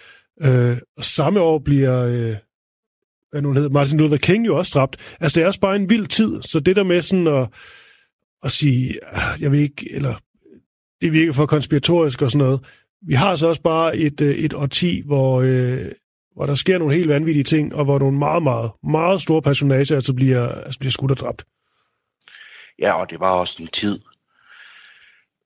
Øh, 0.43 0.77
og 0.97 1.05
samme 1.05 1.41
år 1.41 1.59
bliver 1.59 2.05
øh, 2.05 2.37
hvad 3.31 3.43
nu 3.43 3.53
hedder, 3.53 3.69
Martin 3.69 3.99
Luther 3.99 4.17
King 4.17 4.47
jo 4.47 4.57
også 4.57 4.73
dræbt. 4.75 5.17
Altså, 5.21 5.37
det 5.37 5.43
er 5.43 5.47
også 5.47 5.61
bare 5.61 5.77
en 5.77 5.91
vild 5.91 6.07
tid, 6.07 6.43
så 6.43 6.61
det 6.61 6.77
der 6.77 6.83
med 6.83 7.03
sådan 7.03 7.27
at 7.27 7.49
at 8.43 8.51
sige, 8.51 8.99
ah, 9.07 9.43
jeg 9.43 9.53
vil 9.53 9.61
ikke, 9.61 9.93
eller 9.93 10.15
det 11.01 11.13
virker 11.13 11.33
for 11.33 11.47
konspiratorisk 11.47 12.23
og 12.23 12.31
sådan 12.31 12.47
noget. 12.47 12.61
Vi 13.03 13.15
har 13.15 13.37
så 13.37 13.47
også 13.47 13.63
bare 13.63 13.97
et, 13.97 14.21
øh, 14.21 14.35
et 14.35 14.55
årti, 14.55 15.03
hvor, 15.07 15.41
øh, 15.41 15.93
hvor 16.35 16.47
der 16.47 16.55
sker 16.55 16.79
nogle 16.79 16.95
helt 16.95 17.09
vanvittige 17.09 17.45
ting, 17.45 17.75
og 17.75 17.85
hvor 17.85 17.99
nogle 17.99 18.19
meget, 18.19 18.43
meget, 18.43 18.71
meget 18.85 19.23
store 19.23 19.43
personager 19.43 19.95
altså 19.95 20.15
bliver, 20.15 20.49
altså 20.49 20.79
bliver 20.79 20.91
skudt 20.91 21.11
og 21.11 21.17
dræbt. 21.17 21.45
Ja, 22.79 22.93
og 22.93 23.11
det 23.11 23.21
var 23.21 23.31
også 23.31 23.63
en 23.63 23.69
tid, 23.69 24.01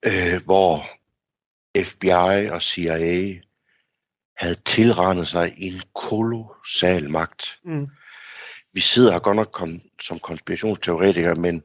øh, 0.03 0.43
hvor 0.45 0.87
FBI 1.85 2.49
og 2.51 2.63
CIA 2.63 3.41
havde 4.37 4.57
tilrendet 4.65 5.29
sig 5.29 5.55
en 5.57 5.83
kolossal 5.95 7.11
magt. 7.11 7.59
Mm. 7.65 7.89
Vi 8.73 8.81
sidder 8.81 9.13
her 9.13 9.19
godt 9.19 9.37
nok 9.37 9.61
kon- 9.61 9.97
som 10.01 10.19
konspirationsteoretikere, 10.19 11.35
men 11.35 11.63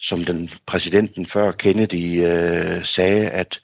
som 0.00 0.24
den 0.24 0.50
præsidenten 0.66 1.26
før 1.26 1.52
Kennedy 1.52 2.26
øh, 2.26 2.84
sagde, 2.84 3.30
at 3.30 3.62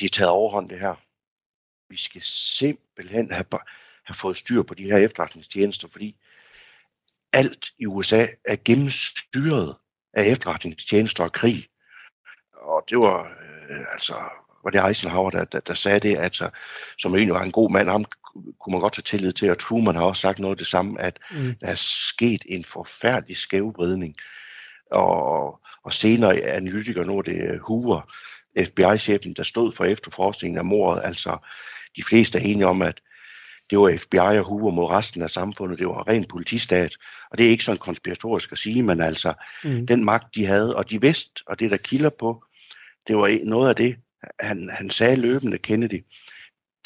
de 0.00 0.04
er 0.04 0.08
taget 0.08 0.30
overhånd 0.30 0.68
det 0.68 0.80
her. 0.80 0.94
Vi 1.90 1.96
skal 1.96 2.22
simpelthen 2.22 3.32
have, 3.32 3.44
have 4.04 4.14
fået 4.14 4.36
styr 4.36 4.62
på 4.62 4.74
de 4.74 4.84
her 4.84 4.96
efterretningstjenester, 4.96 5.88
fordi 5.88 6.16
alt 7.32 7.66
i 7.78 7.86
USA 7.86 8.26
er 8.44 8.56
gennemstyret 8.64 9.76
af 10.14 10.24
efterretningstjenester 10.24 11.24
og 11.24 11.32
krig. 11.32 11.68
Og 12.52 12.84
det 12.88 12.98
var 12.98 13.22
øh, 13.70 13.86
altså 13.92 14.14
var 14.64 14.70
det 14.70 14.88
Eisenhower, 14.88 15.30
der, 15.30 15.44
der, 15.44 15.60
der 15.60 15.74
sagde 15.74 16.00
det, 16.00 16.18
altså, 16.18 16.50
som 16.98 17.14
egentlig 17.14 17.34
var 17.34 17.42
en 17.42 17.52
god 17.52 17.70
mand, 17.70 17.88
ham 17.88 18.04
kunne 18.60 18.72
man 18.72 18.80
godt 18.80 18.92
tage 18.92 19.02
tillid 19.02 19.32
til, 19.32 19.50
og 19.50 19.58
Truman 19.58 19.94
har 19.94 20.02
også 20.02 20.20
sagt 20.20 20.38
noget 20.38 20.54
af 20.54 20.58
det 20.58 20.66
samme, 20.66 21.00
at 21.00 21.18
mm. 21.30 21.54
der 21.60 21.66
er 21.66 21.74
sket 22.08 22.42
en 22.46 22.64
forfærdelig 22.64 23.36
skævvridning 23.36 24.14
og, 24.90 25.60
og 25.84 25.92
senere 25.92 26.40
analytiker, 26.40 27.04
nu 27.04 27.18
er 27.18 27.22
det 27.22 27.60
Hoover, 27.60 28.00
FBI-chefen, 28.64 29.32
der 29.32 29.42
stod 29.42 29.72
for 29.72 29.84
efterforskningen 29.84 30.58
af 30.58 30.64
mordet. 30.64 31.02
Altså, 31.04 31.36
de 31.96 32.02
fleste 32.02 32.38
er 32.38 32.42
enige 32.42 32.66
om, 32.66 32.82
at 32.82 33.00
det 33.70 33.78
var 33.78 33.96
FBI 33.96 34.38
og 34.38 34.44
Hoover 34.44 34.70
mod 34.70 34.90
resten 34.90 35.22
af 35.22 35.30
samfundet. 35.30 35.78
Det 35.78 35.86
var 35.86 36.08
ren 36.08 36.24
politistat. 36.24 36.96
Og 37.30 37.38
det 37.38 37.46
er 37.46 37.50
ikke 37.50 37.64
sådan 37.64 37.78
konspiratorisk 37.78 38.52
at 38.52 38.58
sige, 38.58 38.82
men 38.82 39.00
altså, 39.00 39.34
mm. 39.64 39.86
den 39.86 40.04
magt, 40.04 40.34
de 40.34 40.46
havde, 40.46 40.76
og 40.76 40.90
de 40.90 41.00
vidste, 41.00 41.42
og 41.46 41.60
det 41.60 41.70
der 41.70 41.76
kilder 41.76 42.10
på, 42.10 42.44
det 43.08 43.16
var 43.16 43.38
noget 43.44 43.68
af 43.68 43.76
det, 43.76 43.96
han, 44.40 44.70
han 44.72 44.90
sagde 44.90 45.16
løbende, 45.16 45.58
Kennedy, 45.58 46.04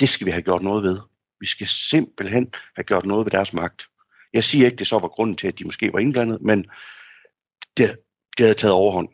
det 0.00 0.08
skal 0.08 0.26
vi 0.26 0.30
have 0.30 0.42
gjort 0.42 0.62
noget 0.62 0.84
ved. 0.84 1.00
Vi 1.40 1.46
skal 1.46 1.66
simpelthen 1.66 2.54
have 2.76 2.84
gjort 2.84 3.06
noget 3.06 3.24
ved 3.26 3.30
deres 3.30 3.52
magt. 3.52 3.88
Jeg 4.32 4.44
siger 4.44 4.66
ikke, 4.66 4.76
det 4.76 4.86
så 4.86 4.98
var 4.98 5.08
grunden 5.08 5.36
til, 5.36 5.48
at 5.48 5.58
de 5.58 5.64
måske 5.64 5.92
var 5.92 5.98
indblandet, 5.98 6.42
men 6.42 6.66
det, 7.76 7.98
det 8.36 8.46
havde 8.46 8.54
taget 8.54 8.74
overhånd. 8.74 9.08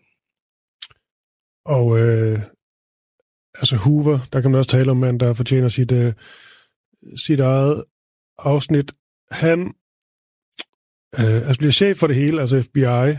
Og 1.65 1.99
øh, 1.99 2.43
altså 3.55 3.77
Hoover, 3.77 4.19
der 4.33 4.41
kan 4.41 4.51
man 4.51 4.59
også 4.59 4.71
tale 4.71 4.91
om 4.91 4.97
mand, 4.97 5.21
der 5.21 5.33
fortjener 5.33 5.69
sit, 5.69 5.93
øh, 5.93 6.15
sit 7.17 7.41
eget 7.41 7.85
afsnit. 8.39 8.93
Han 9.31 9.75
øh, 11.19 11.37
altså 11.47 11.59
bliver 11.59 11.73
chef 11.73 11.99
for 11.99 12.07
det 12.07 12.17
hele, 12.17 12.41
altså 12.41 12.63
FBI, 12.63 13.17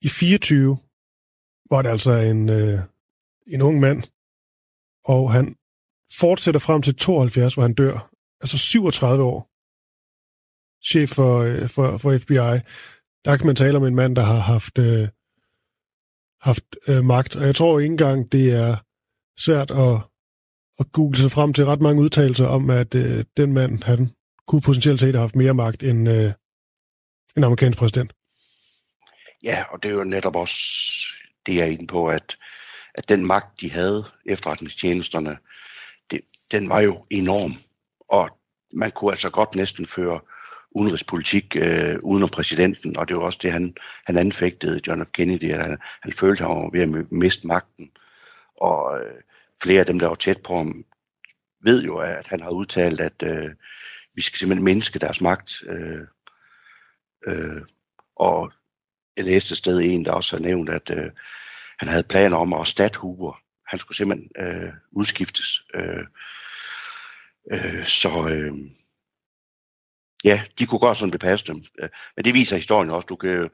i 0.00 0.08
24, 0.08 0.78
var 1.70 1.82
det 1.82 1.88
altså 1.88 2.12
en, 2.12 2.48
øh, 2.48 2.80
en 3.48 3.62
ung 3.62 3.80
mand, 3.80 4.02
og 5.04 5.32
han 5.32 5.56
fortsætter 6.20 6.60
frem 6.60 6.82
til 6.82 6.96
72, 6.96 7.54
hvor 7.54 7.62
han 7.62 7.74
dør, 7.74 8.10
altså 8.40 8.58
37 8.58 9.22
år. 9.22 9.48
chef 10.90 11.08
for, 11.08 11.38
øh, 11.38 11.68
for, 11.68 11.96
for 11.96 12.18
FBI, 12.18 12.54
der 13.24 13.36
kan 13.36 13.46
man 13.46 13.56
tale 13.56 13.76
om 13.76 13.84
en 13.84 13.94
mand, 13.94 14.16
der 14.16 14.22
har 14.22 14.38
haft, 14.38 14.78
øh, 14.78 15.08
haft 16.40 16.64
øh, 16.88 17.04
magt. 17.04 17.36
Og 17.36 17.46
jeg 17.46 17.54
tror 17.54 17.78
ikke 17.78 17.92
engang, 17.92 18.32
det 18.32 18.52
er 18.52 18.76
svært 19.38 19.70
at, 19.70 19.94
at 20.78 20.92
google 20.92 21.18
sig 21.18 21.30
frem 21.30 21.52
til 21.52 21.64
ret 21.64 21.80
mange 21.80 22.02
udtalelser 22.02 22.46
om, 22.46 22.70
at 22.70 22.94
øh, 22.94 23.24
den 23.36 23.52
mand, 23.52 23.82
han 23.82 24.10
kunne 24.46 24.60
potentielt 24.60 25.00
set 25.00 25.14
have 25.14 25.20
haft 25.20 25.36
mere 25.36 25.54
magt 25.54 25.82
end 25.82 26.08
øh, 26.08 26.32
en 27.36 27.44
amerikansk 27.44 27.78
præsident. 27.78 28.12
Ja, 29.42 29.64
og 29.72 29.82
det 29.82 29.88
er 29.88 29.94
jo 29.94 30.04
netop 30.04 30.36
også 30.36 30.58
det, 31.46 31.54
jeg 31.54 31.62
er 31.62 31.70
inde 31.70 31.86
på, 31.86 32.08
at, 32.08 32.36
at 32.98 33.08
den 33.08 33.26
magt, 33.26 33.60
de 33.60 33.70
havde, 33.70 34.04
efterretningstjenesterne, 34.26 35.38
det, 36.10 36.20
den 36.50 36.68
var 36.68 36.80
jo 36.80 37.04
enorm. 37.10 37.52
Og 38.08 38.38
man 38.72 38.90
kunne 38.90 39.10
altså 39.10 39.30
godt 39.30 39.54
næsten 39.54 39.86
føre 39.86 40.20
udenrigspolitik 40.70 41.56
øh, 41.56 41.98
uden 42.02 42.22
om 42.22 42.28
præsidenten, 42.28 42.96
og 42.96 43.08
det 43.08 43.16
var 43.16 43.22
også 43.22 43.38
det, 43.42 43.52
han, 43.52 43.76
han 44.06 44.16
anfægtede, 44.16 44.80
John 44.86 45.04
F. 45.04 45.08
Kennedy, 45.12 45.52
at 45.52 45.62
han, 45.62 45.78
han 46.02 46.12
følte, 46.12 46.44
at 46.44 46.50
han 46.50 46.56
var 46.56 46.70
ved 46.70 46.82
at 46.82 47.12
miste 47.12 47.46
magten. 47.46 47.90
Og 48.56 49.00
øh, 49.00 49.22
flere 49.62 49.80
af 49.80 49.86
dem, 49.86 49.98
der 49.98 50.06
var 50.06 50.14
tæt 50.14 50.42
på 50.42 50.56
ham, 50.56 50.84
ved 51.60 51.82
jo, 51.82 51.98
at 51.98 52.26
han 52.26 52.40
har 52.40 52.50
udtalt, 52.50 53.00
at 53.00 53.22
øh, 53.22 53.50
vi 54.14 54.22
skal 54.22 54.38
simpelthen 54.38 54.64
mindske 54.64 54.98
deres 54.98 55.20
magt. 55.20 55.62
Øh, 55.66 56.06
øh, 57.26 57.62
og 58.16 58.52
jeg 59.16 59.24
læste 59.24 59.52
et 59.52 59.58
sted 59.58 59.80
en, 59.82 60.04
der 60.04 60.12
også 60.12 60.36
har 60.36 60.42
nævnt, 60.42 60.70
at 60.70 60.90
øh, 60.90 61.10
han 61.78 61.88
havde 61.88 62.02
planer 62.02 62.36
om 62.36 62.52
at 62.52 62.60
erstatte 62.60 62.98
Huber. 62.98 63.40
Han 63.66 63.78
skulle 63.78 63.96
simpelthen 63.96 64.30
øh, 64.38 64.72
udskiftes. 64.92 65.62
Øh, 65.74 66.04
øh, 67.52 67.86
så 67.86 68.28
øh, 68.28 68.54
ja, 70.24 70.42
de 70.58 70.66
kunne 70.66 70.78
godt 70.78 70.96
sådan 70.96 71.10
bepasse 71.10 71.46
dem. 71.46 71.64
Øh, 71.82 71.88
men 72.16 72.24
det 72.24 72.34
viser 72.34 72.56
historien 72.56 72.90
også. 72.90 73.06
Du 73.06 73.16
kan 73.16 73.50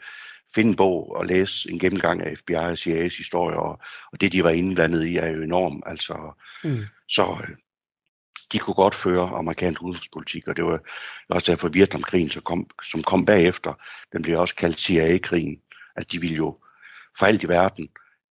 finde 0.54 0.70
en 0.70 0.76
bog 0.76 1.16
og 1.16 1.26
læse 1.26 1.70
en 1.70 1.78
gennemgang 1.78 2.22
af 2.22 2.38
FBI 2.38 2.54
og 2.54 2.72
CIA's 2.72 3.16
historie, 3.16 3.56
og, 3.56 3.80
og 4.12 4.20
det, 4.20 4.32
de 4.32 4.44
var 4.44 4.50
indblandet 4.50 5.04
i, 5.04 5.16
er 5.16 5.30
jo 5.30 5.42
enormt. 5.42 5.84
Altså, 5.86 6.32
mm. 6.64 6.84
Så 7.08 7.36
øh, 7.48 7.56
de 8.52 8.58
kunne 8.58 8.74
godt 8.74 8.94
føre 8.94 9.28
amerikansk 9.28 9.82
udenrigspolitik, 9.82 10.48
og 10.48 10.56
det 10.56 10.64
var 10.64 10.80
også 11.28 11.52
derfor 11.52 11.68
Vietnamkrigen, 11.68 12.30
som 12.30 12.42
kom, 12.42 12.70
som 12.82 13.02
kom 13.02 13.24
bagefter, 13.24 13.74
den 14.12 14.22
blev 14.22 14.40
også 14.40 14.54
kaldt 14.54 14.80
CIA-krigen, 14.80 15.60
at 15.96 16.12
de 16.12 16.20
ville 16.20 16.36
jo 16.36 16.58
for 17.18 17.26
alt 17.26 17.42
i 17.42 17.48
verden 17.48 17.88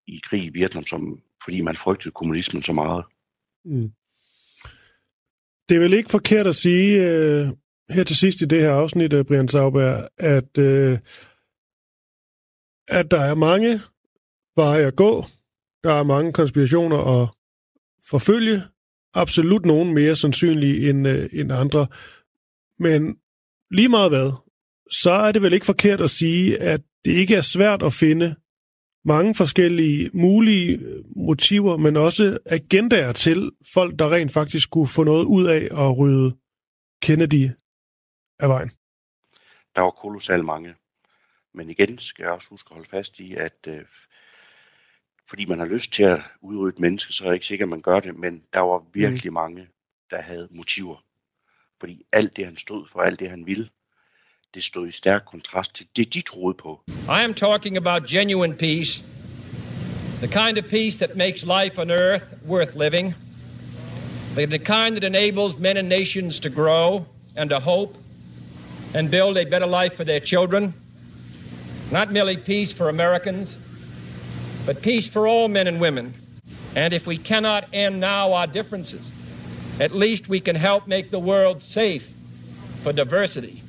i 0.08 0.20
krig 0.30 0.43
i 0.43 0.49
Vietnam, 0.49 0.84
som, 0.84 1.20
fordi 1.43 1.62
man 1.62 1.76
frygtede 1.76 2.12
kommunismen 2.12 2.64
så 2.64 2.74
meget. 2.74 3.06
Mm. 3.66 3.91
Det 5.70 5.76
er 5.76 5.80
vel 5.80 5.93
ikke 5.93 6.10
forkert 6.10 6.47
at 6.47 6.56
sige 6.56 7.12
øh, 7.12 7.47
her 7.89 8.04
til 8.04 8.16
sidst 8.16 8.41
i 8.41 8.45
det 8.45 8.62
her 8.62 8.72
afsnit, 8.72 9.14
øh, 9.14 9.26
Brian 9.26 9.47
Sauberg, 9.47 10.10
at, 10.18 10.58
øh, 10.58 10.99
at 12.88 13.12
der 13.12 13.20
er 13.20 13.36
mange 13.36 13.82
veje 14.56 14.86
at 14.86 14.95
gå, 14.95 15.26
der 15.84 15.93
er 15.93 16.04
mange 16.04 16.34
konspirationer 16.34 17.22
at 17.22 17.30
forfølge, 18.10 18.64
absolut 19.14 19.66
nogen 19.66 19.93
mere 19.93 20.16
sandsynlige 20.16 20.89
end, 20.89 21.08
øh, 21.08 21.30
end 21.34 21.51
andre. 21.51 21.88
Men 22.80 23.18
lige 23.72 23.89
meget 23.89 24.12
hvad, 24.12 24.32
så 24.91 25.12
er 25.12 25.32
det 25.32 25.41
vel 25.41 25.54
ikke 25.54 25.66
forkert 25.66 26.01
at 26.01 26.10
sige, 26.10 26.62
at 26.62 26.82
det 27.06 27.12
ikke 27.12 27.36
er 27.36 27.41
svært 27.41 27.84
at 27.84 27.93
finde 27.93 28.36
mange 29.06 29.36
forskellige 29.36 30.10
mulige 30.14 30.80
motiver, 31.16 31.78
men 31.78 31.97
også 31.97 32.38
agendaer 32.45 33.12
til 33.12 33.51
folk, 33.74 33.99
der 33.99 34.14
rent 34.14 34.32
faktisk 34.32 34.70
kunne 34.70 34.88
få 34.88 35.04
noget 35.04 35.26
ud 35.26 35.45
af 35.45 35.64
at 35.72 35.97
rydde 35.97 36.36
Kennedy 37.01 37.49
af 38.39 38.49
vejen. 38.49 38.72
Der 39.76 39.82
var 39.82 39.91
kolossalt 39.91 40.45
mange. 40.45 40.76
Men 41.54 41.70
igen 41.70 41.97
skal 41.97 42.24
jeg 42.24 42.32
også 42.32 42.49
huske 42.49 42.68
at 42.72 42.76
holde 42.76 42.89
fast 42.89 43.20
i, 43.20 43.36
at 43.36 43.68
øh, 43.68 43.86
fordi 45.30 45.45
man 45.45 45.60
har 45.60 45.66
lyst 45.66 45.93
til 45.93 46.04
at 46.04 46.22
udrydde 46.41 46.82
mennesker, 46.82 47.14
så 47.14 47.24
er 47.24 47.28
jeg 47.28 47.34
ikke 47.34 47.45
sikker, 47.45 47.66
at 47.66 47.70
man 47.70 47.82
gør 47.82 47.99
det, 47.99 48.16
men 48.16 48.43
der 48.54 48.60
var 48.60 48.86
virkelig 48.93 49.32
mm. 49.32 49.34
mange, 49.34 49.68
der 50.10 50.22
havde 50.22 50.47
motiver. 50.51 51.06
Fordi 51.80 52.06
alt 52.12 52.38
det, 52.38 52.45
han 52.45 52.58
stod 52.58 52.88
for, 52.88 52.99
alt 53.01 53.20
det, 53.20 53.30
han 53.30 53.45
ville, 53.45 53.70
det 54.54 54.64
stod 54.64 54.88
i 54.88 54.91
stærk 54.91 55.26
kontrast 55.26 55.76
til 55.76 55.86
det, 55.95 56.14
de 56.14 56.22
troede 56.22 56.58
på. 56.58 56.82
I 56.88 57.24
am 57.24 57.34
talking 57.34 57.78
about 57.78 58.10
genuine 58.10 58.54
peace. 58.58 59.04
The 60.20 60.28
kind 60.28 60.58
of 60.58 60.70
peace 60.70 60.97
that 60.97 61.16
makes 61.16 61.43
life 61.43 61.82
on 61.82 61.91
earth 61.91 62.24
worth 62.47 62.76
living. 62.76 63.16
The 64.36 64.60
kind 64.60 64.95
that 64.95 65.04
enables 65.04 65.58
men 65.58 65.78
and 65.78 65.89
nations 65.89 66.39
to 66.39 66.49
grow 66.49 67.06
and 67.36 67.49
to 67.49 67.60
hope 67.60 67.97
and 68.95 69.12
build 69.12 69.38
a 69.38 69.45
better 69.49 69.68
life 69.68 69.95
for 69.97 70.06
their 70.06 70.20
children. 70.20 70.74
Not 71.91 72.12
merely 72.12 72.38
peace 72.38 72.78
for 72.78 72.89
Americans, 72.89 73.56
but 74.66 74.82
peace 74.82 75.08
for 75.14 75.28
all 75.28 75.47
men 75.47 75.68
and 75.68 75.82
women. 75.82 76.14
And 76.76 76.93
if 76.93 77.06
we 77.08 77.18
cannot 77.18 77.64
end 77.74 77.99
now 77.99 78.34
our 78.34 78.47
differences, 78.47 79.10
at 79.80 79.91
least 79.91 80.30
we 80.30 80.41
can 80.41 80.56
help 80.56 80.88
make 80.88 81.12
the 81.12 81.20
world 81.20 81.62
safe 81.62 82.04
for 82.84 82.93
diversity. 82.93 83.62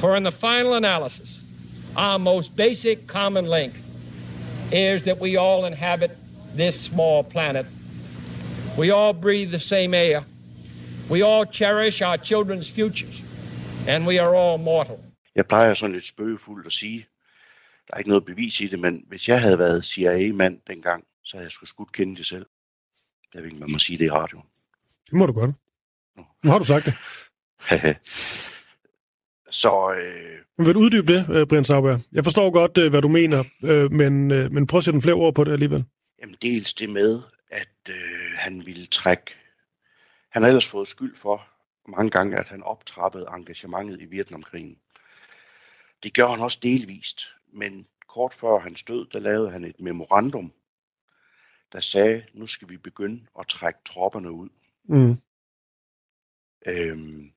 For 0.00 0.16
in 0.16 0.22
the 0.22 0.32
final 0.32 0.74
analysis, 0.74 1.40
our 1.96 2.18
most 2.18 2.54
basic 2.56 3.08
common 3.08 3.46
link 3.46 3.74
is 4.72 5.02
that 5.02 5.18
we 5.20 5.36
all 5.36 5.64
inhabit 5.64 6.10
this 6.56 6.84
small 6.84 7.24
planet. 7.24 7.66
We 8.78 8.92
all 8.92 9.12
breathe 9.12 9.50
the 9.50 9.60
same 9.60 9.94
air. 9.94 10.24
We 11.10 11.22
all 11.22 11.44
cherish 11.46 12.00
our 12.00 12.16
children's 12.16 12.70
futures. 12.70 13.22
And 13.88 14.06
we 14.06 14.18
are 14.20 14.34
all 14.34 14.58
mortal. 14.58 14.98
Jeg 15.34 15.46
plejer 15.46 15.74
sådan 15.74 15.92
lidt 15.92 16.06
spøgefuldt 16.06 16.66
at 16.66 16.72
sige, 16.72 17.06
der 17.88 17.94
er 17.94 17.98
ikke 17.98 18.10
noget 18.10 18.24
bevis 18.24 18.60
i 18.60 18.66
det, 18.66 18.78
men 18.78 19.04
hvis 19.08 19.28
jeg 19.28 19.40
havde 19.40 19.58
været 19.58 19.84
CIA-mand 19.84 20.60
dengang, 20.66 21.04
så 21.24 21.36
havde 21.36 21.44
jeg 21.44 21.52
skulle 21.52 21.68
skudt 21.68 21.92
kende 21.92 22.16
det 22.16 22.26
selv. 22.26 22.46
Jeg 23.34 23.42
ved 23.42 23.48
ikke, 23.48 23.60
man 23.60 23.72
må 23.72 23.78
sige 23.78 23.98
det 23.98 24.04
i 24.04 24.10
radioen. 24.10 24.44
Det 25.06 25.12
må 25.12 25.26
du 25.26 25.32
godt. 25.32 25.50
Nu 26.44 26.50
har 26.50 26.58
du 26.58 26.64
sagt 26.64 26.86
det. 26.86 26.94
Så, 29.50 29.92
øh... 29.92 30.66
Vil 30.66 30.74
du 30.74 30.80
uddybe 30.80 31.12
det, 31.12 31.30
øh, 31.30 31.46
Brian 31.46 31.64
Sauber? 31.64 31.98
Jeg 32.12 32.24
forstår 32.24 32.50
godt, 32.50 32.78
øh, 32.78 32.90
hvad 32.90 33.02
du 33.02 33.08
mener, 33.08 33.44
øh, 33.64 33.92
men, 33.92 34.28
men 34.28 34.66
prøv 34.66 34.78
at 34.78 34.84
sætte 34.84 35.00
flere 35.00 35.14
ord 35.14 35.34
på 35.34 35.44
det 35.44 35.52
alligevel. 35.52 35.84
Jamen 36.20 36.36
dels 36.42 36.74
det 36.74 36.90
med, 36.90 37.20
at 37.50 37.68
øh, 37.88 38.32
han 38.36 38.66
ville 38.66 38.86
trække... 38.86 39.34
Han 40.30 40.42
har 40.42 40.48
ellers 40.48 40.66
fået 40.66 40.88
skyld 40.88 41.16
for 41.16 41.48
mange 41.88 42.10
gange, 42.10 42.36
at 42.36 42.48
han 42.48 42.62
optrappede 42.62 43.26
engagementet 43.34 44.00
i 44.00 44.04
Vietnamkrigen. 44.04 44.78
Det 46.02 46.14
gør 46.14 46.28
han 46.28 46.40
også 46.40 46.58
delvist, 46.62 47.20
men 47.52 47.86
kort 48.08 48.34
før 48.34 48.58
han 48.58 48.76
stød, 48.76 49.06
der 49.12 49.18
lavede 49.18 49.50
han 49.50 49.64
et 49.64 49.80
memorandum, 49.80 50.52
der 51.72 51.80
sagde, 51.80 52.24
nu 52.34 52.46
skal 52.46 52.68
vi 52.68 52.76
begynde 52.76 53.26
at 53.38 53.46
trække 53.46 53.80
tropperne 53.86 54.30
ud. 54.30 54.48
Mm. 54.84 55.16
Øhm, 56.66 57.32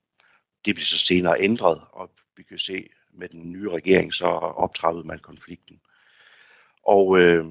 det 0.65 0.75
blev 0.75 0.85
så 0.85 0.97
senere 0.97 1.41
ændret, 1.41 1.81
og 1.91 2.11
vi 2.35 2.43
kan 2.43 2.59
se 2.59 2.89
med 3.13 3.29
den 3.29 3.51
nye 3.51 3.69
regering, 3.69 4.13
så 4.13 4.25
optrappede 4.25 5.07
man 5.07 5.19
konflikten. 5.19 5.81
Og 6.83 7.19
øh, 7.19 7.45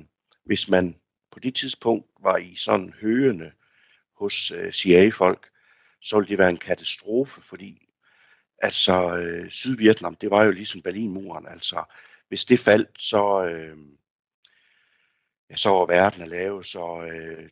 hvis 0.45 0.69
man 0.69 0.97
på 1.31 1.39
det 1.41 1.55
tidspunkt 1.55 2.07
var 2.21 2.37
i 2.37 2.55
sådan 2.57 2.95
høgende 3.01 3.53
hos 4.15 4.51
øh, 4.51 4.73
CIA-folk, 4.73 5.51
så 6.01 6.17
ville 6.17 6.29
det 6.29 6.39
være 6.39 6.51
en 6.51 6.57
katastrofe, 6.57 7.43
fordi 7.43 7.89
altså 8.59 9.17
øh, 9.17 9.51
Sydvietnam, 9.51 10.15
det 10.15 10.31
var 10.31 10.45
jo 10.45 10.51
ligesom 10.51 10.83
Berlinmuren, 10.83 11.47
altså 11.47 11.85
hvis 12.29 12.45
det 12.45 12.61
faldt, 12.61 12.91
så, 12.99 13.45
øh, 13.45 13.79
ja, 15.51 15.57
så 15.57 15.71
var 15.71 15.87
verden 15.87 16.23
at 16.23 16.29
lave, 16.29 16.65
så 16.65 17.11
øh, 17.13 17.49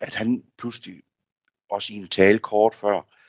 at 0.00 0.14
han 0.14 0.44
pludselig 0.58 1.02
også 1.70 1.92
i 1.92 1.96
en 1.96 2.08
tale 2.08 2.38
kort 2.38 2.74
før 2.74 2.96
Øh, 2.98 3.19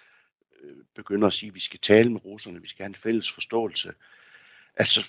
begynder 0.95 1.28
at 1.28 1.34
sige, 1.34 1.47
at 1.47 1.55
vi 1.55 1.59
skal 1.59 1.80
tale 1.80 2.12
med 2.12 2.26
russerne, 2.26 2.62
vi 2.62 2.68
skal 2.68 2.84
have 2.84 2.89
en 2.89 2.95
fælles 2.95 3.32
forståelse. 3.32 3.93
Altså, 4.76 5.05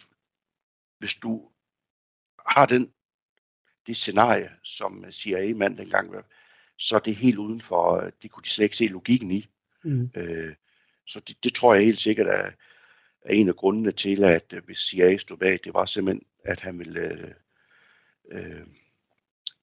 hvis 0.98 1.14
du 1.14 1.50
har 2.46 2.66
den, 2.66 2.92
det 3.86 3.96
scenarie, 3.96 4.50
som 4.62 5.04
CIA-mand 5.10 5.76
dengang 5.76 6.12
var, 6.12 6.24
så 6.78 6.96
er 6.96 7.00
det 7.00 7.16
helt 7.16 7.38
uden 7.38 7.60
for, 7.60 8.10
det 8.22 8.30
kunne 8.30 8.42
de 8.42 8.48
slet 8.48 8.64
ikke 8.64 8.76
se 8.76 8.86
logikken 8.86 9.30
i. 9.30 9.48
Mm. 9.84 10.10
Øh, 10.16 10.54
så 11.06 11.20
det, 11.20 11.44
det 11.44 11.54
tror 11.54 11.74
jeg 11.74 11.84
helt 11.84 12.00
sikkert 12.00 12.26
er, 12.26 12.50
er 13.22 13.34
en 13.34 13.48
af 13.48 13.56
grundene 13.56 13.92
til, 13.92 14.24
at 14.24 14.52
øh, 14.52 14.64
hvis 14.64 14.78
CIA 14.78 15.16
stod 15.16 15.36
bag, 15.36 15.60
det 15.64 15.74
var 15.74 15.84
simpelthen, 15.84 16.26
at 16.44 16.60
han 16.60 16.78
ville 16.78 17.00
øh, 17.00 17.34
øh, 18.32 18.66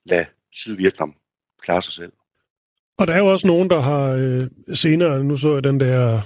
lade 0.04 0.26
Sydvietnam 0.52 1.16
klare 1.62 1.82
sig 1.82 1.94
selv. 1.94 2.14
Og 3.00 3.08
der 3.08 3.14
er 3.14 3.20
jo 3.20 3.28
også 3.28 3.48
nogen, 3.48 3.70
der 3.70 3.80
har 3.80 4.10
øh, 4.10 4.48
senere, 4.74 5.24
nu 5.24 5.38
så 5.38 5.54
jeg 5.54 5.64
den 5.64 5.80
der 5.80 6.22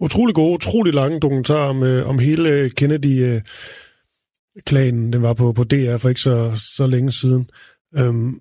utrolig 0.00 0.34
gode, 0.34 0.54
utrolig 0.54 0.94
lange 0.94 1.20
dokumentar 1.20 1.68
om, 1.68 1.82
øh, 1.82 2.08
om 2.08 2.18
hele 2.18 2.70
Kennedy-klanen. 2.70 5.06
Øh, 5.06 5.12
den 5.12 5.22
var 5.22 5.34
på, 5.34 5.52
på 5.52 5.64
DR 5.64 5.96
for 5.96 6.08
ikke 6.08 6.20
så, 6.20 6.60
så 6.76 6.86
længe 6.86 7.12
siden. 7.12 7.50
Øhm, 7.98 8.40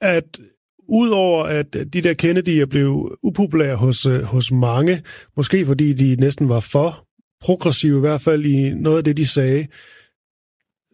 at 0.00 0.40
udover 0.88 1.44
at 1.44 1.76
de 1.92 2.00
der 2.00 2.14
Kennedy 2.14 2.48
er 2.48 2.66
blevet 2.66 3.16
upopulære 3.22 3.76
hos, 3.76 4.06
øh, 4.06 4.22
hos 4.22 4.52
mange, 4.52 5.02
måske 5.36 5.66
fordi 5.66 5.92
de 5.92 6.16
næsten 6.20 6.48
var 6.48 6.60
for 6.60 7.06
progressive, 7.40 7.96
i 7.96 8.00
hvert 8.00 8.20
fald 8.20 8.44
i 8.44 8.74
noget 8.74 8.98
af 8.98 9.04
det, 9.04 9.16
de 9.16 9.26
sagde, 9.26 9.66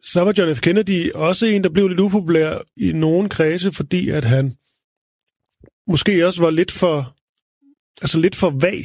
så 0.03 0.21
var 0.21 0.35
John 0.39 0.55
F. 0.55 0.61
Kennedy 0.61 1.13
også 1.13 1.47
en, 1.47 1.65
der 1.65 1.71
blev 1.71 1.89
lidt 1.89 2.01
upopulær 2.01 2.59
i 2.77 2.93
nogen 2.93 3.29
kredse, 3.29 3.73
fordi 3.73 4.09
at 4.09 4.25
han 4.25 4.53
måske 5.93 6.27
også 6.27 6.43
var 6.43 6.51
lidt 6.51 6.73
for, 6.73 6.97
altså 8.03 8.19
lidt 8.19 8.37
for 8.37 8.51
vag. 8.51 8.81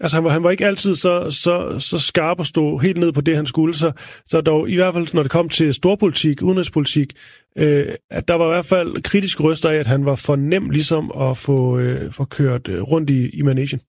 Altså 0.00 0.16
han 0.16 0.24
var, 0.24 0.30
han 0.30 0.42
var 0.42 0.50
ikke 0.50 0.66
altid 0.66 0.94
så, 0.94 1.30
så, 1.30 1.78
så 1.78 1.98
skarp 1.98 2.40
at 2.40 2.46
stå 2.46 2.78
helt 2.78 2.98
ned 2.98 3.12
på 3.12 3.20
det, 3.20 3.36
han 3.36 3.46
skulle. 3.46 3.74
Så, 3.74 3.92
så 4.24 4.40
dog, 4.40 4.70
i 4.70 4.74
hvert 4.74 4.94
fald 4.94 5.14
når 5.14 5.22
det 5.22 5.32
kom 5.32 5.48
til 5.48 5.74
storpolitik, 5.74 6.42
udenrigspolitik, 6.42 7.12
øh, 7.56 7.94
at 8.10 8.28
der 8.28 8.34
var 8.34 8.44
i 8.44 8.54
hvert 8.54 8.66
fald 8.66 9.02
kritiske 9.02 9.42
røster 9.42 9.70
af, 9.70 9.76
at 9.76 9.86
han 9.86 10.04
var 10.04 10.16
for 10.16 10.36
nem 10.36 10.70
ligesom 10.70 11.12
at 11.20 11.36
få, 11.36 11.78
øh, 11.78 12.12
få 12.12 12.24
kørt 12.24 12.68
øh, 12.68 12.82
rundt 12.82 13.10
i, 13.10 13.30
i 13.30 13.42
managen. 13.42 13.80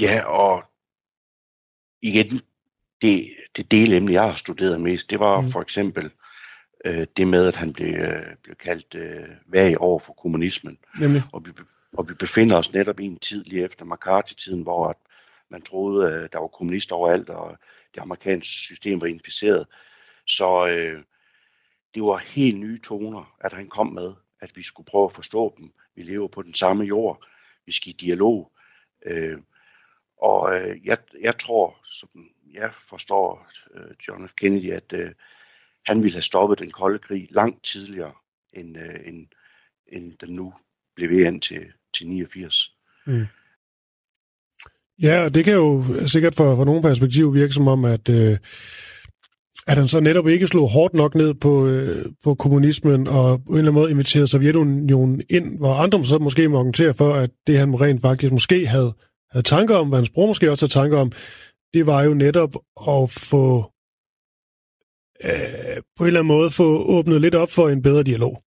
Ja, 0.00 0.24
og 0.24 0.64
igen, 2.02 2.40
det, 3.02 3.30
det 3.56 3.70
delemne, 3.70 4.12
jeg 4.12 4.22
har 4.22 4.34
studeret 4.34 4.80
mest, 4.80 5.10
det 5.10 5.18
var 5.18 5.40
mm. 5.40 5.50
for 5.50 5.60
eksempel 5.60 6.10
øh, 6.84 7.06
det 7.16 7.28
med, 7.28 7.48
at 7.48 7.56
han 7.56 7.72
blev, 7.72 7.94
øh, 7.94 8.36
blev 8.42 8.56
kaldt 8.56 8.94
øh, 8.94 9.28
vag 9.46 9.80
over 9.80 9.98
for 9.98 10.12
kommunismen. 10.12 10.78
Nemlig. 11.00 11.22
Og 11.32 11.46
vi, 11.46 11.50
og 11.92 12.08
vi 12.08 12.14
befinder 12.14 12.56
os 12.56 12.72
netop 12.72 13.00
i 13.00 13.04
en 13.04 13.18
tid 13.18 13.44
lige 13.44 13.64
efter 13.64 13.84
McCarthy-tiden, 13.84 14.62
hvor 14.62 14.88
at 14.88 14.96
man 15.48 15.62
troede, 15.62 16.14
at 16.14 16.32
der 16.32 16.38
var 16.38 16.46
kommunister 16.46 16.94
overalt, 16.94 17.30
og 17.30 17.58
det 17.94 18.00
amerikanske 18.00 18.52
system 18.52 19.00
var 19.00 19.06
inficeret. 19.06 19.66
Så 20.26 20.68
øh, 20.68 21.02
det 21.94 22.02
var 22.02 22.16
helt 22.16 22.58
nye 22.58 22.80
toner, 22.80 23.36
at 23.40 23.52
han 23.52 23.68
kom 23.68 23.86
med, 23.86 24.12
at 24.40 24.56
vi 24.56 24.62
skulle 24.62 24.86
prøve 24.86 25.04
at 25.04 25.14
forstå 25.14 25.54
dem. 25.58 25.72
Vi 25.94 26.02
lever 26.02 26.28
på 26.28 26.42
den 26.42 26.54
samme 26.54 26.84
jord. 26.84 27.26
Vi 27.66 27.72
skal 27.72 27.88
i 27.90 27.92
dialog. 27.92 28.52
Øh, 29.06 29.38
og 30.18 30.60
øh, 30.60 30.86
jeg, 30.86 30.98
jeg 31.20 31.38
tror, 31.38 31.78
som 31.84 32.30
jeg 32.52 32.72
forstår 32.88 33.48
øh, 33.74 33.94
John 34.08 34.28
F. 34.28 34.32
Kennedy, 34.34 34.72
at 34.72 34.92
øh, 34.92 35.10
han 35.86 36.02
ville 36.02 36.14
have 36.14 36.22
stoppet 36.22 36.58
den 36.58 36.70
kolde 36.70 36.98
krig 36.98 37.28
langt 37.30 37.64
tidligere, 37.64 38.12
end, 38.52 38.76
øh, 38.78 39.08
end, 39.08 39.26
end 39.92 40.12
den 40.20 40.34
nu 40.34 40.52
blev 40.96 41.10
ved 41.10 41.26
ind 41.26 41.42
til, 41.42 41.60
til 41.94 42.08
89. 42.08 42.72
Mm. 43.06 43.26
Ja, 45.02 45.24
og 45.24 45.34
det 45.34 45.44
kan 45.44 45.54
jo 45.54 45.84
sikkert 46.06 46.34
for, 46.34 46.56
for 46.56 46.64
nogle 46.64 46.82
perspektiv 46.82 47.34
virke 47.34 47.52
som 47.52 47.68
om, 47.68 47.84
at, 47.84 48.08
øh, 48.08 48.38
at 49.66 49.76
han 49.76 49.88
så 49.88 50.00
netop 50.00 50.28
ikke 50.28 50.46
slog 50.46 50.68
hårdt 50.70 50.94
nok 50.94 51.14
ned 51.14 51.34
på, 51.34 51.66
øh, 51.66 52.06
på 52.24 52.34
kommunismen 52.34 53.08
og 53.08 53.44
på 53.44 53.52
en 53.52 53.58
eller 53.58 53.70
anden 53.70 53.82
måde 53.82 53.90
inviterede 53.90 54.28
Sovjetunionen 54.28 55.22
ind, 55.30 55.58
hvor 55.58 55.74
andre 55.74 56.04
så 56.04 56.18
måske 56.18 56.48
må 56.48 56.56
argumentere 56.56 56.94
for, 56.94 57.14
at 57.14 57.30
det 57.46 57.58
han 57.58 57.80
rent 57.80 58.00
faktisk 58.00 58.32
måske 58.32 58.66
havde, 58.66 58.92
havde 59.30 59.46
tanker 59.46 59.76
om, 59.76 59.88
hvad 59.88 59.98
hans 59.98 60.10
bror 60.10 60.26
måske 60.26 60.50
også 60.50 60.62
havde 60.62 60.72
tanker 60.72 60.98
om, 60.98 61.12
det 61.74 61.86
var 61.86 62.02
jo 62.02 62.14
netop 62.14 62.56
at 62.88 63.10
få 63.10 63.72
øh, 65.24 65.82
på 65.96 66.04
en 66.04 66.06
eller 66.06 66.20
anden 66.20 66.26
måde 66.26 66.50
få 66.50 66.84
åbnet 66.84 67.20
lidt 67.20 67.34
op 67.34 67.50
for 67.50 67.68
en 67.68 67.82
bedre 67.82 68.02
dialog. 68.02 68.42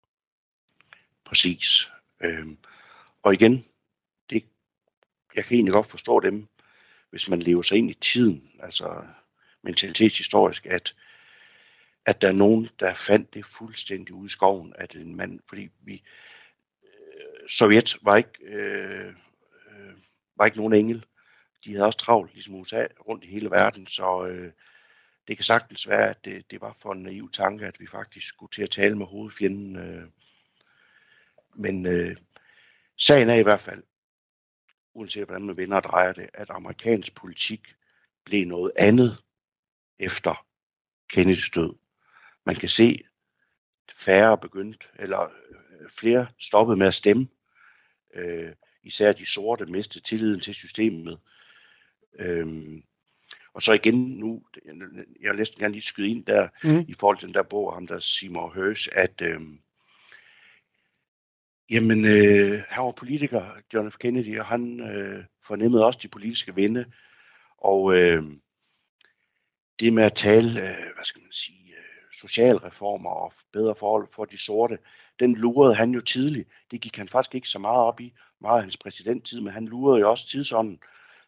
Præcis. 1.26 1.90
Øh, 2.24 2.48
og 3.24 3.34
igen, 3.34 3.66
det, 4.30 4.44
jeg 5.36 5.46
kan 5.46 5.56
egentlig 5.56 5.74
godt 5.74 5.90
forstå 5.90 6.20
dem, 6.20 6.48
hvis 7.10 7.30
man 7.30 7.40
lever 7.40 7.62
sig 7.62 7.78
ind 7.78 7.90
i 7.90 7.94
tiden, 7.94 8.52
altså 8.60 9.04
mentalitetshistorisk, 9.64 10.66
at, 10.66 10.96
at 12.06 12.22
der 12.22 12.28
er 12.28 12.32
nogen, 12.32 12.70
der 12.80 12.94
fandt 12.94 13.34
det 13.34 13.46
fuldstændig 13.46 14.14
ude 14.14 14.26
i 14.26 14.30
skoven, 14.30 14.74
at 14.76 14.96
en 14.96 15.16
mand, 15.16 15.40
fordi 15.50 15.70
vi, 15.82 16.04
øh, 16.84 17.50
Sovjet 17.50 17.98
var 18.02 18.18
ikke, 18.18 18.44
øh, 18.46 19.08
øh, 19.08 19.94
var 20.38 20.46
ikke 20.46 20.58
nogen 20.58 20.74
engel. 20.74 21.06
De 21.66 21.72
havde 21.72 21.86
også 21.86 22.00
travlt, 22.00 22.34
ligesom 22.34 22.56
USA, 22.56 22.86
rundt 23.08 23.24
i 23.24 23.28
hele 23.28 23.52
verden, 23.52 23.88
så 23.88 24.26
øh, 24.26 24.52
det 25.28 25.38
kan 25.38 25.44
sagtens 25.44 25.88
være, 25.88 26.10
at 26.10 26.26
det, 26.26 26.52
det 26.52 26.62
var 26.62 26.78
for 26.82 26.94
en 26.94 27.04
naiv 27.04 27.32
tanke, 27.32 27.66
at 27.66 27.80
vi 27.80 27.88
faktisk 27.88 28.28
skulle 28.28 28.52
til 28.52 28.64
at 28.64 28.70
tale 28.70 28.98
med 28.98 29.06
hovedfjenden. 29.06 29.76
Øh. 29.76 30.10
Men 31.56 31.86
øh, 31.86 32.18
sagen 32.98 33.30
er 33.30 33.36
i 33.36 33.44
hvert 33.44 33.62
fald, 33.62 33.84
uanset 34.94 35.26
hvordan 35.26 35.46
man 35.46 35.58
vender 35.58 35.78
og 35.78 35.84
drejer 35.84 36.14
det, 36.14 36.30
at 36.34 36.50
amerikansk 36.50 37.16
politik 37.16 37.76
blev 38.26 38.48
noget 38.48 38.72
andet 38.78 39.24
efter 40.00 40.46
Kennedys 41.10 41.50
død. 41.50 41.74
Man 42.46 42.56
kan 42.56 42.70
se, 42.70 43.04
færre 43.96 44.38
begyndt, 44.38 44.92
eller 44.96 45.22
øh, 45.22 45.90
flere 45.90 46.28
stoppede 46.40 46.78
med 46.78 46.88
at 46.88 46.94
stemme. 46.94 47.28
Øh, 48.14 48.54
især 48.84 49.14
de 49.14 49.26
sorte 49.26 49.66
mistede 49.66 50.04
tilliden 50.04 50.40
til 50.40 50.56
systemet. 50.56 51.20
Øh, 52.20 52.82
og 53.58 53.64
så 53.64 53.74
igen 53.74 53.96
nu, 53.96 54.44
jeg 55.22 55.30
vil 55.32 55.38
næsten 55.38 55.60
gerne 55.60 55.74
lige 55.74 55.84
skyde 55.84 56.08
ind 56.08 56.26
der, 56.26 56.48
mm. 56.64 56.86
i 56.88 56.96
forhold 57.00 57.18
til 57.18 57.28
den 57.28 57.36
der 57.36 57.44
bog, 57.44 57.74
ham 57.74 57.88
der 57.88 58.00
Seymour 58.00 58.54
Hersh, 58.56 58.90
at 58.92 59.22
øh, 59.22 59.42
jamen, 61.70 62.06
øh, 62.06 62.64
han 62.70 62.84
var 62.84 62.92
politiker, 62.92 63.46
John 63.74 63.92
F. 63.92 63.98
Kennedy, 63.98 64.40
og 64.40 64.46
han 64.46 64.80
øh, 64.80 65.24
fornemmede 65.48 65.86
også 65.86 66.00
de 66.04 66.08
politiske 66.08 66.56
vinde, 66.56 66.86
og 67.58 67.94
øh, 67.96 68.24
det 69.80 69.94
med 69.94 70.04
at 70.04 70.14
tale, 70.14 70.50
øh, 70.50 70.96
hvad 70.96 71.04
skal 71.04 71.22
man 71.22 71.32
sige, 71.32 71.70
øh, 71.70 72.18
socialreformer 72.18 73.10
og 73.10 73.34
bedre 73.54 73.76
forhold 73.76 74.08
for 74.12 74.26
de 74.26 74.38
sorte, 74.38 74.78
den 75.20 75.36
lurede 75.36 75.76
han 75.76 75.92
jo 75.92 76.02
tidligt. 76.02 76.50
Det 76.72 76.82
gik 76.82 76.98
han 76.98 77.08
faktisk 77.08 77.36
ikke 77.36 77.50
så 77.50 77.60
meget 77.60 77.80
op 77.80 78.00
i, 78.00 78.14
meget 78.42 78.58
af 78.58 78.64
hans 78.64 78.78
præsidenttid, 78.78 79.42
men 79.42 79.54
han 79.54 79.66
lurede 79.66 80.00
jo 80.00 80.10
også 80.10 80.28
tidsånden. 80.28 80.80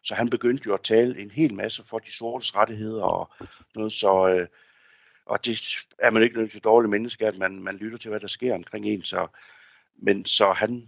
Så 0.02 0.14
han 0.14 0.30
begyndte 0.30 0.66
jo 0.66 0.74
at 0.74 0.80
tale 0.80 1.18
en 1.18 1.30
hel 1.30 1.54
masse 1.54 1.84
for 1.84 1.98
de 1.98 2.12
sortes 2.12 2.56
rettigheder 2.56 3.04
og 3.04 3.30
noget, 3.74 3.92
så... 3.92 4.28
Øh, 4.28 4.48
og 5.26 5.44
det 5.44 5.60
er 5.98 6.10
man 6.10 6.22
ikke 6.22 6.38
nødt 6.38 6.50
til 6.50 6.64
dårlige 6.64 6.90
mennesker, 6.90 7.28
at 7.28 7.38
man, 7.38 7.62
man 7.62 7.76
lytter 7.76 7.98
til, 7.98 8.08
hvad 8.08 8.20
der 8.20 8.26
sker 8.26 8.54
omkring 8.54 8.86
en. 8.86 9.02
Så, 9.02 9.26
men 9.96 10.26
så 10.26 10.52
han, 10.52 10.86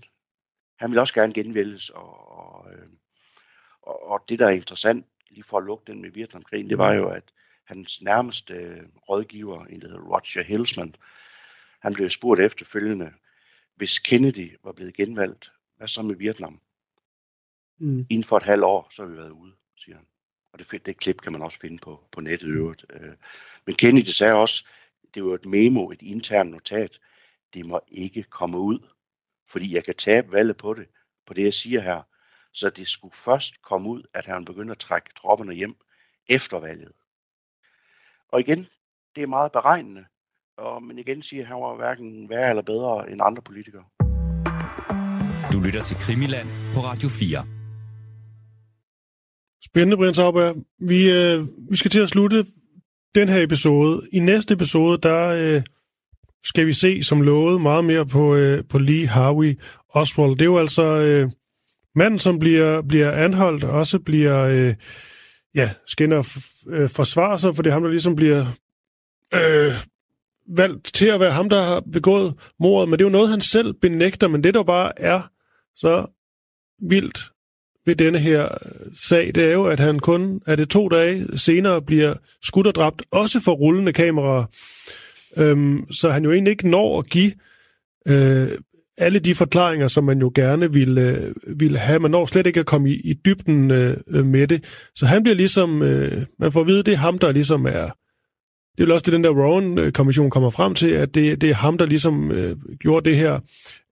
han 0.76 0.90
vil 0.90 0.98
også 0.98 1.14
gerne 1.14 1.32
genvælges, 1.32 1.90
og, 1.90 2.38
og, 2.38 2.72
øh, 2.72 2.88
og, 3.82 4.08
og 4.08 4.24
det, 4.28 4.38
der 4.38 4.46
er 4.46 4.50
interessant, 4.50 5.06
lige 5.30 5.44
for 5.44 5.58
at 5.58 5.64
lukke 5.64 5.92
den 5.92 6.02
med 6.02 6.10
Vietnamkrigen, 6.10 6.70
det 6.70 6.78
var 6.78 6.92
jo, 6.92 7.08
at 7.08 7.24
hans 7.64 8.02
nærmeste 8.02 8.54
øh, 8.54 8.82
rådgiver, 9.08 9.64
en 9.64 9.80
der 9.80 9.88
hedder 9.88 10.02
Roger 10.02 10.42
Hilsman, 10.42 10.94
han 11.80 11.94
blev 11.94 12.10
spurgt 12.10 12.40
efterfølgende, 12.40 13.12
hvis 13.74 13.98
Kennedy 13.98 14.56
var 14.64 14.72
blevet 14.72 14.94
genvalgt, 14.94 15.52
hvad 15.76 15.88
så 15.88 16.02
med 16.02 16.16
Vietnam? 16.16 16.60
Mm. 17.82 18.06
Inden 18.10 18.24
for 18.24 18.36
et 18.36 18.42
halvt 18.42 18.64
år, 18.64 18.88
så 18.92 19.02
har 19.02 19.10
vi 19.10 19.16
været 19.16 19.30
ude, 19.30 19.52
siger 19.76 19.96
han. 19.96 20.06
Og 20.52 20.58
det, 20.58 20.86
det 20.86 20.96
klip 20.96 21.20
kan 21.22 21.32
man 21.32 21.42
også 21.42 21.58
finde 21.60 21.78
på, 21.78 22.04
på 22.12 22.20
nettet 22.20 22.48
i 22.48 22.50
øvrigt. 22.50 22.84
Øh, 22.92 23.12
men 23.66 23.74
Kennedy 23.74 24.08
sagde 24.08 24.34
også, 24.34 24.66
det 25.14 25.24
var 25.24 25.34
et 25.34 25.46
memo, 25.46 25.90
et 25.90 26.02
internt 26.02 26.50
notat, 26.50 26.98
det 27.54 27.66
må 27.66 27.80
ikke 27.88 28.22
komme 28.22 28.58
ud, 28.58 28.78
fordi 29.50 29.74
jeg 29.74 29.84
kan 29.84 29.94
tabe 29.94 30.32
valget 30.32 30.56
på 30.56 30.74
det, 30.74 30.86
på 31.26 31.34
det 31.34 31.44
jeg 31.44 31.54
siger 31.54 31.80
her. 31.80 32.02
Så 32.52 32.70
det 32.70 32.88
skulle 32.88 33.14
først 33.14 33.62
komme 33.62 33.88
ud, 33.88 34.02
at 34.14 34.26
han 34.26 34.44
begyndte 34.44 34.72
at 34.72 34.78
trække 34.78 35.10
tropperne 35.16 35.54
hjem 35.54 35.76
efter 36.28 36.60
valget. 36.60 36.92
Og 38.28 38.40
igen, 38.40 38.66
det 39.16 39.22
er 39.22 39.26
meget 39.26 39.52
beregnende. 39.52 40.04
Og, 40.56 40.82
men 40.82 40.98
igen 40.98 41.22
siger, 41.22 41.42
at 41.42 41.48
han 41.48 41.56
var 41.56 41.76
hverken 41.76 42.28
værre 42.28 42.48
eller 42.48 42.62
bedre 42.62 43.10
end 43.10 43.20
andre 43.24 43.42
politikere. 43.42 43.84
Du 45.52 45.60
lytter 45.60 45.82
til 45.82 45.96
Krimiland 45.96 46.48
på 46.74 46.80
Radio 46.80 47.08
4. 47.08 47.61
Spændende, 49.64 49.96
Brian 49.96 50.14
Sauber. 50.14 50.54
Vi, 50.80 51.10
øh, 51.10 51.46
vi 51.70 51.76
skal 51.76 51.90
til 51.90 52.00
at 52.00 52.08
slutte 52.08 52.44
den 53.14 53.28
her 53.28 53.42
episode. 53.42 54.08
I 54.12 54.18
næste 54.18 54.54
episode, 54.54 54.98
der 54.98 55.28
øh, 55.28 55.62
skal 56.44 56.66
vi 56.66 56.72
se, 56.72 57.02
som 57.02 57.22
lovet, 57.22 57.60
meget 57.60 57.84
mere 57.84 58.06
på, 58.06 58.34
øh, 58.34 58.64
på 58.68 58.78
Lee 58.78 59.06
Harvey 59.06 59.58
Oswald. 59.88 60.30
Det 60.30 60.42
er 60.42 60.46
jo 60.46 60.58
altså 60.58 60.84
øh, 60.84 61.30
manden, 61.94 62.18
som 62.18 62.38
bliver, 62.38 62.82
bliver 62.82 63.10
anholdt, 63.10 63.64
og 63.64 63.70
også 63.70 63.98
bliver... 63.98 64.44
Øh, 64.44 64.74
ja, 65.54 65.70
skal 65.86 66.04
ind 66.04 66.12
og 66.12 66.24
øh, 66.68 66.88
forsvare 66.88 67.38
sig, 67.38 67.56
for 67.56 67.62
det 67.62 67.70
er 67.70 67.74
ham, 67.74 67.82
der 67.82 67.90
ligesom 67.90 68.16
bliver 68.16 68.46
øh, 69.34 69.74
valgt 70.56 70.94
til 70.94 71.06
at 71.06 71.20
være 71.20 71.32
ham, 71.32 71.48
der 71.48 71.62
har 71.62 71.82
begået 71.92 72.52
mordet. 72.60 72.88
Men 72.88 72.98
det 72.98 73.04
er 73.04 73.08
jo 73.08 73.12
noget, 73.12 73.30
han 73.30 73.40
selv 73.40 73.74
benægter, 73.74 74.28
men 74.28 74.44
det 74.44 74.54
der 74.54 74.62
bare 74.62 75.00
er 75.00 75.20
så 75.76 76.06
vildt 76.88 77.31
ved 77.86 77.96
denne 77.96 78.18
her 78.18 78.44
øh, 78.44 78.92
sag, 79.00 79.32
det 79.34 79.44
er 79.44 79.52
jo, 79.52 79.64
at 79.64 79.80
han 79.80 79.98
kun 79.98 80.40
er 80.46 80.56
det 80.56 80.68
to 80.68 80.88
dage 80.88 81.38
senere 81.38 81.82
bliver 81.82 82.14
skudt 82.44 82.66
og 82.66 82.74
dræbt, 82.74 83.02
også 83.10 83.40
for 83.40 83.52
rullende 83.52 83.92
kameraer. 83.92 84.44
Øhm, 85.36 85.92
så 85.92 86.10
han 86.10 86.24
jo 86.24 86.32
egentlig 86.32 86.50
ikke 86.50 86.68
når 86.68 86.98
at 86.98 87.08
give 87.08 87.32
øh, 88.08 88.48
alle 88.98 89.18
de 89.18 89.34
forklaringer, 89.34 89.88
som 89.88 90.04
man 90.04 90.20
jo 90.20 90.32
gerne 90.34 90.72
ville, 90.72 91.00
øh, 91.00 91.60
ville 91.60 91.78
have. 91.78 91.98
Man 91.98 92.10
når 92.10 92.26
slet 92.26 92.46
ikke 92.46 92.60
at 92.60 92.66
komme 92.66 92.90
i, 92.90 92.94
i 92.94 93.14
dybden 93.14 93.70
øh, 93.70 93.96
øh 94.08 94.24
med 94.24 94.48
det. 94.48 94.64
Så 94.94 95.06
han 95.06 95.22
bliver 95.22 95.36
ligesom, 95.36 95.82
øh, 95.82 96.22
man 96.38 96.52
får 96.52 96.60
at 96.60 96.66
vide, 96.66 96.82
det 96.82 96.92
er 96.92 96.98
ham, 96.98 97.18
der 97.18 97.32
ligesom 97.32 97.66
er 97.66 97.90
det 98.78 98.82
er 98.82 98.86
jo 98.86 98.94
også 98.94 99.04
det, 99.04 99.12
den 99.12 99.24
der 99.24 99.30
Rowan-kommission 99.30 100.30
kommer 100.30 100.50
frem 100.50 100.74
til, 100.74 100.90
at 100.90 101.14
det, 101.14 101.40
det 101.40 101.50
er 101.50 101.54
ham, 101.54 101.78
der 101.78 101.86
ligesom 101.86 102.32
øh, 102.32 102.56
gjorde 102.80 103.10
det 103.10 103.18
her 103.18 103.40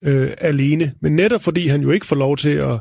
øh, 0.04 0.30
alene. 0.38 0.94
Men 1.00 1.16
netop 1.16 1.42
fordi 1.42 1.66
han 1.66 1.82
jo 1.82 1.90
ikke 1.90 2.06
får 2.06 2.16
lov 2.16 2.36
til 2.36 2.50
at 2.50 2.80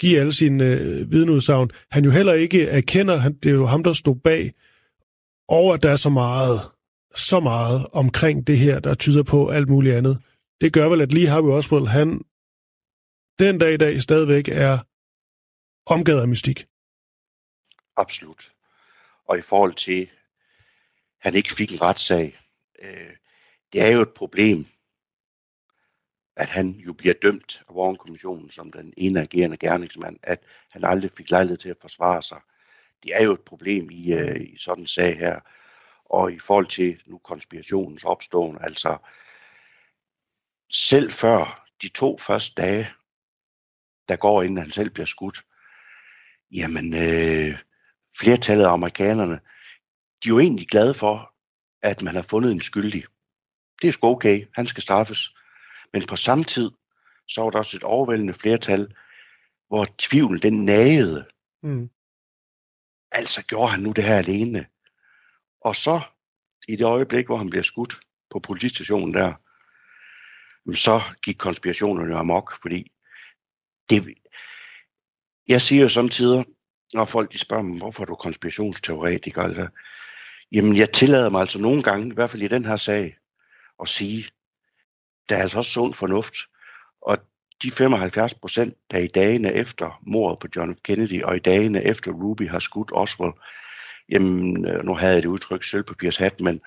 give 0.00 0.20
alle 0.20 0.32
sine 0.32 0.64
øh, 0.64 1.12
vidneudsagn, 1.12 1.70
han 1.90 2.04
jo 2.04 2.10
heller 2.10 2.32
ikke 2.32 2.68
erkender, 2.68 3.16
han, 3.16 3.34
det 3.34 3.48
er 3.50 3.54
jo 3.54 3.66
ham, 3.66 3.82
der 3.82 3.92
stod 3.92 4.16
bag, 4.16 4.52
over 5.48 5.74
at 5.74 5.82
der 5.82 5.90
er 5.90 5.96
så 5.96 6.10
meget, 6.10 6.60
så 7.14 7.40
meget 7.40 7.86
omkring 7.92 8.46
det 8.46 8.58
her, 8.58 8.80
der 8.80 8.94
tyder 8.94 9.22
på 9.22 9.48
alt 9.48 9.68
muligt 9.68 9.96
andet. 9.96 10.18
Det 10.60 10.72
gør 10.72 10.88
vel, 10.88 11.00
at 11.00 11.12
lige 11.12 11.28
Harvey 11.28 11.50
Oswald, 11.50 11.86
han 11.86 12.20
den 13.38 13.58
dag 13.58 13.74
i 13.74 13.76
dag 13.76 14.02
stadigvæk 14.02 14.48
er 14.48 14.78
omgivet 15.86 16.20
af 16.20 16.28
mystik. 16.28 16.66
Absolut. 17.96 18.52
Og 19.28 19.38
i 19.38 19.42
forhold 19.42 19.74
til, 19.74 20.10
han 21.18 21.34
ikke 21.34 21.54
fik 21.54 21.72
en 21.72 21.82
retssag, 21.82 22.38
øh, 22.82 23.10
det 23.72 23.80
er 23.80 23.88
jo 23.88 24.00
et 24.00 24.14
problem, 24.16 24.66
at 26.40 26.48
han 26.48 26.70
jo 26.70 26.92
bliver 26.92 27.14
dømt 27.22 27.62
af 27.68 27.72
Warren-kommissionen 27.72 28.50
som 28.50 28.72
den 28.72 28.94
ene 28.96 29.20
agerende 29.20 29.56
gerningsmand, 29.56 30.16
at 30.22 30.44
han 30.72 30.84
aldrig 30.84 31.10
fik 31.16 31.30
lejlighed 31.30 31.56
til 31.56 31.68
at 31.68 31.80
forsvare 31.80 32.22
sig. 32.22 32.40
Det 33.02 33.12
er 33.14 33.24
jo 33.24 33.32
et 33.32 33.40
problem 33.40 33.90
i, 33.90 34.12
øh, 34.12 34.40
i 34.40 34.58
sådan 34.58 34.82
en 34.82 34.86
sag 34.86 35.18
her. 35.18 35.40
Og 36.04 36.32
i 36.32 36.38
forhold 36.38 36.66
til 36.66 37.02
nu 37.06 37.18
konspirationens 37.18 38.04
opståen, 38.04 38.58
altså 38.60 38.98
selv 40.72 41.12
før 41.12 41.66
de 41.82 41.88
to 41.88 42.18
første 42.18 42.62
dage, 42.62 42.88
der 44.08 44.16
går 44.16 44.42
inden 44.42 44.58
han 44.58 44.70
selv 44.70 44.90
bliver 44.90 45.06
skudt, 45.06 45.40
jamen 46.52 46.94
øh, 46.94 47.58
flertallet 48.18 48.64
af 48.64 48.72
amerikanerne, 48.72 49.40
de 50.24 50.28
er 50.28 50.30
jo 50.30 50.38
egentlig 50.38 50.68
glade 50.68 50.94
for, 50.94 51.34
at 51.82 52.02
man 52.02 52.14
har 52.14 52.22
fundet 52.22 52.52
en 52.52 52.60
skyldig. 52.60 53.04
Det 53.82 53.88
er 53.88 53.92
sgu 53.92 54.06
okay, 54.08 54.46
han 54.54 54.66
skal 54.66 54.82
straffes. 54.82 55.34
Men 55.92 56.06
på 56.06 56.16
samme 56.16 56.44
tid, 56.44 56.70
så 57.28 57.42
var 57.42 57.50
der 57.50 57.58
også 57.58 57.76
et 57.76 57.84
overvældende 57.84 58.34
flertal, 58.34 58.94
hvor 59.68 59.86
tvivlen 59.98 60.42
den 60.42 60.64
nagede. 60.64 61.28
Mm. 61.62 61.90
Altså 63.12 63.42
gjorde 63.42 63.70
han 63.70 63.80
nu 63.80 63.92
det 63.92 64.04
her 64.04 64.16
alene. 64.16 64.66
Og 65.60 65.76
så, 65.76 66.00
i 66.68 66.76
det 66.76 66.84
øjeblik, 66.84 67.26
hvor 67.26 67.36
han 67.36 67.50
bliver 67.50 67.62
skudt 67.62 68.00
på 68.30 68.38
politistationen 68.38 69.14
der, 69.14 69.34
så 70.74 71.00
gik 71.22 71.36
konspirationerne 71.36 72.16
amok, 72.16 72.60
fordi 72.62 72.92
det, 73.90 74.14
jeg 75.48 75.60
siger 75.62 75.82
jo 75.82 75.88
samtidig, 75.88 76.44
når 76.94 77.04
folk 77.04 77.32
de 77.32 77.38
spørger 77.38 77.62
mig, 77.62 77.78
hvorfor 77.78 78.02
er 78.02 78.06
du 78.06 78.14
konspirationsteoretiker? 78.14 79.42
Altså, 79.42 79.68
jamen, 80.52 80.76
jeg 80.76 80.92
tillader 80.92 81.30
mig 81.30 81.40
altså 81.40 81.58
nogle 81.58 81.82
gange, 81.82 82.12
i 82.12 82.14
hvert 82.14 82.30
fald 82.30 82.42
i 82.42 82.48
den 82.48 82.64
her 82.64 82.76
sag, 82.76 83.16
at 83.82 83.88
sige, 83.88 84.30
der 85.28 85.36
er 85.36 85.42
altså 85.42 85.58
også 85.58 85.72
sund 85.72 85.94
fornuft. 85.94 86.34
Og 87.02 87.18
de 87.62 87.70
75 87.70 88.34
procent, 88.34 88.74
der 88.90 88.98
i 88.98 89.06
dagene 89.06 89.54
efter 89.54 90.00
mordet 90.06 90.38
på 90.38 90.46
John 90.56 90.74
F. 90.74 90.78
Kennedy, 90.84 91.22
og 91.22 91.36
i 91.36 91.38
dagene 91.38 91.84
efter 91.84 92.12
Ruby 92.12 92.50
har 92.50 92.58
skudt 92.58 92.90
Oswald, 92.92 93.32
jamen, 94.08 94.66
øh, 94.66 94.84
nu 94.84 94.94
havde 94.94 95.14
jeg 95.14 95.22
det 95.22 95.28
udtryk 95.28 95.64
sølvpapirshat, 95.64 96.40
men 96.40 96.60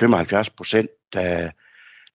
75 0.00 0.50
procent, 0.50 0.90
der, 1.12 1.50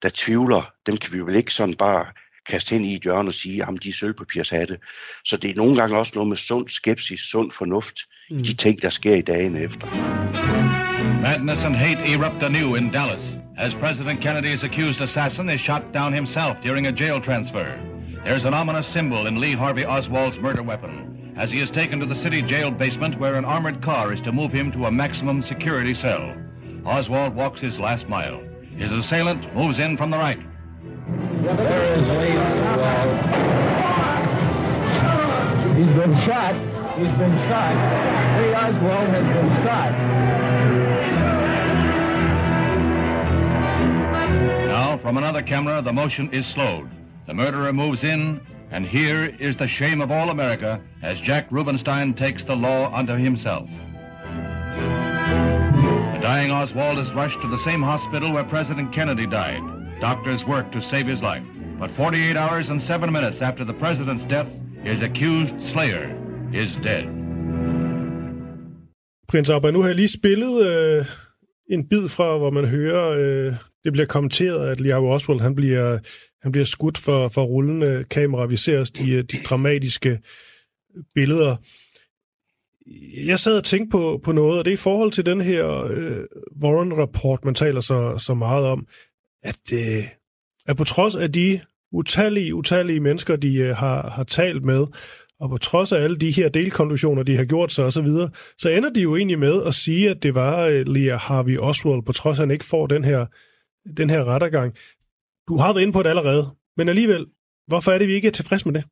der 0.01 0.09
tvivler, 0.13 0.73
dem 0.85 0.97
kan 0.97 1.13
vi 1.13 1.19
vel 1.19 1.35
ikke 1.35 1.53
sådan 1.53 1.75
bare 1.75 2.05
kaste 2.45 2.75
ind 2.75 2.85
i 2.85 2.95
et 2.95 3.01
hjørne 3.01 3.29
og 3.29 3.33
sige, 3.33 3.63
at 3.63 3.83
de 3.83 3.89
er 3.89 3.93
sølvpapirshatte. 3.93 4.77
Så 5.25 5.37
det 5.37 5.49
er 5.49 5.55
nogle 5.55 5.75
gange 5.75 5.97
også 5.97 6.11
noget 6.15 6.29
med 6.29 6.37
sund 6.37 6.69
skepsis, 6.69 7.19
sund 7.19 7.51
fornuft 7.51 7.95
mm. 8.29 8.37
i 8.37 8.41
de 8.41 8.53
ting, 8.53 8.81
der 8.81 8.89
sker 8.89 9.15
i 9.15 9.21
dagene 9.21 9.61
efter. 9.61 10.88
Madness 11.21 11.65
and 11.65 11.75
hate 11.75 11.99
erupt 11.99 12.41
anew 12.43 12.75
in 12.75 12.91
Dallas 12.91 13.35
as 13.57 13.73
President 13.73 14.21
Kennedy's 14.21 14.63
accused 14.63 15.01
assassin 15.01 15.49
is 15.49 15.59
shot 15.59 15.91
down 15.91 16.13
himself 16.13 16.61
during 16.61 16.87
a 16.87 16.93
jail 16.93 17.19
transfer. 17.19 17.77
There's 18.23 18.45
an 18.45 18.53
ominous 18.53 18.87
symbol 18.87 19.27
in 19.27 19.37
Lee 19.37 19.51
Harvey 19.51 19.85
Oswald's 19.85 20.39
murder 20.39 20.63
weapon 20.63 21.33
as 21.35 21.51
he 21.51 21.59
is 21.59 21.69
taken 21.69 21.99
to 21.99 22.05
the 22.05 22.15
city 22.15 22.41
jail 22.41 22.71
basement 22.71 23.19
where 23.19 23.35
an 23.35 23.43
armored 23.43 23.81
car 23.81 24.13
is 24.13 24.21
to 24.21 24.31
move 24.31 24.53
him 24.53 24.71
to 24.71 24.85
a 24.85 24.91
maximum 24.91 25.41
security 25.41 25.93
cell. 25.93 26.33
Oswald 26.85 27.35
walks 27.35 27.59
his 27.59 27.81
last 27.81 28.07
mile. 28.07 28.41
His 28.77 28.91
assailant 28.93 29.53
moves 29.53 29.79
in 29.79 29.97
from 29.97 30.11
the 30.11 30.17
right. 30.17 30.39
There 31.43 31.95
is 31.95 32.01
Lee 32.01 32.37
Oswald. 32.37 33.19
He's 35.75 35.95
been 35.97 36.15
shot. 36.25 36.55
He's 36.97 37.17
been 37.17 37.35
shot. 37.49 37.75
Lee 38.41 38.53
Oswald 38.53 39.09
has 39.09 39.35
been 39.35 39.65
shot. 39.65 40.68
Now, 44.69 44.99
from 44.99 45.17
another 45.17 45.41
camera, 45.41 45.81
the 45.81 45.91
motion 45.91 46.29
is 46.31 46.45
slowed. 46.45 46.87
The 47.25 47.33
murderer 47.33 47.73
moves 47.73 48.03
in, 48.03 48.39
and 48.69 48.85
here 48.85 49.25
is 49.39 49.57
the 49.57 49.67
shame 49.67 49.99
of 49.99 50.11
all 50.11 50.29
America 50.29 50.79
as 51.01 51.19
Jack 51.19 51.51
Rubenstein 51.51 52.13
takes 52.13 52.43
the 52.43 52.55
law 52.55 52.93
unto 52.93 53.13
himself. 53.13 53.67
The 56.13 56.19
dying 56.21 56.51
Oswald 56.51 56.99
is 56.99 57.11
rushed 57.13 57.41
to 57.41 57.47
the 57.47 57.57
same 57.57 57.81
hospital 57.81 58.31
where 58.31 58.43
President 58.43 58.93
Kennedy 58.93 59.25
died. 59.25 59.63
Doctors 60.01 60.45
work 60.45 60.71
to 60.71 60.81
save 60.81 61.07
his 61.07 61.23
life. 61.23 61.43
But 61.79 61.89
48 61.89 62.37
hours 62.37 62.69
and 62.69 62.79
7 62.79 63.11
minutes 63.11 63.41
after 63.41 63.65
the 63.65 63.73
president's 63.73 64.25
death, 64.25 64.49
his 64.83 65.01
accused 65.01 65.55
slayer 65.63 66.15
is 66.53 66.75
dead. 66.75 67.05
Prins 69.27 69.49
Abba, 69.49 69.71
nu 69.71 69.81
har 69.81 69.87
jeg 69.87 69.95
lige 69.95 70.09
spillet 70.09 70.67
øh, 70.67 71.05
en 71.69 71.87
bid 71.89 72.07
fra, 72.09 72.37
hvor 72.37 72.49
man 72.49 72.65
hører, 72.65 73.09
øh, 73.19 73.53
det 73.83 73.93
bliver 73.93 74.05
kommenteret, 74.05 74.69
at 74.69 74.79
Leo 74.79 75.09
Oswald 75.09 75.39
han 75.39 75.55
bliver, 75.55 75.99
han 76.41 76.51
bliver 76.51 76.65
skudt 76.65 76.97
for, 76.97 77.27
for 77.27 77.43
rullende 77.43 78.05
kamera. 78.09 78.45
Vi 78.45 78.55
ser 78.55 78.79
også 78.79 78.93
de, 78.97 79.11
øh, 79.11 79.23
de 79.23 79.37
dramatiske 79.45 80.19
billeder. 81.15 81.55
Jeg 83.25 83.39
sad 83.39 83.57
og 83.57 83.63
tænkte 83.63 83.91
på, 83.91 84.21
på 84.23 84.31
noget, 84.31 84.59
og 84.59 84.65
det 84.65 84.71
er 84.71 84.75
i 84.75 84.77
forhold 84.77 85.11
til 85.11 85.25
den 85.25 85.41
her 85.41 85.83
øh, 85.83 86.23
Warren-rapport, 86.63 87.45
man 87.45 87.55
taler 87.55 87.81
så, 87.81 88.17
så 88.17 88.33
meget 88.33 88.65
om 88.65 88.87
at, 89.43 89.73
øh, 89.73 90.03
at 90.67 90.77
på 90.77 90.83
trods 90.83 91.15
af 91.15 91.31
de 91.31 91.59
utallige, 91.91 92.55
utallige 92.55 92.99
mennesker, 92.99 93.35
de 93.35 93.55
øh, 93.55 93.75
har, 93.75 94.09
har 94.09 94.23
talt 94.23 94.65
med, 94.65 94.87
og 95.39 95.49
på 95.49 95.57
trods 95.57 95.91
af 95.91 96.03
alle 96.03 96.17
de 96.17 96.31
her 96.31 96.49
delkonklusioner, 96.49 97.23
de 97.23 97.37
har 97.37 97.45
gjort 97.45 97.71
sig 97.71 97.85
osv., 97.85 98.05
så, 98.05 98.29
så 98.57 98.69
ender 98.69 98.89
de 98.89 99.01
jo 99.01 99.15
egentlig 99.15 99.39
med 99.39 99.63
at 99.63 99.75
sige, 99.75 100.09
at 100.09 100.23
det 100.23 100.35
var 100.35 100.65
øh, 100.65 100.85
Harvey 101.19 101.57
Oswald, 101.57 102.05
på 102.05 102.13
trods 102.13 102.39
af 102.39 102.41
at 102.41 102.47
han 102.47 102.51
ikke 102.51 102.65
får 102.65 102.87
den 102.87 103.03
her, 103.03 103.25
den 103.97 104.09
her 104.09 104.25
rettergang. 104.25 104.73
Du 105.47 105.57
har 105.57 105.73
været 105.73 105.81
inde 105.81 105.93
på 105.93 106.03
det 106.03 106.09
allerede, 106.09 106.55
men 106.77 106.89
alligevel, 106.89 107.25
hvorfor 107.67 107.91
er 107.91 107.97
det, 107.97 108.07
vi 108.07 108.13
ikke 108.13 108.27
er 108.27 108.31
tilfredse 108.31 108.67
med 108.67 108.73
det? 108.73 108.89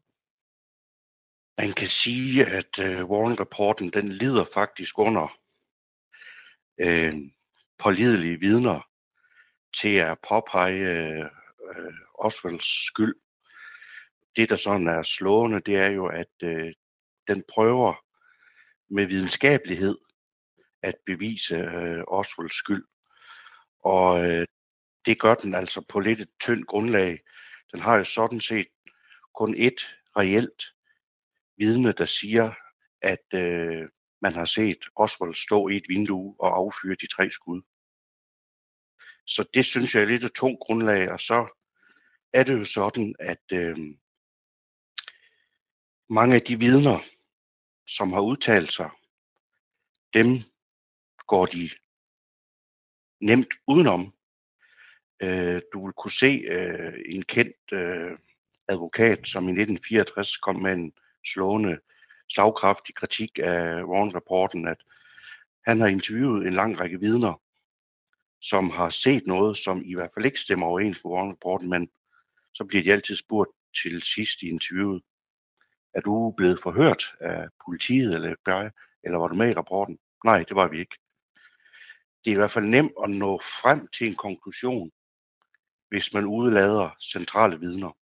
Man 1.58 1.74
kan 1.74 1.88
sige, 1.88 2.46
at 2.46 2.80
uh, 2.80 3.10
Warren-rapporten, 3.10 3.90
den 3.90 4.10
lider 4.10 4.46
faktisk 4.54 5.00
under 5.00 5.38
øh, 6.80 7.14
pålidelige 7.80 8.40
vidner, 8.40 8.82
til 9.82 9.96
at 9.96 10.18
påpege 10.30 10.80
øh, 10.80 11.26
Oswalds 12.20 12.86
skyld. 12.88 13.16
Det, 14.36 14.50
der 14.50 14.56
sådan 14.56 14.88
er 14.88 15.04
slående, 15.04 15.60
det 15.60 15.78
er 15.78 15.88
jo, 15.88 16.06
at 16.08 16.34
øh, 16.44 16.74
den 17.28 17.44
prøver 17.54 17.94
med 18.90 19.06
videnskabelighed 19.06 19.98
at 20.84 20.96
bevise 21.06 21.56
øh, 21.56 22.04
Oswalds 22.08 22.56
skyld. 22.56 22.86
Og 23.84 24.32
øh, 24.32 24.46
det 25.08 25.20
gør 25.20 25.36
den 25.36 25.56
altså 25.56 25.82
på 25.82 26.00
lidt 26.00 26.22
et 26.22 26.30
tyndt 26.40 26.68
grundlag. 26.68 27.20
Den 27.72 27.80
har 27.80 27.98
jo 27.98 28.04
sådan 28.04 28.42
set 28.42 28.68
kun 29.36 29.56
et 29.58 29.98
reelt 30.18 30.64
vidne, 31.58 31.92
der 31.92 32.06
siger, 32.06 32.54
at 33.02 33.34
øh, 33.34 33.90
man 34.22 34.34
har 34.34 34.46
set 34.46 34.78
Oswald 34.96 35.36
stå 35.36 35.68
i 35.68 35.78
et 35.78 35.86
vindue 35.90 36.36
og 36.40 36.58
affyre 36.58 36.96
de 37.02 37.08
tre 37.08 37.32
skud. 37.32 37.62
Så 39.26 39.46
det 39.54 39.66
synes 39.66 39.96
jeg 39.96 40.02
er 40.02 40.08
lidt 40.08 40.24
et 40.24 40.34
tungt 40.34 40.60
grundlag, 40.60 41.12
og 41.12 41.20
så 41.20 41.48
er 42.34 42.44
det 42.44 42.54
jo 42.54 42.66
sådan, 42.66 43.16
at 43.20 43.44
øh, 43.54 43.78
mange 46.10 46.36
af 46.36 46.42
de 46.42 46.60
vidner, 46.60 47.00
som 47.88 48.14
har 48.14 48.22
udtalt 48.22 48.74
sig, 48.74 48.90
dem 50.14 50.28
går 51.28 51.46
de 51.46 51.70
nemt 53.22 53.54
udenom. 53.68 54.17
Øh, 55.24 55.62
du 55.74 55.86
vil 55.86 55.94
kunne 55.94 56.12
se 56.12 56.44
øh, 56.50 56.94
en 57.06 57.22
kendt 57.22 57.72
øh, 57.72 58.12
advokat, 58.68 59.20
som 59.28 59.44
i 59.44 59.52
1964 59.52 60.38
kom 60.38 60.56
med 60.56 60.74
en 60.74 60.94
slående 61.26 61.78
slagkraftig 62.30 62.96
kritik 62.96 63.40
af 63.44 63.84
Warren-rapporten, 63.84 64.68
at 64.68 64.78
han 65.68 65.80
har 65.80 65.88
interviewet 65.88 66.48
en 66.48 66.54
lang 66.54 66.80
række 66.80 67.00
vidner, 67.00 67.42
som 68.42 68.70
har 68.70 68.90
set 68.90 69.28
noget, 69.28 69.58
som 69.58 69.82
i 69.86 69.94
hvert 69.94 70.10
fald 70.14 70.26
ikke 70.26 70.40
stemmer 70.40 70.66
overens 70.66 71.04
med 71.04 71.12
Warren-rapporten, 71.12 71.70
men 71.70 71.90
så 72.54 72.66
bliver 72.66 72.84
de 72.84 72.94
altid 72.94 73.16
spurgt 73.16 73.50
til 73.84 74.02
sidst 74.02 74.42
i 74.42 74.50
interviewet, 74.50 75.04
er 75.94 76.02
du 76.02 76.34
blevet 76.38 76.60
forhørt 76.64 77.16
af 77.22 77.48
politiet 77.66 78.16
eller 78.16 78.36
FBI, 78.36 78.80
eller 79.04 79.18
var 79.18 79.28
du 79.28 79.36
med 79.36 79.50
i 79.50 79.58
rapporten? 79.58 80.00
Nej, 80.26 80.44
det 80.44 80.56
var 80.56 80.68
vi 80.68 80.80
ikke. 80.80 80.98
det 82.26 82.32
er 82.32 82.36
i 82.36 82.42
hvert 82.42 82.52
fald 82.52 82.66
nemt 82.66 82.92
at 83.04 83.10
nå 83.10 83.38
frem 83.38 83.88
til 83.88 84.08
en 84.08 84.16
konklusion, 84.16 84.92
hvis 85.90 86.14
man 86.14 86.26
udlader 86.26 86.96
centrale 87.12 87.60
vidner. 87.60 87.98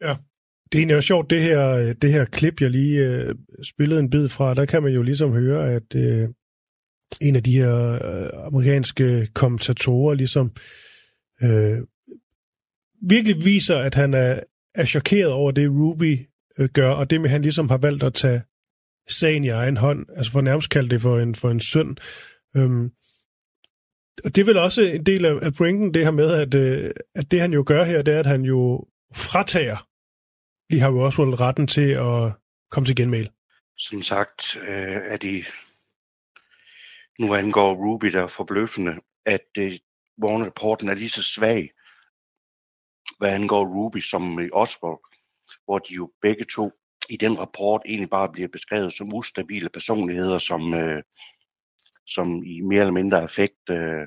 Ja, 0.00 0.16
det 0.64 0.78
er 0.78 0.78
egentlig 0.78 0.96
også 0.96 1.06
sjovt, 1.06 1.30
det 1.30 1.42
her, 1.42 1.92
det 1.92 2.12
her 2.12 2.24
klip, 2.24 2.60
jeg 2.60 2.70
lige 2.70 3.00
øh, 3.00 3.34
spillede 3.62 4.00
en 4.00 4.10
bid 4.10 4.28
fra, 4.28 4.54
der 4.54 4.64
kan 4.66 4.82
man 4.82 4.92
jo 4.92 5.02
ligesom 5.02 5.32
høre, 5.32 5.72
at 5.72 5.94
øh, 5.94 6.28
en 7.20 7.36
af 7.36 7.42
de 7.42 7.52
her 7.52 7.92
øh, 7.92 8.46
amerikanske 8.46 9.28
kommentatorer 9.34 10.14
ligesom 10.14 10.52
øh, 11.42 11.78
virkelig 13.08 13.44
viser, 13.44 13.78
at 13.78 13.94
han 13.94 14.14
er, 14.14 14.40
er 14.74 14.84
chokeret 14.84 15.32
over 15.32 15.50
det, 15.50 15.70
Ruby 15.70 16.18
øh, 16.58 16.68
gør, 16.68 16.90
og 16.90 17.10
det 17.10 17.20
med, 17.20 17.30
han 17.30 17.42
ligesom 17.42 17.68
har 17.68 17.78
valgt 17.78 18.02
at 18.02 18.14
tage 18.14 18.42
sagen 19.08 19.44
i 19.44 19.48
egen 19.48 19.76
hånd, 19.76 20.06
altså 20.16 20.32
for 20.32 20.40
nærmest 20.40 20.70
kalde 20.70 20.90
det 20.90 21.00
for 21.00 21.18
en, 21.18 21.34
for 21.34 21.50
en 21.50 21.60
synd. 21.60 21.96
Um, 22.54 22.90
og 24.24 24.36
det 24.36 24.38
er 24.38 24.44
vel 24.44 24.58
også 24.58 24.82
en 24.82 25.06
del 25.06 25.24
af, 25.24 25.34
af 25.42 25.52
pointen, 25.58 25.94
det 25.94 26.04
her 26.04 26.10
med, 26.10 26.32
at, 26.42 26.54
øh, 26.54 26.90
at 27.14 27.30
det 27.30 27.40
han 27.40 27.52
jo 27.52 27.64
gør 27.66 27.84
her, 27.84 28.02
det 28.02 28.14
er, 28.14 28.18
at 28.18 28.26
han 28.26 28.42
jo 28.42 28.86
fratager 29.14 29.76
lige 30.70 30.80
har 30.80 30.90
Oswald 30.90 31.32
også 31.32 31.44
retten 31.44 31.66
til 31.66 31.90
at 31.90 32.32
komme 32.70 32.86
til 32.86 32.96
genmail. 32.96 33.30
Som 33.78 34.02
sagt 34.02 34.56
øh, 34.56 35.00
er 35.12 35.16
det, 35.16 35.46
nu 37.18 37.34
angår 37.34 37.74
Ruby 37.74 38.06
der 38.06 38.26
forbløffende, 38.26 39.00
at 39.26 39.48
øh, 39.58 39.78
Warner-rapporten 40.22 40.88
er 40.88 40.94
lige 40.94 41.08
så 41.08 41.22
svag, 41.22 41.70
hvad 43.18 43.30
angår 43.30 43.64
Ruby 43.64 44.00
som 44.00 44.40
i 44.40 44.48
Oswald, 44.52 44.98
hvor 45.64 45.78
de 45.78 45.94
jo 45.94 46.12
begge 46.22 46.44
to 46.44 46.70
i 47.08 47.16
den 47.16 47.38
rapport 47.38 47.82
egentlig 47.86 48.10
bare 48.10 48.32
bliver 48.32 48.48
beskrevet 48.48 48.92
som 48.94 49.14
ustabile 49.14 49.68
personligheder, 49.68 50.38
som, 50.38 50.74
øh, 50.74 51.02
som 52.06 52.44
i 52.44 52.60
mere 52.60 52.80
eller 52.80 52.92
mindre 52.92 53.24
effekt 53.24 53.70
øh, 53.70 54.06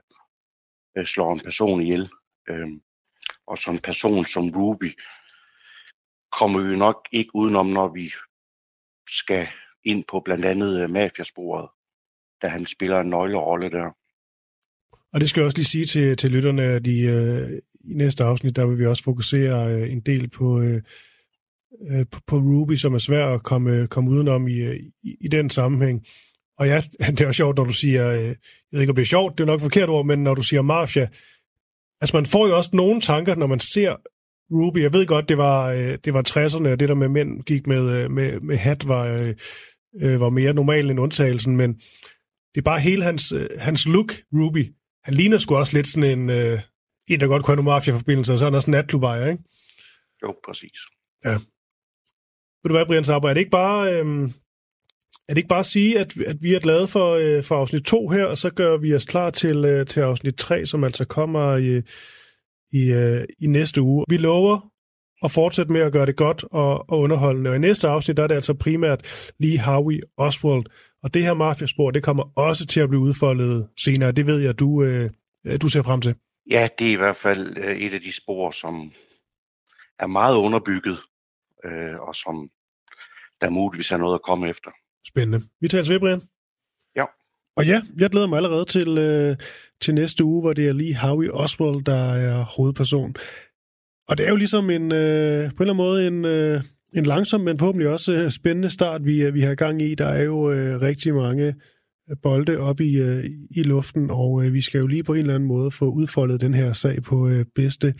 øh 0.98 1.06
slår 1.06 1.34
en 1.34 1.40
person 1.40 1.82
ihjel. 1.82 2.10
Øh, 2.50 2.68
og 3.48 3.58
som 3.58 3.74
en 3.74 3.82
person 3.82 4.26
som 4.26 4.50
Ruby 4.50 5.00
kommer 6.40 6.62
vi 6.62 6.76
nok 6.76 7.08
ikke 7.12 7.36
udenom, 7.36 7.68
når 7.68 7.94
vi 7.94 8.14
skal 9.10 9.48
ind 9.84 10.04
på 10.12 10.22
blandt 10.26 10.46
andet 10.46 10.82
øh, 10.82 10.90
mafiasporet, 10.90 11.70
da 12.42 12.48
han 12.48 12.66
spiller 12.66 13.00
en 13.00 13.10
nøglerolle 13.10 13.70
der. 13.70 13.92
Og 15.14 15.22
det 15.22 15.30
skal 15.30 15.42
jeg 15.42 15.46
også 15.46 15.58
lige 15.58 15.66
sige 15.66 15.86
til, 15.86 16.18
til 16.18 16.32
lytterne, 16.32 16.64
at 16.64 16.88
i, 16.88 17.02
øh, 17.08 17.62
i 17.80 17.94
næste 17.94 18.24
afsnit, 18.24 18.56
der 18.56 18.68
vil 18.68 18.80
vi 18.80 18.86
også 18.86 19.04
fokusere 19.04 19.74
øh, 19.74 19.92
en 19.92 20.02
del 20.02 20.30
på, 20.30 20.62
øh, 20.62 20.82
øh 21.90 22.06
på, 22.12 22.20
på 22.28 22.36
Ruby, 22.36 22.76
som 22.76 22.94
er 22.94 22.98
svær 22.98 23.28
at 23.28 23.44
komme, 23.44 23.88
komme 23.88 24.10
udenom 24.10 24.48
i, 24.48 24.76
i, 25.04 25.18
i 25.22 25.28
den 25.28 25.50
sammenhæng. 25.50 26.06
Og 26.58 26.68
ja, 26.68 26.82
det 27.18 27.22
er 27.22 27.32
sjovt, 27.32 27.58
når 27.58 27.64
du 27.64 27.74
siger, 27.74 28.12
øh, 28.12 28.24
jeg 28.24 28.36
ved 28.72 28.82
ikke, 28.82 28.92
om 28.92 28.96
det 28.96 29.02
er 29.02 29.08
sjovt, 29.08 29.38
det 29.38 29.44
er 29.44 29.48
nok 29.48 29.62
forkert 29.62 29.90
ord, 29.90 30.06
men 30.06 30.24
når 30.24 30.36
du 30.36 30.42
siger 30.42 30.62
mafia, 30.62 31.08
altså 32.02 32.18
man 32.18 32.26
får 32.26 32.48
jo 32.48 32.58
også 32.58 32.70
nogle 32.74 33.02
tanker, 33.02 33.36
når 33.36 33.48
man 33.48 33.60
ser 33.60 33.96
Ruby. 34.52 34.82
Jeg 34.82 34.94
ved 34.94 35.06
godt, 35.06 35.30
det 35.30 35.38
var, 35.38 35.68
øh, 35.72 35.98
det 36.06 36.14
var 36.14 36.24
60'erne, 36.30 36.68
og 36.68 36.80
det 36.80 36.90
der 36.90 36.96
med 36.96 37.08
mænd 37.08 37.44
gik 37.44 37.68
med, 37.68 37.90
øh, 37.90 38.12
med, 38.12 38.40
med 38.40 38.58
hat 38.58 38.88
var, 38.88 39.34
var 40.18 40.30
mere 40.30 40.54
normalt 40.54 40.92
end 40.92 41.00
undtagelsen, 41.00 41.58
men 41.58 41.74
det 42.56 42.62
er 42.62 42.62
bare 42.62 42.80
hele 42.80 43.04
hans, 43.04 43.34
hans 43.60 43.88
look, 43.88 44.14
Ruby. 44.34 44.74
Han 45.04 45.14
ligner 45.14 45.38
sgu 45.38 45.56
også 45.56 45.78
lidt 45.78 45.88
sådan 45.88 46.20
en, 46.20 46.30
en 47.08 47.20
der 47.20 47.28
godt 47.28 47.44
kunne 47.44 47.56
have 47.56 47.64
nogle 47.64 47.76
mafia-forbindelser, 47.76 48.34
og 48.34 48.40
så 48.40 48.46
er 48.46 48.50
han 48.50 48.56
også 48.56 48.72
natklubejer, 48.72 49.28
ikke? 49.28 49.44
Jo, 50.24 50.36
præcis. 50.46 50.80
Ja. 51.26 51.38
Ved 52.64 52.70
du 52.70 52.74
hvad, 52.74 52.86
Brian 52.86 53.04
Saber, 53.04 53.30
er 53.30 53.34
det 53.34 53.42
ikke 53.42 53.52
bare, 53.52 53.94
øh, 53.94 54.30
er 55.30 55.34
det 55.34 55.38
ikke 55.38 55.48
bare 55.48 55.60
at 55.60 55.66
sige, 55.66 56.00
at, 56.00 56.18
at 56.18 56.36
vi 56.42 56.54
er 56.54 56.60
glade 56.60 56.88
for, 56.88 57.12
øh, 57.14 57.44
for 57.44 57.56
afsnit 57.56 57.84
2 57.84 58.10
her, 58.10 58.26
og 58.26 58.38
så 58.38 58.50
gør 58.50 58.78
vi 58.78 58.94
os 58.94 59.06
klar 59.06 59.30
til, 59.30 59.66
øh, 59.66 59.86
til 59.86 60.00
afsnit 60.00 60.36
3, 60.36 60.66
som 60.66 60.84
altså 60.84 61.08
kommer 61.08 61.58
i, 61.58 61.82
i, 62.72 62.92
øh, 62.92 63.26
i 63.40 63.48
næste 63.48 63.82
uge. 63.82 64.06
Vi 64.10 64.18
lover 64.18 64.72
at 65.24 65.32
fortsætte 65.32 65.74
med 65.74 65.82
at 65.82 65.92
gøre 65.92 66.06
det 66.06 66.16
godt 66.16 66.44
og, 66.52 66.90
og 66.90 67.00
underholdende. 67.00 67.50
Og 67.50 67.56
i 67.56 67.60
næste 67.60 67.88
afsnit, 67.88 68.18
der 68.18 68.24
er 68.24 68.28
det 68.28 68.36
altså 68.36 68.54
primært 68.54 69.32
Lee 69.40 69.60
Harvey 69.60 70.00
Oswald. 70.18 70.64
Og 71.04 71.14
det 71.14 71.24
her 71.24 71.34
mafiaspor, 71.34 71.92
det 71.92 72.04
kommer 72.04 72.38
også 72.38 72.66
til 72.66 72.80
at 72.80 72.90
blive 72.90 73.02
udfoldet 73.02 73.70
senere. 73.78 74.12
Det 74.12 74.28
ved 74.28 74.40
jeg, 74.40 74.60
du, 74.60 74.84
øh, 74.84 75.10
du 75.62 75.70
ser 75.70 75.82
frem 75.82 76.02
til. 76.02 76.16
Ja, 76.50 76.68
det 76.80 76.88
er 76.88 76.92
i 76.92 76.96
hvert 76.96 77.16
fald 77.16 77.58
øh, 77.58 77.78
et 77.78 77.94
af 77.94 78.02
de 78.02 78.14
spor, 78.14 78.52
som 78.52 78.92
er 80.00 80.08
meget 80.08 80.36
underbygget, 80.36 80.98
øh, 81.66 82.00
og 82.00 82.16
som 82.16 82.50
der 83.42 83.50
muligvis 83.50 83.92
er 83.92 83.98
noget 83.98 84.16
at 84.16 84.22
komme 84.22 84.50
efter. 84.50 84.72
Spændende. 85.08 85.46
Vi 85.62 85.68
tager 85.68 85.90
ved, 85.90 86.00
Brian. 86.00 86.22
Ja. 86.96 87.06
Og 87.58 87.66
ja, 87.66 87.82
jeg 87.98 88.10
glæder 88.10 88.28
mig 88.28 88.38
allerede 88.38 88.66
til, 88.66 88.98
øh, 88.98 89.36
til 89.82 89.94
næste 89.94 90.24
uge, 90.24 90.42
hvor 90.42 90.54
det 90.54 90.68
er 90.68 90.74
lige 90.74 90.98
Howie 90.98 91.34
Oswald, 91.34 91.84
der 91.84 92.14
er 92.14 92.44
hovedperson. 92.44 93.16
Og 94.08 94.18
det 94.18 94.26
er 94.26 94.30
jo 94.30 94.36
ligesom 94.36 94.70
en, 94.70 94.84
øh, 94.84 94.90
på 94.90 95.64
en 95.64 95.70
eller 95.70 95.74
anden 95.74 95.76
måde 95.76 96.08
en, 96.08 96.26
øh, 96.26 96.62
en 96.96 97.06
langsom, 97.06 97.42
men 97.42 97.60
forhåbentlig 97.60 97.90
også 97.90 98.14
øh, 98.14 98.32
spændende 98.32 98.70
start, 98.70 99.06
vi, 99.06 99.24
øh, 99.24 99.34
vi 99.34 99.42
har 99.42 99.56
gang 99.56 99.82
i. 99.82 99.96
Der 99.96 100.06
er 100.06 100.24
jo 100.24 100.52
øh, 100.52 100.82
rigtig 100.82 101.16
mange 101.16 101.56
bolde 102.22 102.60
op 102.60 102.82
i, 102.82 103.00
øh, 103.02 103.26
i 103.52 103.64
luften, 103.64 104.10
og 104.12 104.46
øh, 104.46 104.54
vi 104.54 104.62
skal 104.62 104.80
jo 104.80 104.88
lige 104.88 105.04
på 105.04 105.14
en 105.14 105.20
eller 105.20 105.36
anden 105.36 105.48
måde 105.48 105.72
få 105.72 105.86
udfoldet 105.86 106.42
den 106.42 106.54
her 106.54 106.74
sag 106.74 107.04
på 107.04 107.28
øh, 107.28 107.46
bedste 107.56 107.94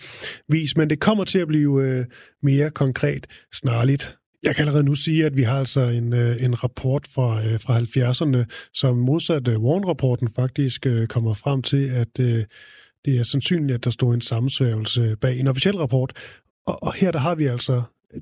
vis. 0.50 0.78
Men 0.78 0.90
det 0.90 1.00
kommer 1.00 1.24
til 1.24 1.40
at 1.40 1.48
blive 1.48 1.84
øh, 1.84 2.06
mere 2.44 2.70
konkret 2.70 3.28
snarligt. 3.54 4.18
Jeg 4.44 4.56
kan 4.56 4.62
allerede 4.62 4.84
nu 4.84 4.96
sige, 4.96 5.26
at 5.26 5.38
vi 5.38 5.44
har 5.44 5.60
altså 5.60 5.82
en, 5.82 6.14
øh, 6.14 6.44
en 6.44 6.64
rapport 6.64 7.08
fra, 7.08 7.46
øh, 7.46 7.60
fra 7.60 7.80
70'erne, 7.80 8.70
som 8.74 8.98
modsat 8.98 9.48
øh, 9.48 9.64
Warren-rapporten 9.64 10.30
faktisk 10.36 10.86
kommer 11.10 11.34
frem 11.34 11.62
til, 11.62 11.86
at 11.88 12.18
det 13.06 13.20
er 13.20 13.24
sandsynligt, 13.24 13.76
at 13.76 13.86
der 13.86 13.92
står 13.92 14.14
en 14.14 14.22
sammensværgelse 14.22 15.16
bag 15.22 15.40
en 15.40 15.48
officiel 15.48 15.78
rapport. 15.78 16.14
Og, 16.66 16.84
og 16.84 16.94
her 16.94 17.12
der 17.12 17.20
har 17.20 17.36
vi 17.36 17.46
altså, 17.46 17.82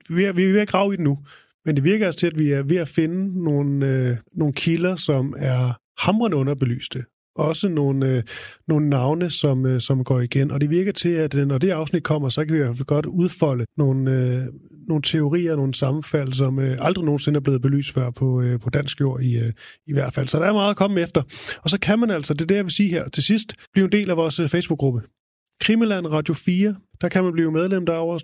vi 0.09 0.23
er, 0.23 0.33
vi 0.33 0.43
er 0.43 0.51
ved 0.51 0.61
at 0.61 0.67
grave 0.67 0.93
i 0.93 0.97
det 0.97 1.03
nu, 1.03 1.19
men 1.65 1.75
det 1.75 1.83
virker 1.83 2.05
altså 2.05 2.19
til, 2.19 2.27
at 2.27 2.39
vi 2.39 2.51
er 2.51 2.63
ved 2.63 2.77
at 2.77 2.87
finde 2.87 3.43
nogle, 3.43 3.87
øh, 3.87 4.17
nogle 4.33 4.53
kilder, 4.53 4.95
som 4.95 5.33
er 5.37 5.79
hamrende 5.97 6.37
underbelyste 6.37 7.03
også 7.35 7.69
nogle, 7.69 8.09
øh, 8.09 8.23
nogle 8.67 8.89
navne, 8.89 9.29
som, 9.29 9.65
øh, 9.65 9.81
som 9.81 10.03
går 10.03 10.19
igen. 10.19 10.51
Og 10.51 10.61
det 10.61 10.69
virker 10.69 10.91
til, 10.91 11.09
at 11.09 11.35
øh, 11.35 11.47
når 11.47 11.57
det 11.57 11.69
afsnit 11.69 12.03
kommer, 12.03 12.29
så 12.29 12.45
kan 12.45 12.53
vi 12.53 12.59
i 12.59 12.63
hvert 12.63 12.77
fald 12.77 12.85
godt 12.85 13.05
udfolde 13.05 13.65
nogle, 13.77 14.11
øh, 14.11 14.43
nogle 14.87 15.01
teorier, 15.01 15.55
nogle 15.55 15.73
sammenfald, 15.73 16.33
som 16.33 16.59
øh, 16.59 16.77
aldrig 16.81 17.05
nogensinde 17.05 17.37
er 17.37 17.41
blevet 17.41 17.61
belyst 17.61 17.93
før 17.93 18.11
på, 18.11 18.41
øh, 18.41 18.59
på 18.59 18.69
dansk 18.69 19.01
jord 19.01 19.21
i, 19.21 19.37
øh, 19.37 19.53
i 19.87 19.93
hvert 19.93 20.13
fald. 20.13 20.27
Så 20.27 20.39
der 20.39 20.45
er 20.45 20.53
meget 20.53 20.69
at 20.69 20.77
komme 20.77 21.01
efter. 21.01 21.21
Og 21.63 21.69
så 21.69 21.79
kan 21.79 21.99
man 21.99 22.11
altså, 22.11 22.33
det 22.33 22.41
er 22.41 22.47
det, 22.47 22.55
jeg 22.55 22.65
vil 22.65 22.73
sige 22.73 22.89
her 22.89 23.09
til 23.09 23.23
sidst, 23.23 23.53
blive 23.73 23.85
en 23.85 23.91
del 23.91 24.09
af 24.09 24.17
vores 24.17 24.39
øh, 24.39 24.49
Facebook-gruppe. 24.49 25.01
Krimiland 25.61 26.07
Radio 26.07 26.33
4, 26.33 26.75
der 27.01 27.09
kan 27.09 27.23
man 27.23 27.33
blive 27.33 27.51
medlem. 27.51 27.85
Der 27.85 27.93
er 27.93 27.97
over 27.97 28.19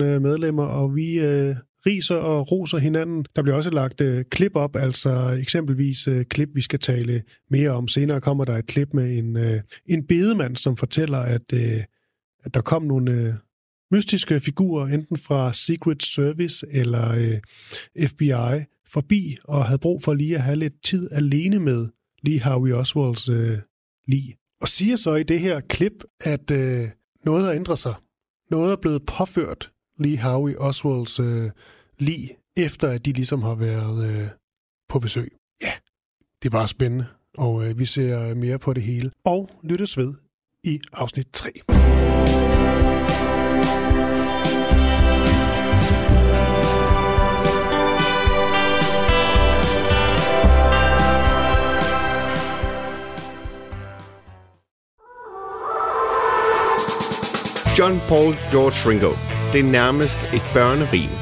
2.000 0.00 0.04
øh, 0.04 0.22
medlemmer, 0.22 0.64
og 0.64 0.96
vi 0.96 1.20
øh, 1.20 1.54
riser 1.86 2.16
og 2.16 2.52
roser 2.52 2.78
hinanden. 2.78 3.24
Der 3.36 3.42
bliver 3.42 3.56
også 3.56 3.70
lagt 3.70 4.00
øh, 4.00 4.24
klip 4.30 4.56
op, 4.56 4.76
altså 4.76 5.38
eksempelvis 5.40 6.08
øh, 6.08 6.24
klip, 6.24 6.48
vi 6.54 6.60
skal 6.60 6.78
tale 6.78 7.22
mere 7.50 7.70
om. 7.70 7.88
Senere 7.88 8.20
kommer 8.20 8.44
der 8.44 8.56
et 8.58 8.66
klip 8.66 8.88
med 8.94 9.18
en, 9.18 9.36
øh, 9.36 9.60
en 9.86 10.06
bedemand, 10.06 10.56
som 10.56 10.76
fortæller, 10.76 11.18
at, 11.18 11.52
øh, 11.54 11.80
at 12.44 12.54
der 12.54 12.60
kom 12.60 12.82
nogle 12.82 13.12
øh, 13.12 13.34
mystiske 13.92 14.40
figurer, 14.40 14.86
enten 14.86 15.16
fra 15.16 15.52
Secret 15.52 16.02
Service 16.02 16.66
eller 16.70 17.10
øh, 17.10 17.38
FBI, 18.08 18.64
forbi 18.88 19.36
og 19.44 19.64
havde 19.64 19.78
brug 19.78 20.02
for 20.02 20.14
lige 20.14 20.34
at 20.34 20.42
have 20.42 20.56
lidt 20.56 20.82
tid 20.84 21.08
alene 21.12 21.58
med 21.58 21.88
lige 22.22 22.40
Harvey 22.40 22.72
Oswalds 22.72 23.28
øh, 23.28 23.58
lige. 24.08 24.36
Og 24.60 24.68
siger 24.68 24.96
så 24.96 25.14
i 25.14 25.22
det 25.22 25.40
her 25.40 25.60
klip, 25.60 26.04
at 26.20 26.50
øh, 26.50 26.88
noget 27.24 27.44
har 27.44 27.52
ændret 27.52 27.78
sig. 27.78 27.94
Noget 28.50 28.72
er 28.72 28.76
blevet 28.76 29.06
påført 29.06 29.71
Lee 30.02 30.18
Howie 30.18 30.58
Oswalds 30.60 31.20
øh, 31.20 31.50
lige 31.98 32.36
efter 32.56 32.88
at 32.88 33.06
de 33.06 33.12
ligesom 33.12 33.42
har 33.42 33.54
været 33.54 34.04
øh, 34.10 34.28
på 34.88 34.98
besøg. 34.98 35.32
Ja, 35.62 35.72
det 36.42 36.52
var 36.52 36.66
spændende, 36.66 37.06
og 37.38 37.64
øh, 37.64 37.78
vi 37.78 37.84
ser 37.84 38.34
mere 38.34 38.58
på 38.58 38.72
det 38.72 38.82
hele. 38.82 39.10
Og 39.24 39.50
lyttes 39.62 39.98
ved 39.98 40.14
i 40.64 40.80
afsnit 40.92 41.26
3. 41.32 41.50
John 57.78 58.00
Paul 58.08 58.34
George 58.52 58.90
Ringo. 58.90 59.31
Det 59.52 59.60
er 59.60 59.64
nærmest 59.64 60.24
et 60.34 60.42
børnerim. 60.54 61.21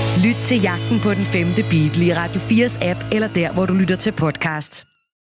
Lyt 0.25 0.35
til 0.45 0.61
jagten 0.61 0.99
på 0.99 1.13
den 1.13 1.25
femte 1.25 1.63
Beatle 1.63 2.05
i 2.05 2.13
Radio 2.13 2.41
4's 2.41 2.83
app 2.85 2.99
eller 3.11 3.27
der, 3.27 3.53
hvor 3.53 3.65
du 3.65 3.73
lytter 3.73 3.95
til 3.95 4.11
podcast. 4.11 4.90